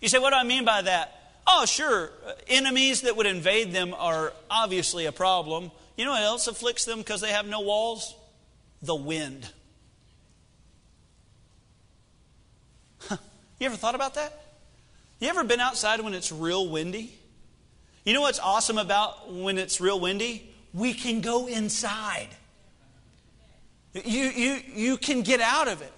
You 0.00 0.08
say, 0.08 0.18
what 0.18 0.30
do 0.30 0.36
I 0.36 0.44
mean 0.44 0.64
by 0.64 0.82
that? 0.82 1.40
Oh, 1.46 1.64
sure. 1.64 2.10
Enemies 2.48 3.02
that 3.02 3.16
would 3.16 3.26
invade 3.26 3.72
them 3.72 3.94
are 3.96 4.32
obviously 4.50 5.06
a 5.06 5.12
problem. 5.12 5.70
You 5.96 6.04
know 6.04 6.10
what 6.10 6.22
else 6.22 6.48
afflicts 6.48 6.84
them 6.84 6.98
because 6.98 7.20
they 7.20 7.30
have 7.30 7.46
no 7.46 7.60
walls? 7.60 8.16
The 8.82 8.96
wind. 8.96 9.48
You 13.10 13.66
ever 13.66 13.76
thought 13.76 13.94
about 13.94 14.14
that? 14.14 14.44
You 15.20 15.28
ever 15.28 15.44
been 15.44 15.60
outside 15.60 16.00
when 16.00 16.12
it's 16.12 16.32
real 16.32 16.68
windy? 16.68 17.16
You 18.04 18.12
know 18.12 18.20
what's 18.20 18.40
awesome 18.40 18.78
about 18.78 19.32
when 19.32 19.58
it's 19.58 19.80
real 19.80 19.98
windy? 19.98 20.52
We 20.74 20.92
can 20.92 21.20
go 21.20 21.46
inside. 21.46 22.28
You, 23.94 24.24
you, 24.24 24.60
you 24.74 24.96
can 24.96 25.22
get 25.22 25.40
out 25.40 25.68
of 25.68 25.80
it. 25.82 25.92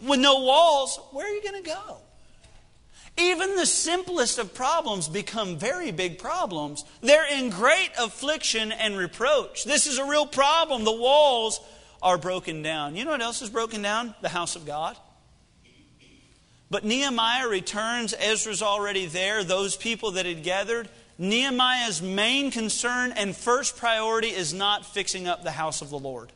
With 0.00 0.20
no 0.20 0.40
walls, 0.40 0.98
where 1.10 1.26
are 1.26 1.34
you 1.34 1.42
going 1.42 1.62
to 1.62 1.68
go? 1.68 1.96
Even 3.18 3.56
the 3.56 3.66
simplest 3.66 4.38
of 4.38 4.54
problems 4.54 5.08
become 5.08 5.58
very 5.58 5.90
big 5.90 6.18
problems. 6.18 6.84
They're 7.02 7.30
in 7.30 7.50
great 7.50 7.90
affliction 7.98 8.72
and 8.72 8.96
reproach. 8.96 9.64
This 9.64 9.86
is 9.86 9.98
a 9.98 10.04
real 10.04 10.26
problem. 10.26 10.84
The 10.84 10.96
walls 10.96 11.60
are 12.00 12.16
broken 12.16 12.62
down. 12.62 12.96
You 12.96 13.04
know 13.04 13.10
what 13.10 13.20
else 13.20 13.42
is 13.42 13.50
broken 13.50 13.82
down? 13.82 14.14
The 14.22 14.28
house 14.30 14.56
of 14.56 14.64
God. 14.64 14.96
But 16.70 16.84
Nehemiah 16.84 17.48
returns. 17.48 18.14
Ezra's 18.18 18.62
already 18.62 19.06
there. 19.06 19.42
Those 19.42 19.76
people 19.76 20.12
that 20.12 20.26
had 20.26 20.42
gathered. 20.42 20.88
Nehemiah's 21.18 22.00
main 22.00 22.50
concern 22.50 23.12
and 23.12 23.36
first 23.36 23.76
priority 23.76 24.28
is 24.28 24.54
not 24.54 24.86
fixing 24.86 25.28
up 25.28 25.42
the 25.42 25.50
house 25.50 25.82
of 25.82 25.90
the 25.90 25.98
Lord. 25.98 26.32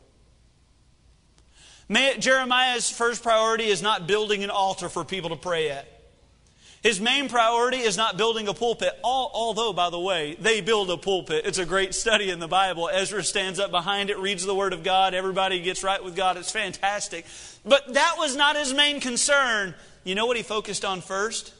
Jeremiah's 2.19 2.91
first 2.91 3.23
priority 3.23 3.65
is 3.65 3.83
not 3.83 4.07
building 4.07 4.43
an 4.43 4.51
altar 4.51 4.89
for 4.89 5.05
people 5.05 5.31
to 5.31 5.37
pray 5.37 5.71
at. 5.71 5.89
His 6.83 7.01
main 7.01 7.31
priority 7.31 7.79
is 7.79 7.97
not 7.97 8.19
building 8.19 8.47
a 8.47 8.53
pulpit, 8.53 8.93
although, 9.03 9.73
by 9.73 9.89
the 9.89 9.99
way, 9.99 10.37
they 10.39 10.61
build 10.61 10.91
a 10.91 10.99
pulpit. 10.99 11.47
It's 11.47 11.57
a 11.57 11.65
great 11.65 11.95
study 11.95 12.29
in 12.29 12.41
the 12.41 12.49
Bible. 12.49 12.91
Ezra 12.93 13.23
stands 13.23 13.59
up 13.59 13.71
behind 13.71 14.11
it, 14.11 14.19
reads 14.19 14.45
the 14.45 14.55
Word 14.55 14.75
of 14.75 14.83
God, 14.83 15.15
everybody 15.15 15.61
gets 15.61 15.83
right 15.83 16.03
with 16.05 16.15
God. 16.15 16.37
It's 16.37 16.51
fantastic. 16.51 17.25
But 17.65 17.95
that 17.95 18.17
was 18.19 18.37
not 18.37 18.57
his 18.57 18.75
main 18.75 19.01
concern. 19.01 19.75
You 20.05 20.15
know 20.15 20.27
what 20.27 20.37
he 20.37 20.43
focused 20.43 20.85
on 20.85 21.01
first? 21.01 21.53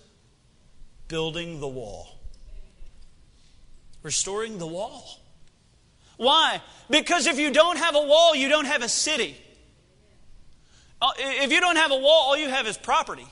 Building 1.09 1.61
the 1.61 1.69
wall. 1.69 2.19
Restoring 4.03 4.59
the 4.59 4.67
wall. 4.67 5.21
Why? 6.17 6.61
Because 6.89 7.27
if 7.27 7.39
you 7.39 7.51
don't 7.51 7.79
have 7.79 7.97
a 7.97 8.03
wall, 8.03 8.35
you 8.35 8.49
don't 8.49 8.67
have 8.67 8.83
a 8.83 8.89
city. 8.89 9.37
Uh, 11.01 11.11
if 11.17 11.53
you 11.53 11.61
don't 11.61 11.77
have 11.77 11.91
a 11.91 11.97
wall, 11.97 12.29
all 12.29 12.37
you 12.37 12.49
have 12.49 12.67
is 12.67 12.77
property. 12.77 13.27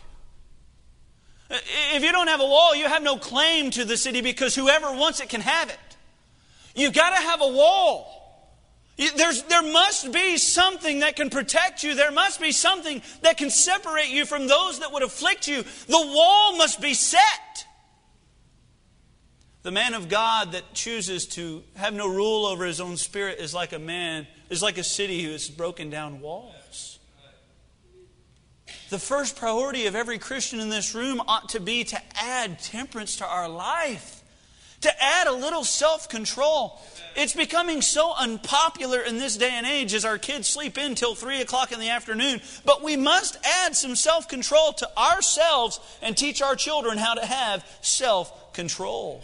If 1.94 2.02
you 2.02 2.12
don't 2.12 2.28
have 2.28 2.40
a 2.40 2.46
wall, 2.46 2.74
you 2.74 2.86
have 2.86 3.02
no 3.02 3.16
claim 3.16 3.70
to 3.72 3.84
the 3.84 3.96
city 3.96 4.22
because 4.22 4.54
whoever 4.54 4.90
wants 4.92 5.20
it 5.20 5.28
can 5.28 5.42
have 5.42 5.68
it. 5.68 5.78
You've 6.74 6.94
got 6.94 7.10
to 7.10 7.16
have 7.16 7.42
a 7.42 7.48
wall. 7.48 8.21
There's, 8.96 9.42
there 9.44 9.62
must 9.62 10.12
be 10.12 10.36
something 10.36 11.00
that 11.00 11.16
can 11.16 11.30
protect 11.30 11.82
you. 11.82 11.94
There 11.94 12.12
must 12.12 12.40
be 12.40 12.52
something 12.52 13.02
that 13.22 13.38
can 13.38 13.50
separate 13.50 14.10
you 14.10 14.26
from 14.26 14.46
those 14.46 14.80
that 14.80 14.92
would 14.92 15.02
afflict 15.02 15.48
you. 15.48 15.62
The 15.62 16.12
wall 16.14 16.56
must 16.56 16.80
be 16.80 16.94
set. 16.94 17.66
The 19.62 19.70
man 19.70 19.94
of 19.94 20.08
God 20.08 20.52
that 20.52 20.74
chooses 20.74 21.26
to 21.28 21.62
have 21.76 21.94
no 21.94 22.08
rule 22.08 22.46
over 22.46 22.64
his 22.64 22.80
own 22.80 22.96
spirit 22.96 23.38
is 23.38 23.54
like 23.54 23.72
a 23.72 23.78
man, 23.78 24.26
is 24.50 24.62
like 24.62 24.76
a 24.76 24.84
city 24.84 25.22
who 25.22 25.30
has 25.30 25.48
broken 25.48 25.88
down 25.88 26.20
walls. 26.20 26.98
The 28.90 28.98
first 28.98 29.36
priority 29.36 29.86
of 29.86 29.94
every 29.94 30.18
Christian 30.18 30.60
in 30.60 30.68
this 30.68 30.94
room 30.94 31.22
ought 31.26 31.50
to 31.50 31.60
be 31.60 31.84
to 31.84 32.00
add 32.16 32.58
temperance 32.58 33.16
to 33.16 33.26
our 33.26 33.48
life, 33.48 34.21
to 34.82 35.02
add 35.02 35.26
a 35.26 35.32
little 35.32 35.64
self 35.64 36.08
control. 36.08 36.80
It's 37.14 37.34
becoming 37.34 37.82
so 37.82 38.14
unpopular 38.14 39.00
in 39.00 39.18
this 39.18 39.36
day 39.36 39.50
and 39.50 39.66
age 39.66 39.92
as 39.92 40.04
our 40.04 40.18
kids 40.18 40.48
sleep 40.48 40.78
in 40.78 40.94
till 40.94 41.14
3 41.14 41.42
o'clock 41.42 41.72
in 41.72 41.78
the 41.78 41.90
afternoon. 41.90 42.40
But 42.64 42.82
we 42.82 42.96
must 42.96 43.36
add 43.44 43.76
some 43.76 43.96
self 43.96 44.28
control 44.28 44.72
to 44.74 44.98
ourselves 44.98 45.80
and 46.00 46.16
teach 46.16 46.40
our 46.42 46.56
children 46.56 46.98
how 46.98 47.14
to 47.14 47.26
have 47.26 47.66
self 47.80 48.52
control. 48.52 49.22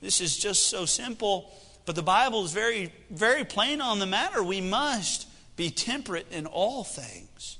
This 0.00 0.20
is 0.20 0.36
just 0.36 0.68
so 0.68 0.86
simple, 0.86 1.50
but 1.84 1.94
the 1.94 2.02
Bible 2.02 2.44
is 2.44 2.52
very, 2.52 2.92
very 3.10 3.44
plain 3.44 3.80
on 3.80 3.98
the 3.98 4.06
matter. 4.06 4.42
We 4.42 4.60
must 4.60 5.26
be 5.56 5.70
temperate 5.70 6.26
in 6.32 6.46
all 6.46 6.84
things. 6.84 7.58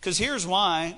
Because 0.00 0.18
here's 0.18 0.44
why 0.44 0.96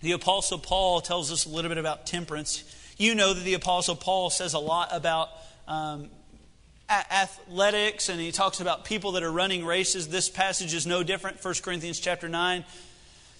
the 0.00 0.12
Apostle 0.12 0.58
Paul 0.58 1.00
tells 1.00 1.30
us 1.30 1.44
a 1.44 1.48
little 1.48 1.68
bit 1.68 1.78
about 1.78 2.06
temperance. 2.06 2.64
You 3.02 3.16
know 3.16 3.34
that 3.34 3.42
the 3.42 3.54
Apostle 3.54 3.96
Paul 3.96 4.30
says 4.30 4.54
a 4.54 4.60
lot 4.60 4.90
about. 4.92 5.30
Um, 5.66 6.08
athletics 6.88 8.10
and 8.10 8.20
he 8.20 8.30
talks 8.30 8.60
about 8.60 8.84
people 8.84 9.12
that 9.12 9.22
are 9.22 9.32
running 9.32 9.64
races. 9.64 10.08
This 10.08 10.28
passage 10.28 10.74
is 10.74 10.86
no 10.86 11.02
different. 11.02 11.42
1 11.42 11.54
Corinthians 11.62 11.98
chapter 11.98 12.28
9 12.28 12.64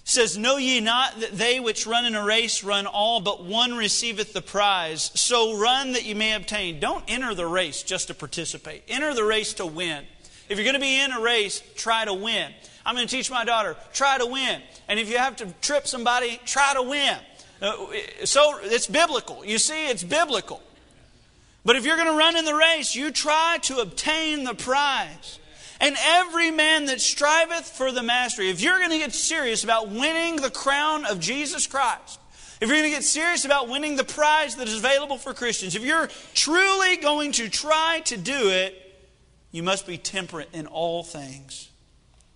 says, 0.03 0.37
Know 0.37 0.57
ye 0.57 0.79
not 0.79 1.19
that 1.19 1.33
they 1.33 1.59
which 1.59 1.85
run 1.85 2.05
in 2.05 2.15
a 2.15 2.25
race 2.25 2.63
run 2.63 2.87
all, 2.87 3.21
but 3.21 3.45
one 3.45 3.77
receiveth 3.77 4.33
the 4.33 4.41
prize? 4.41 5.11
So 5.13 5.55
run 5.57 5.91
that 5.91 6.03
you 6.03 6.15
may 6.15 6.33
obtain. 6.33 6.79
Don't 6.79 7.03
enter 7.07 7.35
the 7.35 7.45
race 7.45 7.83
just 7.83 8.07
to 8.07 8.15
participate, 8.15 8.83
enter 8.87 9.13
the 9.13 9.23
race 9.23 9.53
to 9.55 9.65
win. 9.67 10.03
If 10.49 10.57
you're 10.57 10.65
going 10.65 10.73
to 10.73 10.81
be 10.81 10.99
in 10.99 11.11
a 11.11 11.21
race, 11.21 11.61
try 11.75 12.03
to 12.05 12.13
win. 12.13 12.51
I'm 12.85 12.95
going 12.95 13.07
to 13.07 13.15
teach 13.15 13.29
my 13.29 13.45
daughter, 13.45 13.77
try 13.93 14.17
to 14.17 14.25
win. 14.25 14.61
And 14.87 14.99
if 14.99 15.09
you 15.09 15.19
have 15.19 15.35
to 15.37 15.45
trip 15.61 15.87
somebody, 15.87 16.39
try 16.43 16.73
to 16.73 16.81
win. 16.81 17.17
Uh, 17.63 17.75
so 18.25 18.59
it's 18.61 18.87
biblical. 18.87 19.45
You 19.45 19.57
see, 19.57 19.87
it's 19.87 20.03
biblical. 20.03 20.61
But 21.63 21.77
if 21.77 21.85
you're 21.85 21.95
going 21.95 22.09
to 22.09 22.17
run 22.17 22.35
in 22.35 22.43
the 22.43 22.53
race, 22.53 22.93
you 22.93 23.09
try 23.09 23.57
to 23.63 23.77
obtain 23.77 24.43
the 24.43 24.53
prize. 24.53 25.39
And 25.79 25.95
every 26.01 26.51
man 26.51 26.85
that 26.85 26.99
striveth 26.99 27.69
for 27.69 27.91
the 27.91 28.03
mastery, 28.03 28.49
if 28.49 28.61
you're 28.61 28.77
going 28.79 28.91
to 28.91 28.97
get 28.97 29.13
serious 29.13 29.63
about 29.63 29.89
winning 29.89 30.35
the 30.35 30.51
crown 30.51 31.05
of 31.05 31.21
Jesus 31.21 31.65
Christ, 31.65 32.19
if 32.59 32.67
you're 32.67 32.77
going 32.77 32.89
to 32.89 32.95
get 32.95 33.03
serious 33.03 33.45
about 33.45 33.69
winning 33.69 33.95
the 33.95 34.03
prize 34.03 34.57
that 34.57 34.67
is 34.67 34.77
available 34.77 35.17
for 35.17 35.33
Christians, 35.33 35.75
if 35.75 35.83
you're 35.83 36.09
truly 36.33 36.97
going 36.97 37.31
to 37.33 37.49
try 37.49 38.01
to 38.05 38.17
do 38.17 38.49
it, 38.49 38.79
you 39.51 39.63
must 39.63 39.87
be 39.87 39.97
temperate 39.97 40.49
in 40.51 40.67
all 40.67 41.03
things. 41.03 41.69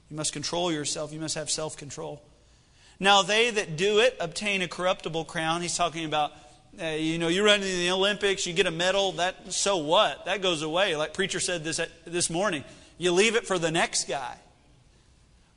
You 0.10 0.16
must 0.16 0.32
control 0.32 0.72
yourself. 0.72 1.12
You 1.12 1.20
must 1.20 1.36
have 1.36 1.50
self 1.50 1.76
control. 1.76 2.22
Now, 3.00 3.22
they 3.22 3.52
that 3.52 3.78
do 3.78 4.00
it 4.00 4.18
obtain 4.20 4.62
a 4.62 4.68
corruptible 4.68 5.26
crown. 5.26 5.62
He's 5.62 5.78
talking 5.78 6.06
about 6.06 6.32
uh, 6.80 6.90
you 6.90 7.18
know, 7.18 7.28
you 7.28 7.44
run 7.44 7.56
in 7.56 7.80
the 7.80 7.90
Olympics, 7.90 8.46
you 8.46 8.54
get 8.54 8.68
a 8.68 8.72
medal, 8.72 9.14
that 9.14 9.52
so 9.52 9.78
what? 9.78 10.26
That 10.26 10.42
goes 10.44 10.62
away. 10.62 10.96
Like 10.96 11.14
preacher 11.14 11.40
said 11.40 11.64
this 11.64 11.82
this 12.06 12.30
morning, 12.30 12.64
you 13.00 13.12
leave 13.12 13.36
it 13.36 13.48
for 13.48 13.58
the 13.58 13.72
next 13.72 14.08
guy. 14.08 14.38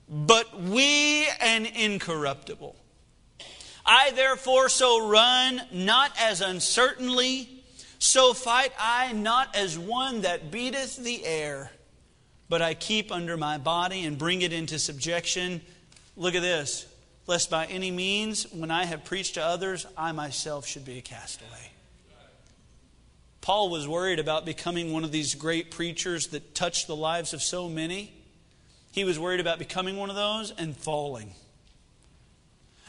But 0.08 0.60
we 0.62 1.26
an 1.40 1.66
incorruptible. 1.66 2.74
I 3.84 4.12
therefore 4.12 4.70
so 4.70 5.08
run, 5.08 5.60
not 5.72 6.12
as 6.18 6.40
uncertainly, 6.40 7.48
so 7.98 8.32
fight 8.32 8.72
I 8.78 9.12
not 9.12 9.54
as 9.54 9.78
one 9.78 10.22
that 10.22 10.50
beateth 10.50 10.96
the 10.96 11.24
air, 11.24 11.70
but 12.48 12.62
I 12.62 12.72
keep 12.72 13.12
under 13.12 13.36
my 13.36 13.58
body 13.58 14.04
and 14.04 14.16
bring 14.16 14.40
it 14.40 14.54
into 14.54 14.78
subjection. 14.78 15.60
Look 16.16 16.34
at 16.34 16.42
this 16.42 16.86
lest 17.30 17.48
by 17.48 17.64
any 17.66 17.92
means, 17.92 18.42
when 18.52 18.72
I 18.72 18.86
have 18.86 19.04
preached 19.04 19.34
to 19.34 19.44
others, 19.44 19.86
I 19.96 20.10
myself 20.10 20.66
should 20.66 20.84
be 20.84 20.98
a 20.98 21.00
castaway. 21.00 21.70
Paul 23.40 23.70
was 23.70 23.86
worried 23.86 24.18
about 24.18 24.44
becoming 24.44 24.92
one 24.92 25.04
of 25.04 25.12
these 25.12 25.36
great 25.36 25.70
preachers 25.70 26.26
that 26.28 26.56
touched 26.56 26.88
the 26.88 26.96
lives 26.96 27.32
of 27.32 27.40
so 27.40 27.68
many. 27.68 28.12
He 28.90 29.04
was 29.04 29.16
worried 29.16 29.38
about 29.38 29.60
becoming 29.60 29.96
one 29.96 30.10
of 30.10 30.16
those 30.16 30.50
and 30.50 30.76
falling 30.76 31.30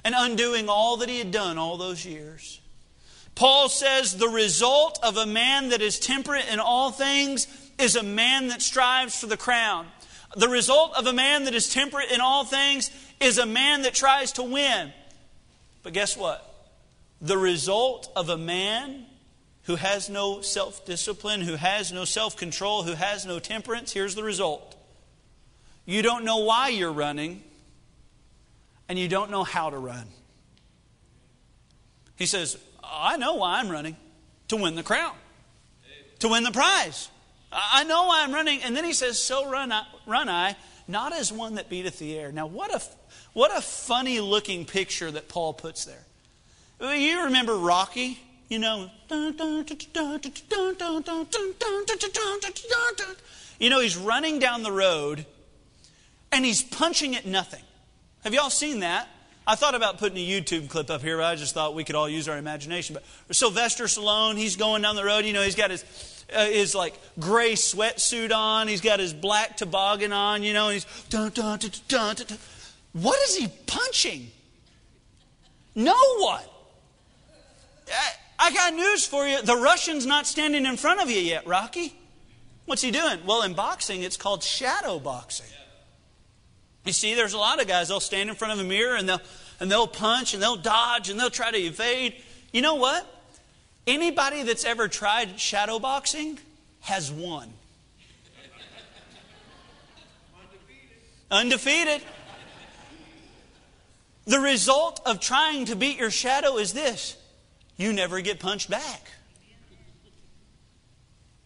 and 0.04 0.16
undoing 0.18 0.70
all 0.70 0.98
that 0.98 1.10
he 1.10 1.20
had 1.20 1.30
done 1.30 1.60
all 1.60 1.78
those 1.78 2.04
years. 2.04 2.62
Paul 3.36 3.70
says 3.70 4.18
the 4.18 4.28
result 4.28 5.00
of 5.04 5.18
a 5.18 5.28
man 5.28 5.70
that 5.70 5.84
is 5.84 6.00
temperate 6.00 6.52
in 6.52 6.60
all 6.60 6.90
things 6.90 7.46
is 7.78 7.96
a 7.96 8.02
man 8.02 8.48
that 8.48 8.64
strives 8.64 9.20
for 9.20 9.28
the 9.28 9.38
crown. 9.38 9.86
The 10.36 10.48
result 10.48 10.98
of 10.98 11.08
a 11.08 11.14
man 11.14 11.46
that 11.46 11.54
is 11.54 11.74
temperate 11.74 12.12
in 12.12 12.22
all 12.22 12.46
things 12.46 12.90
is 13.20 13.38
a 13.38 13.46
man 13.46 13.82
that 13.82 13.94
tries 13.94 14.34
to 14.34 14.44
win. 14.44 14.94
But 15.84 15.94
guess 15.94 16.16
what? 16.16 16.48
The 17.22 17.38
result 17.38 18.12
of 18.16 18.30
a 18.30 18.38
man 18.38 19.06
who 19.64 19.76
has 19.76 20.10
no 20.10 20.42
self 20.42 20.86
discipline, 20.86 21.42
who 21.42 21.56
has 21.56 21.92
no 21.92 22.06
self 22.06 22.38
control, 22.38 22.84
who 22.84 22.94
has 22.94 23.26
no 23.26 23.40
temperance, 23.40 23.92
here's 23.92 24.16
the 24.16 24.24
result. 24.24 24.76
You 25.86 26.02
don't 26.02 26.24
know 26.24 26.38
why 26.38 26.70
you're 26.70 26.92
running, 26.92 27.44
and 28.88 28.98
you 28.98 29.08
don't 29.08 29.32
know 29.32 29.44
how 29.44 29.70
to 29.70 29.78
run. 29.78 30.08
He 32.16 32.26
says, 32.26 32.58
I 32.84 33.18
know 33.18 33.36
why 33.36 33.60
I'm 33.60 33.70
running 33.70 33.98
to 34.50 34.58
win 34.58 34.76
the 34.76 34.84
crown, 34.84 35.16
to 36.20 36.28
win 36.28 36.44
the 36.44 36.52
prize. 36.52 37.10
I 37.52 37.84
know 37.84 38.10
I'm 38.12 38.34
running. 38.34 38.62
And 38.64 38.76
then 38.76 38.84
he 38.84 38.94
says, 38.94 39.20
So 39.20 39.50
run 39.50 39.72
I, 39.72 39.86
run 40.06 40.30
I, 40.30 40.56
not 40.88 41.14
as 41.14 41.32
one 41.32 41.56
that 41.56 41.70
beateth 41.70 42.00
the 42.00 42.18
air. 42.18 42.32
Now, 42.32 42.48
what 42.48 42.74
a, 42.74 42.82
what 43.34 43.56
a 43.56 43.62
funny 43.62 44.20
looking 44.20 44.66
picture 44.66 45.12
that 45.12 45.28
Paul 45.28 45.54
puts 45.54 45.86
there. 45.86 46.06
You 46.96 47.26
remember 47.26 47.56
Rocky? 47.56 48.20
You 48.50 48.60
know, 48.60 48.90
you 53.60 53.70
know, 53.70 53.80
he's 53.80 53.96
running 53.96 54.40
down 54.40 54.64
the 54.64 54.72
road 54.72 55.26
and 56.34 56.44
he's 56.44 56.62
punching 56.62 57.16
at 57.16 57.26
nothing. 57.26 57.64
Have 58.24 58.34
y'all 58.34 58.50
seen 58.50 58.82
that? 58.82 59.08
I 59.48 59.56
thought 59.56 59.74
about 59.74 59.98
putting 59.98 60.18
a 60.18 60.28
YouTube 60.28 60.70
clip 60.70 60.90
up 60.90 61.02
here, 61.02 61.18
but 61.18 61.26
I 61.26 61.36
just 61.36 61.54
thought 61.54 61.74
we 61.76 61.84
could 61.84 61.96
all 61.96 62.10
use 62.10 62.28
our 62.28 62.38
imagination. 62.38 62.96
But 63.28 63.36
Sylvester 63.36 63.86
Stallone, 63.86 64.38
he's 64.38 64.56
going 64.56 64.82
down 64.82 64.96
the 64.96 65.04
road. 65.04 65.26
You 65.26 65.34
know, 65.34 65.42
he's 65.44 65.56
got 65.56 65.72
his 65.72 65.84
uh, 66.34 66.46
his 66.46 66.76
like 66.76 67.00
gray 67.20 67.54
sweatsuit 67.54 68.34
on. 68.34 68.68
He's 68.68 68.82
got 68.82 69.00
his 69.00 69.14
black 69.14 69.58
toboggan 69.58 70.12
on. 70.12 70.44
You 70.44 70.54
know, 70.54 70.70
he's 70.70 70.86
dun 71.10 71.32
dun 71.32 71.60
dun 71.60 71.72
dun 71.88 72.16
dun. 72.16 72.26
dun. 72.28 72.38
What 72.94 73.20
is 73.24 73.38
he 73.38 73.48
punching? 73.68 74.30
No 75.76 75.96
one. 76.18 76.44
I, 77.90 78.12
I 78.40 78.52
got 78.52 78.74
news 78.74 79.06
for 79.06 79.28
you. 79.28 79.42
The 79.42 79.56
Russian's 79.56 80.06
not 80.06 80.28
standing 80.28 80.66
in 80.66 80.78
front 80.78 81.02
of 81.02 81.10
you 81.10 81.20
yet, 81.20 81.48
Rocky. 81.48 81.94
What's 82.66 82.82
he 82.82 82.92
doing? 82.92 83.20
Well, 83.26 83.44
in 83.44 83.54
boxing, 83.54 84.04
it's 84.04 84.18
called 84.18 84.44
shadow 84.44 85.00
boxing. 85.00 85.48
You 86.86 86.94
see, 86.94 87.14
there's 87.14 87.34
a 87.34 87.38
lot 87.38 87.62
of 87.62 87.68
guys, 87.68 87.90
they'll 87.90 88.00
stand 88.00 88.30
in 88.30 88.36
front 88.36 88.54
of 88.54 88.60
a 88.60 88.68
mirror 88.68 88.96
and 88.96 89.08
they'll, 89.08 89.22
and 89.60 89.72
they'll 89.72 89.88
punch 89.88 90.34
and 90.34 90.42
they'll 90.42 90.56
dodge 90.56 91.10
and 91.10 91.20
they'll 91.20 91.30
try 91.30 91.52
to 91.52 91.58
evade. 91.58 92.16
You 92.52 92.62
know 92.62 92.76
what? 92.76 93.06
Anybody 93.88 94.44
that's 94.44 94.66
ever 94.66 94.88
tried 94.88 95.40
shadow 95.40 95.80
boxing 95.80 96.40
has 96.82 97.12
won. 97.12 97.52
Undefeated. 101.32 102.02
Undefeated. 102.02 102.02
The 104.26 104.40
result 104.40 105.02
of 105.06 105.20
trying 105.20 105.66
to 105.66 105.76
beat 105.76 105.98
your 105.98 106.12
shadow 106.12 106.58
is 106.58 106.74
this 106.74 107.18
you 107.78 107.92
never 107.92 108.22
get 108.22 108.40
punched 108.40 108.70
back. 108.70 109.12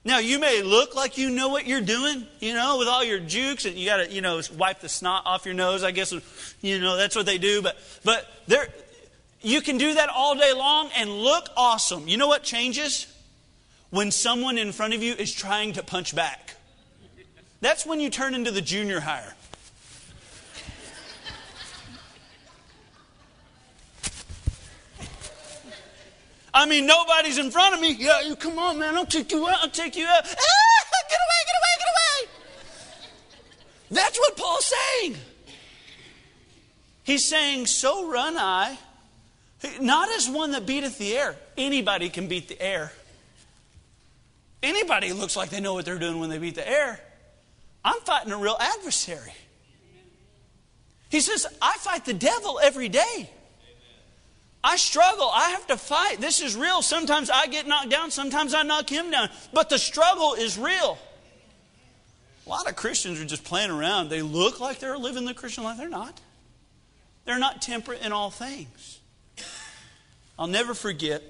Now, 0.03 0.19
you 0.19 0.37
may 0.37 0.61
look 0.61 0.95
like 0.95 1.17
you 1.17 1.31
know 1.31 1.47
what 1.47 1.65
you're 1.65 1.81
doing, 1.81 2.27
you 2.39 2.53
know, 2.53 2.77
with 2.77 2.87
all 2.87 3.03
your 3.03 3.19
jukes, 3.19 3.65
and 3.65 3.75
you 3.75 3.87
got 3.87 3.97
to, 3.97 4.11
you 4.11 4.21
know, 4.21 4.39
wipe 4.55 4.79
the 4.79 4.87
snot 4.87 5.23
off 5.25 5.45
your 5.45 5.55
nose, 5.55 5.83
I 5.83 5.89
guess, 5.89 6.13
you 6.61 6.79
know, 6.79 6.95
that's 6.95 7.15
what 7.15 7.25
they 7.25 7.39
do. 7.39 7.63
But, 7.63 7.75
but 8.03 8.27
there, 8.45 8.67
You 9.45 9.61
can 9.61 9.77
do 9.77 9.93
that 9.93 10.09
all 10.09 10.33
day 10.33 10.53
long 10.53 10.89
and 10.97 11.07
look 11.07 11.49
awesome. 11.55 12.07
You 12.07 12.17
know 12.17 12.25
what 12.25 12.41
changes? 12.41 13.05
When 13.91 14.09
someone 14.09 14.57
in 14.57 14.71
front 14.71 14.95
of 14.95 15.03
you 15.03 15.13
is 15.13 15.31
trying 15.31 15.73
to 15.73 15.83
punch 15.83 16.15
back. 16.15 16.55
That's 17.61 17.85
when 17.85 17.99
you 17.99 18.09
turn 18.09 18.33
into 18.33 18.49
the 18.49 18.63
junior 18.63 19.01
hire. 19.01 19.35
I 26.51 26.65
mean, 26.65 26.87
nobody's 26.87 27.37
in 27.37 27.51
front 27.51 27.75
of 27.75 27.81
me. 27.81 27.93
Yeah, 27.99 28.21
you 28.21 28.35
come 28.35 28.57
on, 28.57 28.79
man. 28.79 28.95
I'll 28.95 29.05
take 29.05 29.31
you 29.31 29.47
out. 29.47 29.59
I'll 29.61 29.69
take 29.69 29.95
you 29.95 30.07
out. 30.07 30.23
Ah, 30.23 30.85
get 31.07 31.19
away, 31.21 31.41
get 31.45 31.55
away, 31.61 31.75
get 31.77 31.87
away. 31.93 32.29
That's 33.91 34.17
what 34.17 34.37
Paul's 34.37 34.73
saying. 34.73 35.17
He's 37.03 37.23
saying, 37.23 37.67
So 37.67 38.09
run 38.09 38.37
I, 38.39 38.79
not 39.79 40.09
as 40.09 40.29
one 40.29 40.51
that 40.51 40.65
beateth 40.65 40.97
the 40.97 41.15
air. 41.15 41.35
Anybody 41.57 42.09
can 42.09 42.27
beat 42.27 42.47
the 42.47 42.61
air. 42.61 42.91
Anybody 44.63 45.13
looks 45.13 45.35
like 45.35 45.49
they 45.49 45.59
know 45.59 45.73
what 45.73 45.85
they're 45.85 45.99
doing 45.99 46.19
when 46.19 46.29
they 46.29 46.37
beat 46.37 46.55
the 46.55 46.67
air. 46.67 46.99
I'm 47.83 47.99
fighting 48.01 48.31
a 48.31 48.37
real 48.37 48.57
adversary. 48.59 49.33
He 51.09 51.21
says, 51.21 51.45
I 51.61 51.75
fight 51.77 52.05
the 52.05 52.13
devil 52.13 52.59
every 52.61 52.89
day. 52.89 53.29
I 54.63 54.77
struggle. 54.77 55.29
I 55.31 55.51
have 55.51 55.67
to 55.67 55.77
fight. 55.77 56.19
This 56.19 56.41
is 56.41 56.55
real. 56.55 56.81
Sometimes 56.81 57.29
I 57.29 57.45
get 57.45 57.67
knocked 57.67 57.89
down, 57.89 58.09
sometimes 58.09 58.55
I 58.55 58.63
knock 58.63 58.89
him 58.89 59.11
down. 59.11 59.29
But 59.53 59.69
the 59.69 59.77
struggle 59.77 60.33
is 60.33 60.57
real. 60.57 60.97
A 62.45 62.49
lot 62.49 62.67
of 62.67 62.75
Christians 62.75 63.21
are 63.21 63.25
just 63.25 63.43
playing 63.43 63.71
around. 63.71 64.09
They 64.09 64.21
look 64.21 64.59
like 64.59 64.79
they're 64.79 64.97
living 64.97 65.25
the 65.25 65.33
Christian 65.33 65.63
life. 65.63 65.77
They're 65.77 65.89
not. 65.89 66.19
They're 67.25 67.39
not 67.39 67.61
temperate 67.61 68.01
in 68.01 68.11
all 68.11 68.29
things. 68.31 68.94
I'll 70.37 70.47
never 70.47 70.73
forget 70.73 71.23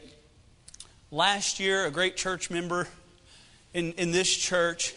last 1.11 1.59
year, 1.59 1.85
a 1.85 1.91
great 1.91 2.17
church 2.17 2.49
member 2.49 2.87
in, 3.71 3.93
in 3.93 4.11
this 4.11 4.35
church 4.35 4.95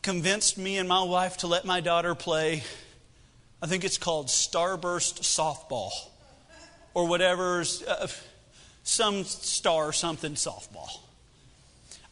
convinced 0.00 0.56
me 0.56 0.78
and 0.78 0.88
my 0.88 1.02
wife 1.02 1.36
to 1.38 1.46
let 1.46 1.66
my 1.66 1.80
daughter 1.80 2.14
play, 2.14 2.62
I 3.60 3.66
think 3.66 3.84
it's 3.84 3.98
called 3.98 4.28
Starburst 4.28 5.20
Softball 5.20 5.90
or 6.94 7.06
whatever, 7.06 7.64
uh, 7.86 8.06
some 8.82 9.24
star 9.24 9.92
something 9.92 10.32
softball. 10.32 10.88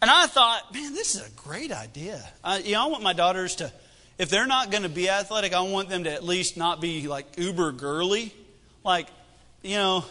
And 0.03 0.11
I 0.11 0.27
thought, 0.27 0.75
man, 0.75 0.93
this 0.93 1.15
is 1.15 1.27
a 1.27 1.31
great 1.31 1.73
idea. 1.73 2.23
I, 2.45 2.59
you 2.59 2.73
know, 2.73 2.85
I 2.85 2.91
want 2.91 3.03
my 3.03 3.15
daughters 3.15 3.57
to, 3.57 3.73
if 4.19 4.29
they're 4.29 4.47
not 4.47 4.71
going 4.71 4.83
to 4.83 4.91
be 4.91 5.09
athletic, 5.09 5.55
I 5.55 5.63
want 5.63 5.89
them 5.89 6.05
to 6.05 6.13
at 6.13 6.25
least 6.25 6.59
not 6.59 6.83
be 6.83 7.09
like 7.09 7.39
uber 7.39 7.73
girly. 7.73 8.35
Like, 8.85 9.07
you 9.63 9.77
know, 9.77 10.05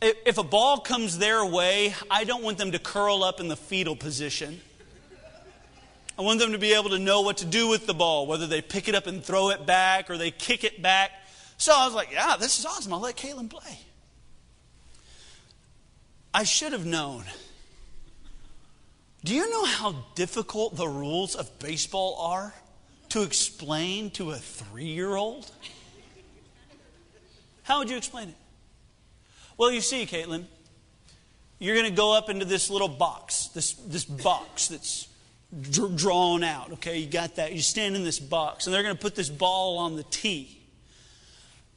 if, 0.00 0.38
a 0.38 0.42
ball 0.42 0.78
comes 0.78 1.18
their 1.18 1.44
way, 1.44 1.94
I 2.10 2.24
don't 2.24 2.42
want 2.42 2.58
them 2.58 2.72
to 2.72 2.78
curl 2.78 3.24
up 3.24 3.40
in 3.40 3.48
the 3.48 3.56
fetal 3.56 3.96
position. 3.96 4.60
I 6.18 6.22
want 6.22 6.38
them 6.38 6.52
to 6.52 6.58
be 6.58 6.72
able 6.72 6.90
to 6.90 6.98
know 6.98 7.20
what 7.22 7.38
to 7.38 7.44
do 7.44 7.68
with 7.68 7.86
the 7.86 7.94
ball, 7.94 8.26
whether 8.26 8.46
they 8.46 8.62
pick 8.62 8.88
it 8.88 8.94
up 8.94 9.06
and 9.06 9.22
throw 9.22 9.50
it 9.50 9.66
back 9.66 10.08
or 10.10 10.16
they 10.16 10.30
kick 10.30 10.64
it 10.64 10.80
back. 10.80 11.10
So 11.58 11.72
I 11.74 11.84
was 11.86 11.94
like, 11.94 12.12
yeah, 12.12 12.36
this 12.38 12.58
is 12.58 12.64
awesome. 12.64 12.92
I'll 12.92 13.00
let 13.00 13.16
Caitlin 13.16 13.50
play. 13.50 13.78
I 16.32 16.44
should 16.44 16.72
have 16.72 16.86
known. 16.86 17.24
Do 19.24 19.34
you 19.34 19.50
know 19.50 19.64
how 19.64 20.04
difficult 20.14 20.76
the 20.76 20.86
rules 20.86 21.34
of 21.34 21.58
baseball 21.58 22.16
are 22.20 22.54
to 23.10 23.22
explain 23.22 24.10
to 24.12 24.30
a 24.30 24.36
three 24.36 24.84
year 24.84 25.16
old? 25.16 25.50
How 27.62 27.78
would 27.78 27.90
you 27.90 27.96
explain 27.96 28.28
it? 28.28 28.34
Well, 29.56 29.70
you 29.70 29.80
see, 29.80 30.04
Caitlin, 30.04 30.44
you're 31.58 31.74
going 31.74 31.88
to 31.88 31.96
go 31.96 32.16
up 32.16 32.28
into 32.28 32.44
this 32.44 32.68
little 32.68 32.88
box, 32.88 33.48
this, 33.48 33.72
this 33.72 34.04
box 34.04 34.68
that's 34.68 35.08
drawn 35.96 36.44
out, 36.44 36.72
okay? 36.72 36.98
You 36.98 37.06
got 37.06 37.36
that. 37.36 37.52
You 37.52 37.62
stand 37.62 37.96
in 37.96 38.04
this 38.04 38.18
box, 38.18 38.66
and 38.66 38.74
they're 38.74 38.82
going 38.82 38.96
to 38.96 39.00
put 39.00 39.14
this 39.14 39.30
ball 39.30 39.78
on 39.78 39.96
the 39.96 40.02
tee. 40.04 40.60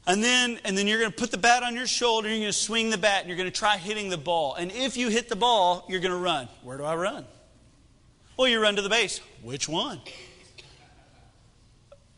And 0.06 0.22
then, 0.22 0.58
and 0.64 0.76
then 0.76 0.86
you're 0.86 0.98
going 0.98 1.10
to 1.10 1.16
put 1.16 1.30
the 1.30 1.38
bat 1.38 1.62
on 1.62 1.74
your 1.74 1.86
shoulder, 1.86 2.28
and 2.28 2.36
you're 2.36 2.44
going 2.44 2.52
to 2.52 2.58
swing 2.58 2.90
the 2.90 2.98
bat, 2.98 3.20
and 3.20 3.28
you're 3.28 3.36
going 3.38 3.50
to 3.50 3.56
try 3.56 3.76
hitting 3.76 4.10
the 4.10 4.18
ball. 4.18 4.54
And 4.54 4.70
if 4.72 4.96
you 4.96 5.08
hit 5.08 5.28
the 5.28 5.36
ball, 5.36 5.86
you're 5.88 6.00
going 6.00 6.12
to 6.12 6.18
run. 6.18 6.48
Where 6.62 6.76
do 6.76 6.84
I 6.84 6.96
run? 6.96 7.24
Well, 8.36 8.48
you 8.48 8.60
run 8.60 8.76
to 8.76 8.82
the 8.82 8.88
base. 8.88 9.20
Which 9.42 9.68
one? 9.68 10.00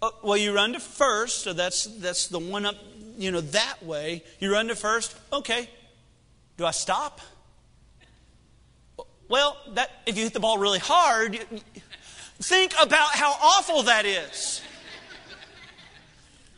Uh, 0.01 0.11
well, 0.23 0.37
you 0.37 0.53
run 0.53 0.73
to 0.73 0.81
first, 0.81 1.43
so 1.43 1.53
that's, 1.53 1.85
that's 1.85 2.27
the 2.27 2.39
one 2.39 2.67
up, 2.67 2.77
you 3.17 3.31
know, 3.31 3.41
that 3.41 3.83
way. 3.83 4.23
You 4.41 4.53
run 4.53 4.69
to 4.69 4.77
first. 4.77 5.17
Okay. 5.33 5.69
Do 6.57 6.67
I 6.67 6.71
stop? 6.71 7.21
Well, 9.29 9.57
that, 9.75 9.91
if 10.07 10.17
you 10.17 10.25
hit 10.25 10.35
the 10.35 10.41
ball 10.41 10.59
really 10.59 10.79
hard, 10.79 11.39
think 12.41 12.75
about 12.81 13.13
how 13.15 13.31
awful 13.31 13.85
that 13.85 14.05
is. 14.05 14.61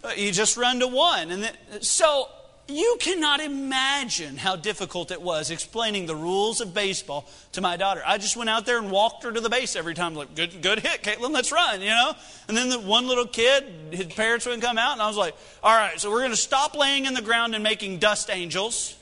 Uh, 0.02 0.10
you 0.16 0.32
just 0.32 0.56
run 0.56 0.80
to 0.80 0.88
one. 0.88 1.30
And 1.30 1.44
then, 1.44 1.54
so 1.80 2.28
you 2.68 2.96
cannot 2.98 3.40
imagine 3.40 4.36
how 4.36 4.56
difficult 4.56 5.10
it 5.10 5.20
was 5.20 5.50
explaining 5.50 6.06
the 6.06 6.16
rules 6.16 6.60
of 6.60 6.72
baseball 6.72 7.28
to 7.52 7.60
my 7.60 7.76
daughter. 7.76 8.02
I 8.06 8.18
just 8.18 8.36
went 8.36 8.48
out 8.48 8.64
there 8.64 8.78
and 8.78 8.90
walked 8.90 9.24
her 9.24 9.32
to 9.32 9.40
the 9.40 9.50
base 9.50 9.76
every 9.76 9.94
time. 9.94 10.14
Like, 10.14 10.34
good, 10.34 10.62
good 10.62 10.80
hit, 10.80 11.02
Caitlin, 11.02 11.32
let's 11.32 11.52
run, 11.52 11.82
you 11.82 11.88
know? 11.88 12.14
And 12.48 12.56
then 12.56 12.70
the 12.70 12.80
one 12.80 13.06
little 13.06 13.26
kid, 13.26 13.64
his 13.90 14.06
parents 14.06 14.46
wouldn't 14.46 14.62
come 14.62 14.78
out, 14.78 14.92
and 14.92 15.02
I 15.02 15.08
was 15.08 15.16
like, 15.16 15.34
all 15.62 15.76
right, 15.76 16.00
so 16.00 16.10
we're 16.10 16.20
going 16.20 16.30
to 16.30 16.36
stop 16.36 16.74
laying 16.74 17.04
in 17.04 17.14
the 17.14 17.22
ground 17.22 17.54
and 17.54 17.62
making 17.62 17.98
dust 17.98 18.30
angels. 18.30 18.96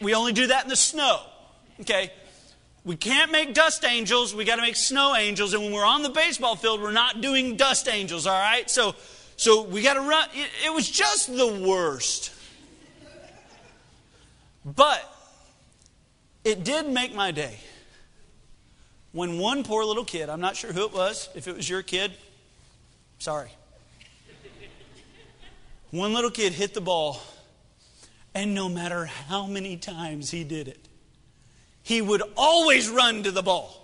We 0.00 0.14
only 0.14 0.32
do 0.32 0.48
that 0.48 0.64
in 0.64 0.68
the 0.68 0.76
snow, 0.76 1.20
okay? 1.80 2.12
We 2.84 2.96
can't 2.96 3.30
make 3.30 3.54
dust 3.54 3.84
angels, 3.84 4.34
we 4.34 4.44
got 4.44 4.56
to 4.56 4.62
make 4.62 4.76
snow 4.76 5.14
angels. 5.14 5.54
And 5.54 5.62
when 5.62 5.72
we're 5.72 5.84
on 5.84 6.02
the 6.02 6.10
baseball 6.10 6.56
field, 6.56 6.80
we're 6.80 6.92
not 6.92 7.20
doing 7.20 7.56
dust 7.56 7.88
angels, 7.88 8.26
all 8.26 8.38
right? 8.38 8.68
So 8.68 8.94
so 9.36 9.62
we 9.62 9.82
got 9.82 9.94
to 9.94 10.00
run. 10.00 10.28
It, 10.34 10.48
it 10.66 10.72
was 10.72 10.90
just 10.90 11.28
the 11.28 11.46
worst. 11.46 12.32
But 14.66 15.00
it 16.42 16.64
did 16.64 16.88
make 16.88 17.14
my 17.14 17.30
day 17.30 17.56
when 19.12 19.38
one 19.38 19.62
poor 19.62 19.84
little 19.84 20.04
kid, 20.04 20.28
I'm 20.28 20.40
not 20.40 20.56
sure 20.56 20.72
who 20.72 20.84
it 20.84 20.92
was, 20.92 21.28
if 21.36 21.46
it 21.46 21.56
was 21.56 21.70
your 21.70 21.82
kid, 21.82 22.12
sorry. 23.18 23.50
One 25.92 26.12
little 26.12 26.32
kid 26.32 26.52
hit 26.52 26.74
the 26.74 26.80
ball, 26.80 27.22
and 28.34 28.54
no 28.54 28.68
matter 28.68 29.06
how 29.06 29.46
many 29.46 29.76
times 29.76 30.32
he 30.32 30.42
did 30.42 30.66
it, 30.66 30.88
he 31.84 32.02
would 32.02 32.22
always 32.36 32.90
run 32.90 33.22
to 33.22 33.30
the 33.30 33.42
ball. 33.42 33.82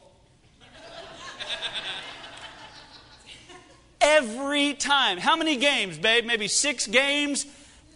Every 4.01 4.74
time. 4.74 5.18
How 5.18 5.37
many 5.37 5.57
games, 5.57 5.97
babe? 5.97 6.24
Maybe 6.24 6.49
six 6.49 6.89
games? 6.89 7.47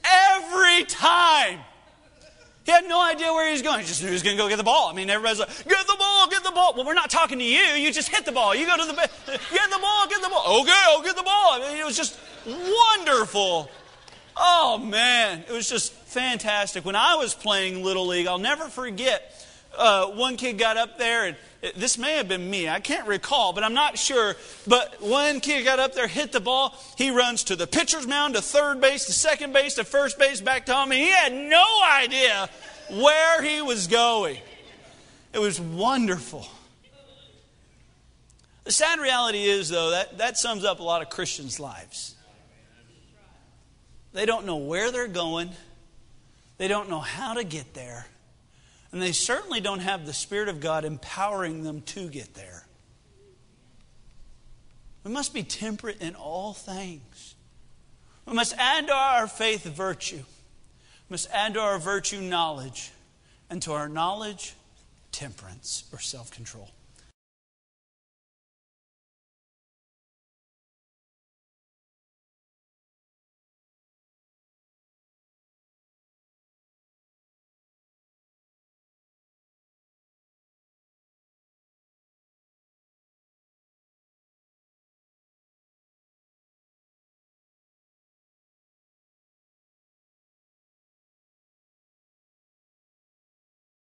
Every 0.04 0.84
time. 0.84 1.58
He 2.66 2.72
had 2.72 2.88
no 2.88 3.00
idea 3.00 3.32
where 3.32 3.46
he 3.46 3.52
was 3.52 3.62
going. 3.62 3.78
He 3.78 3.86
just 3.86 4.02
knew 4.02 4.08
he 4.08 4.12
was 4.12 4.24
going 4.24 4.36
to 4.36 4.42
go 4.42 4.48
get 4.48 4.56
the 4.56 4.64
ball. 4.64 4.88
I 4.88 4.92
mean, 4.92 5.08
everybody's 5.08 5.38
like, 5.38 5.68
get 5.68 5.86
the 5.86 5.94
ball, 5.96 6.28
get 6.28 6.42
the 6.42 6.50
ball. 6.50 6.74
Well, 6.74 6.84
we're 6.84 6.94
not 6.94 7.10
talking 7.10 7.38
to 7.38 7.44
you. 7.44 7.60
You 7.60 7.92
just 7.92 8.08
hit 8.08 8.24
the 8.24 8.32
ball. 8.32 8.56
You 8.56 8.66
go 8.66 8.76
to 8.76 8.86
the, 8.86 8.92
get 9.26 9.70
the 9.70 9.78
ball, 9.80 10.08
get 10.08 10.20
the 10.20 10.28
ball. 10.28 10.62
Okay, 10.62 10.82
I'll 10.88 11.00
get 11.00 11.14
the 11.14 11.22
ball. 11.22 11.52
I 11.52 11.60
mean, 11.60 11.76
it 11.78 11.86
was 11.86 11.96
just 11.96 12.18
wonderful. 12.44 13.70
Oh, 14.36 14.78
man. 14.78 15.44
It 15.48 15.52
was 15.52 15.68
just 15.68 15.92
fantastic. 15.92 16.84
When 16.84 16.96
I 16.96 17.14
was 17.14 17.34
playing 17.34 17.84
Little 17.84 18.08
League, 18.08 18.26
I'll 18.26 18.38
never 18.38 18.64
forget, 18.64 19.46
uh, 19.78 20.08
one 20.08 20.36
kid 20.36 20.58
got 20.58 20.76
up 20.76 20.98
there 20.98 21.26
and 21.26 21.36
this 21.76 21.98
may 21.98 22.16
have 22.16 22.28
been 22.28 22.48
me. 22.48 22.68
I 22.68 22.80
can't 22.80 23.06
recall, 23.06 23.52
but 23.52 23.64
I'm 23.64 23.74
not 23.74 23.98
sure. 23.98 24.36
But 24.66 25.00
one 25.00 25.40
kid 25.40 25.64
got 25.64 25.78
up 25.78 25.94
there, 25.94 26.06
hit 26.06 26.32
the 26.32 26.40
ball. 26.40 26.74
He 26.96 27.10
runs 27.10 27.44
to 27.44 27.56
the 27.56 27.66
pitcher's 27.66 28.06
mound, 28.06 28.34
to 28.34 28.42
third 28.42 28.80
base, 28.80 29.06
to 29.06 29.12
second 29.12 29.52
base, 29.52 29.74
to 29.74 29.84
first 29.84 30.18
base, 30.18 30.40
back 30.40 30.66
to 30.66 30.74
home. 30.74 30.90
He 30.90 31.08
had 31.08 31.32
no 31.32 31.64
idea 31.92 32.48
where 32.90 33.42
he 33.42 33.62
was 33.62 33.86
going. 33.86 34.38
It 35.32 35.38
was 35.38 35.60
wonderful. 35.60 36.46
The 38.64 38.72
sad 38.72 38.98
reality 38.98 39.44
is, 39.44 39.68
though, 39.68 39.90
that, 39.90 40.18
that 40.18 40.36
sums 40.36 40.64
up 40.64 40.80
a 40.80 40.82
lot 40.82 41.00
of 41.00 41.08
Christians' 41.08 41.60
lives. 41.60 42.16
They 44.12 44.26
don't 44.26 44.46
know 44.46 44.56
where 44.56 44.90
they're 44.90 45.06
going, 45.06 45.50
they 46.58 46.68
don't 46.68 46.88
know 46.88 47.00
how 47.00 47.34
to 47.34 47.44
get 47.44 47.74
there. 47.74 48.06
And 48.92 49.02
they 49.02 49.12
certainly 49.12 49.60
don't 49.60 49.80
have 49.80 50.06
the 50.06 50.12
Spirit 50.12 50.48
of 50.48 50.60
God 50.60 50.84
empowering 50.84 51.64
them 51.64 51.82
to 51.82 52.08
get 52.08 52.34
there. 52.34 52.66
We 55.04 55.12
must 55.12 55.34
be 55.34 55.42
temperate 55.42 56.00
in 56.00 56.14
all 56.14 56.52
things. 56.52 57.34
We 58.26 58.34
must 58.34 58.54
add 58.58 58.88
to 58.88 58.92
our 58.92 59.28
faith 59.28 59.64
virtue. 59.64 60.16
We 60.16 61.14
must 61.14 61.30
add 61.30 61.54
to 61.54 61.60
our 61.60 61.78
virtue 61.78 62.20
knowledge. 62.20 62.90
And 63.48 63.62
to 63.62 63.72
our 63.72 63.88
knowledge, 63.88 64.54
temperance 65.12 65.84
or 65.92 66.00
self 66.00 66.32
control. 66.32 66.70